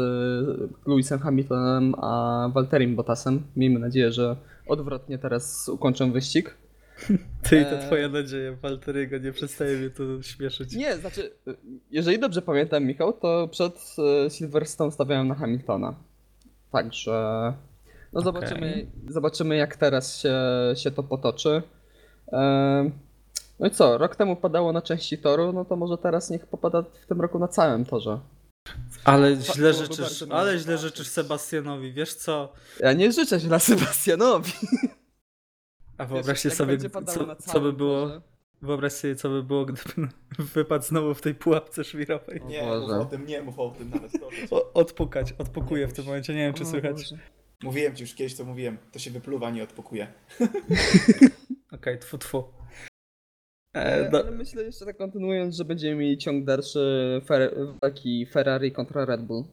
Lewisem 0.87 1.19
Hamiltonem 1.19 1.95
a 1.97 2.49
Walterim 2.53 2.95
Bottasem. 2.95 3.43
Miejmy 3.55 3.79
nadzieję, 3.79 4.11
że 4.11 4.35
odwrotnie 4.67 5.17
teraz 5.17 5.69
ukończą 5.69 6.11
wyścig. 6.11 6.57
Ty 7.49 7.61
i 7.61 7.65
te 7.65 7.83
E. 7.83 7.87
twoje 7.87 8.09
nadzieje, 8.09 8.57
Walterygo, 8.61 9.17
nie 9.17 9.31
przestaje 9.31 9.77
mnie 9.77 9.89
to 9.89 10.21
śmieszyć. 10.21 10.75
Nie, 10.75 10.97
znaczy, 10.97 11.31
jeżeli 11.91 12.19
dobrze 12.19 12.41
pamiętam, 12.41 12.85
Michał, 12.85 13.13
to 13.13 13.47
przed 13.51 13.95
y, 14.27 14.29
Silverstone 14.29 14.91
stawiałem 14.91 15.27
na 15.27 15.35
Hamiltona. 15.35 15.95
Także. 16.71 17.53
No 18.13 18.19
Okej. 18.19 18.23
zobaczymy, 18.23 18.87
zobaczymy 19.07 19.57
jak 19.57 19.77
teraz 19.77 20.17
się, 20.17 20.33
się 20.75 20.91
to 20.91 21.03
potoczy. 21.03 21.61
No 23.59 23.67
i 23.67 23.71
co, 23.71 23.97
rok 23.97 24.15
temu 24.15 24.35
padało 24.35 24.73
na 24.73 24.81
części 24.81 25.17
toru, 25.17 25.53
no 25.53 25.65
to 25.65 25.75
może 25.75 25.97
teraz 25.97 26.29
niech 26.29 26.45
popada 26.47 26.81
w 27.01 27.05
tym 27.05 27.21
roku 27.21 27.39
na 27.39 27.47
całym 27.47 27.85
torze. 27.85 28.19
Ale 29.03 29.35
źle 29.35 29.73
życzysz, 29.73 30.23
ale 30.29 30.57
źle 30.57 30.77
życzysz 30.77 31.07
Sebastianowi, 31.07 31.93
wiesz 31.93 32.13
co? 32.13 32.53
Ja 32.79 32.93
nie 32.93 33.11
życzę 33.11 33.39
źle 33.39 33.59
Sebastianowi. 33.59 34.51
A 35.97 36.05
wyobraźcie 36.05 36.51
sobie, 36.51 36.77
co, 37.05 37.35
co 37.35 37.59
by 37.59 37.73
było, 37.73 38.07
torze. 38.07 38.21
wyobraź 38.61 38.93
sobie, 38.93 39.15
co 39.15 39.29
by 39.29 39.43
było, 39.43 39.65
gdyby 39.65 40.07
wypadł 40.55 40.85
znowu 40.85 41.13
w 41.13 41.21
tej 41.21 41.35
pułapce 41.35 41.83
szwirowej. 41.83 42.41
nie 42.47 42.63
mów 42.63 42.89
o 42.91 43.05
tym, 43.05 43.25
nie 43.25 43.41
mów 43.41 43.59
o 43.59 43.69
tym 43.77 43.89
nawet. 43.89 44.11
O, 44.51 44.73
odpukać, 44.73 45.33
odpukuję 45.37 45.87
w 45.87 45.93
tym 45.93 46.05
momencie, 46.05 46.33
nie 46.33 46.39
wiem 46.39 46.53
czy 46.53 46.63
O 46.63 46.65
słychać. 46.65 46.93
Boże. 46.95 47.17
Mówiłem 47.63 47.95
ci 47.95 48.03
już 48.03 48.15
kiedyś, 48.15 48.33
co 48.33 48.45
mówiłem. 48.45 48.77
To 48.91 48.99
się 48.99 49.11
wypluwa, 49.11 49.51
nie 49.51 49.63
odpukuje. 49.63 50.07
Okej, 51.71 51.99
tfu 51.99 52.17
tfu. 52.17 52.37
E, 52.37 52.89
E, 53.73 54.09
do, 54.09 54.19
Ale 54.19 54.31
myślę 54.31 54.63
jeszcze 54.63 54.85
tak 54.85 54.97
kontynuując, 54.97 55.55
że 55.55 55.65
będziemy 55.65 55.95
mieli 55.95 56.17
ciąg 56.17 56.45
dalszy 56.45 57.21
fer 57.25 57.55
walki 57.81 58.25
Ferrari 58.25 58.71
kontra 58.71 59.05
Red 59.05 59.21
Bull. 59.21 59.43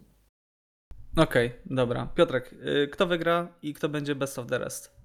Okej, 1.16 1.52
dobra. 1.66 2.06
Piotrek, 2.06 2.52
y, 2.52 2.88
kto 2.88 3.06
wygra 3.06 3.48
i 3.62 3.74
kto 3.74 3.88
będzie 3.88 4.14
best 4.14 4.38
of 4.38 4.46
the 4.46 4.58
rest? 4.58 4.96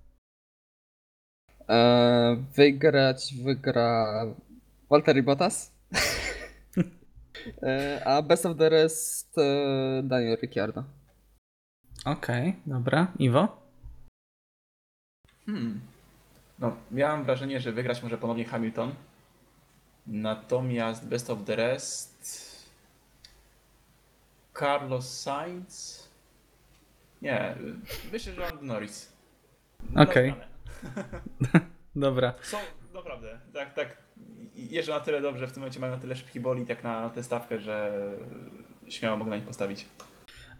E, 1.70 2.46
wygrać 2.56 3.34
wygra 3.44 4.26
Walter 4.90 5.24
Bottas. 5.24 5.74
e, 7.64 8.02
a 8.06 8.22
best 8.22 8.46
of 8.46 8.58
the 8.58 8.70
rest 8.70 9.38
e, 9.38 10.02
Daniel 10.04 10.38
Ricciardo. 10.42 10.84
Okej, 12.06 12.56
dobra. 12.66 13.08
Iwo? 13.20 13.58
Hmm. 15.46 15.82
No, 16.60 16.76
miałem 16.92 17.24
wrażenie, 17.24 17.60
że 17.60 17.72
wygrać 17.72 18.04
może 18.04 18.18
ponownie 18.18 18.46
Hamilton. 18.46 18.96
Natomiast 20.08 21.08
best 21.08 21.30
of 21.30 21.40
the 21.46 21.56
rest. 21.56 22.42
Carlos 24.60 25.22
Sainz. 25.22 26.08
Nie, 27.22 27.56
myślę, 28.12 28.34
że 28.34 28.42
Lando 28.42 28.62
Norris. 28.62 29.14
Okej. 29.96 30.34
Doznane. 30.34 31.66
Dobra. 31.96 32.34
Są, 32.42 32.58
naprawdę, 32.94 33.40
tak, 33.54 33.74
tak. 33.74 33.98
Jeżdżą 34.56 34.94
na 34.94 35.00
tyle 35.00 35.22
dobrze, 35.22 35.48
w 35.48 35.52
tym 35.52 35.62
momencie 35.62 35.80
mają 35.80 35.94
na 35.94 36.00
tyle 36.00 36.16
szybki 36.16 36.40
bolid, 36.40 36.70
jak 36.70 36.84
na 36.84 37.10
tę 37.10 37.24
stawkę, 37.24 37.60
że 37.60 37.92
śmiało 38.90 39.18
mogę 39.18 39.30
na 39.30 39.36
nich 39.36 39.46
postawić. 39.46 39.86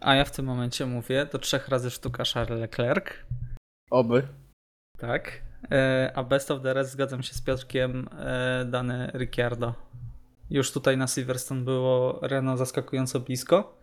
A 0.02 0.14
ja 0.14 0.24
w 0.24 0.30
tym 0.30 0.46
momencie 0.46 0.86
mówię, 0.86 1.26
to 1.26 1.38
trzech 1.38 1.68
razy 1.68 1.90
sztuka 1.90 2.24
Charles 2.24 2.60
Leclerc. 2.60 3.06
Oby. 3.90 4.28
Tak. 4.98 5.42
E, 5.70 6.12
A 6.14 6.22
best 6.24 6.50
of 6.50 6.62
the 6.62 6.74
rest 6.74 6.90
zgadzam 6.90 7.22
się 7.22 7.34
z 7.34 7.42
Piotrkiem, 7.42 8.08
e, 8.18 8.64
dany 8.64 9.10
Ricciardo. 9.14 9.74
Już 10.50 10.72
tutaj 10.72 10.96
na 10.96 11.06
Silverstone 11.06 11.64
było 11.64 12.18
Renault 12.22 12.58
zaskakująco 12.58 13.20
blisko. 13.20 13.78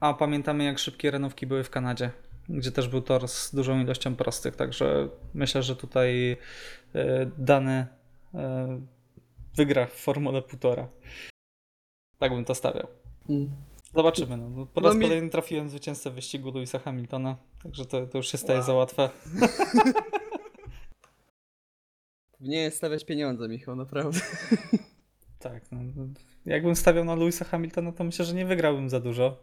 A 0.00 0.14
pamiętamy 0.14 0.64
jak 0.64 0.78
szybkie 0.78 1.10
Renówki 1.10 1.46
były 1.46 1.64
w 1.64 1.70
Kanadzie, 1.70 2.10
gdzie 2.48 2.72
też 2.72 2.88
był 2.88 3.02
tor 3.02 3.28
z 3.28 3.54
dużą 3.54 3.80
ilością 3.80 4.16
prostych, 4.16 4.56
także 4.56 5.08
myślę, 5.34 5.62
że 5.62 5.76
tutaj 5.76 6.36
e, 6.94 7.26
dany 7.38 7.86
e, 8.34 8.80
wygra 9.56 9.86
w 9.86 9.92
Formule 9.92 10.40
1,5. 10.40 10.86
Tak 12.18 12.32
bym 12.32 12.44
to 12.44 12.54
stawiał. 12.54 12.86
Mm. 13.28 13.50
Zobaczymy. 13.94 14.36
No. 14.36 14.50
No, 14.50 14.66
Po 14.66 14.80
No 14.80 14.88
raz 14.88 14.96
mi- 14.96 15.02
kolejny 15.02 15.30
trafiłem 15.30 15.68
zwycięzcę 15.70 16.10
wyścigu 16.10 16.50
Louisa 16.50 16.78
Hamiltona, 16.78 17.36
także 17.62 17.86
to, 17.86 18.06
to 18.06 18.18
już 18.18 18.28
się 18.28 18.38
staje 18.38 18.58
Wow. 18.58 18.66
za 18.66 18.72
łatwe. 18.74 19.10
Nie 22.40 22.58
jest 22.62 22.76
stawiać 22.76 23.04
pieniądze, 23.04 23.48
Michał, 23.48 23.76
naprawdę. 23.76 24.20
Tak, 25.38 25.72
no, 25.72 25.78
no, 25.96 26.06
jakbym 26.46 26.76
stawiał 26.76 27.04
na 27.04 27.14
Louisa 27.14 27.44
Hamiltona, 27.44 27.92
to 27.92 28.04
myślę, 28.04 28.24
że 28.24 28.34
nie 28.34 28.46
wygrałbym 28.46 28.90
za 28.90 29.00
dużo. 29.00 29.36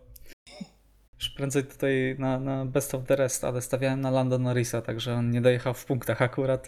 Już 1.20 1.30
prędzej 1.30 1.64
tutaj 1.64 2.16
na, 2.20 2.40
na 2.40 2.66
best 2.66 2.96
of 2.96 3.04
the 3.08 3.16
rest, 3.16 3.44
ale 3.44 3.62
stawiałem 3.62 4.02
na 4.02 4.12
Lando 4.12 4.38
Norrisa, 4.40 4.82
także 4.82 5.14
on 5.16 5.32
nie 5.32 5.42
dojechał 5.42 5.74
w 5.74 5.86
punktach 5.86 6.22
akurat. 6.22 6.68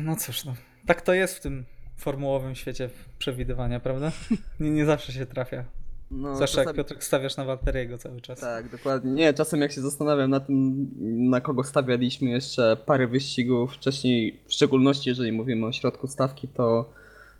No 0.00 0.16
cóż, 0.16 0.44
no, 0.44 0.54
tak 0.86 1.02
to 1.02 1.14
jest 1.14 1.34
w 1.36 1.40
tym 1.40 1.64
formułowym 1.96 2.54
świecie 2.54 2.90
przewidywania, 3.18 3.80
prawda? 3.80 4.12
Nie, 4.60 4.70
nie 4.70 4.84
zawsze 4.84 5.12
się 5.12 5.26
trafia. 5.26 5.64
No, 6.10 6.28
jak 6.28 6.38
czasami- 6.50 6.76
Piotrek 6.76 7.04
stawiasz 7.04 7.36
na 7.36 7.44
Walteriego 7.44 7.98
cały 7.98 8.20
czas. 8.20 8.40
Tak, 8.40 8.68
dokładnie. 8.68 9.12
Nie, 9.12 9.34
czasem 9.34 9.60
jak 9.60 9.72
się 9.72 9.80
zastanawiam 9.80 10.30
na 10.30 10.40
tym, 10.40 10.88
na 11.30 11.40
kogo 11.40 11.64
stawialiśmy 11.64 12.30
jeszcze 12.30 12.76
parę 12.86 13.06
wyścigów 13.06 13.74
wcześniej, 13.74 14.40
w 14.46 14.52
szczególności 14.52 15.08
jeżeli 15.08 15.32
mówimy 15.32 15.66
o 15.66 15.72
środku 15.72 16.06
stawki, 16.06 16.48
to 16.48 16.92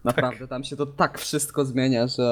naprawdę 0.05 0.49
tam 0.49 0.65
się 0.65 0.77
to 0.77 0.87
tak 0.87 1.19
wszystko 1.19 1.65
zmienia, 1.65 2.07
że 2.07 2.23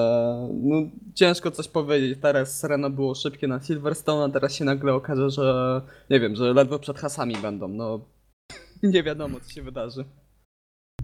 no, 0.63 0.77
ciężko 1.15 1.51
coś 1.51 1.69
powiedzieć. 1.69 2.19
Teraz 2.23 2.65
Renault 2.65 2.95
było 2.95 3.15
szybkie 3.15 3.49
na 3.49 3.61
Silverstone, 3.61 4.25
a 4.25 4.33
teraz 4.33 4.55
się 4.55 4.65
nagle 4.65 4.95
okaże, 4.95 5.31
że 5.31 5.81
nie 6.11 6.21
wiem, 6.21 6.37
że 6.37 6.53
ledwo 6.53 6.79
przed 6.79 6.99
hasami 6.99 7.37
będą. 7.43 7.69
No 7.69 8.01
nie 8.83 9.03
wiadomo 9.03 9.41
co 9.41 9.51
się 9.51 9.63
wydarzy. 9.63 10.05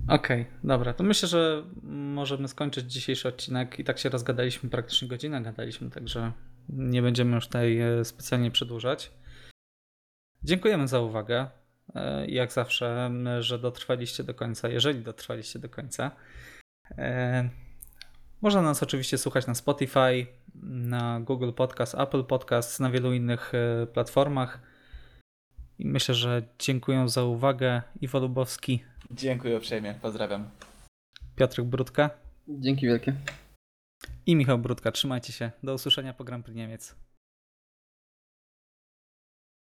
Okej, 0.08 0.46
dobra, 0.64 0.94
to 0.94 1.04
myślę, 1.04 1.28
że 1.28 1.64
możemy 1.92 2.48
skończyć 2.48 2.92
dzisiejszy 2.92 3.28
odcinek. 3.28 3.78
I 3.78 3.84
tak 3.84 3.98
się 3.98 4.08
rozgadaliśmy, 4.08 4.70
praktycznie 4.70 5.08
godzinę 5.08 5.42
gadaliśmy, 5.42 5.90
także 5.90 6.32
nie 6.68 7.02
będziemy 7.02 7.34
już 7.34 7.46
tutaj 7.46 7.80
e, 7.80 8.04
specjalnie 8.04 8.50
przedłużać. 8.50 9.10
Dziękujemy 10.42 10.88
za 10.88 11.00
uwagę. 11.00 11.46
E, 11.94 12.26
Jak 12.26 12.52
zawsze, 12.52 13.10
że 13.40 13.58
dotrwaliście 13.58 14.24
do 14.24 14.34
końca, 14.34 14.68
jeżeli 14.68 15.00
dotrwaliście 15.02 15.58
do 15.58 15.68
końca. 15.68 16.10
E, 16.98 17.48
Można 18.42 18.62
nas 18.62 18.82
oczywiście 18.82 19.18
słuchać 19.18 19.46
na 19.46 19.54
Spotify, 19.54 20.26
na 20.62 21.20
Google 21.20 21.52
Podcast, 21.52 21.94
Apple 21.94 22.24
Podcast, 22.24 22.80
na 22.80 22.90
wielu 22.90 23.12
innych 23.12 23.52
platformach. 23.92 24.73
I 25.78 25.86
myślę, 25.86 26.14
że 26.14 26.42
dziękuję 26.58 27.08
za 27.08 27.24
uwagę. 27.24 27.82
Iwo 28.00 28.18
Lubowski, 28.20 28.82
Dziękuję 29.10 29.56
uprzejmie, 29.56 29.94
pozdrawiam. 30.02 30.50
Piotrek 31.36 31.66
Brudka 31.66 32.10
Dzięki 32.48 32.86
wielkie. 32.86 33.14
i 34.26 34.36
Michał 34.36 34.58
Brudka. 34.58 34.92
Trzymajcie 34.92 35.32
się. 35.32 35.50
Do 35.62 35.74
usłyszenia 35.74 36.14
po 36.14 36.24
Grand 36.24 36.44
Prix 36.44 36.56
Niemiec. 36.56 36.94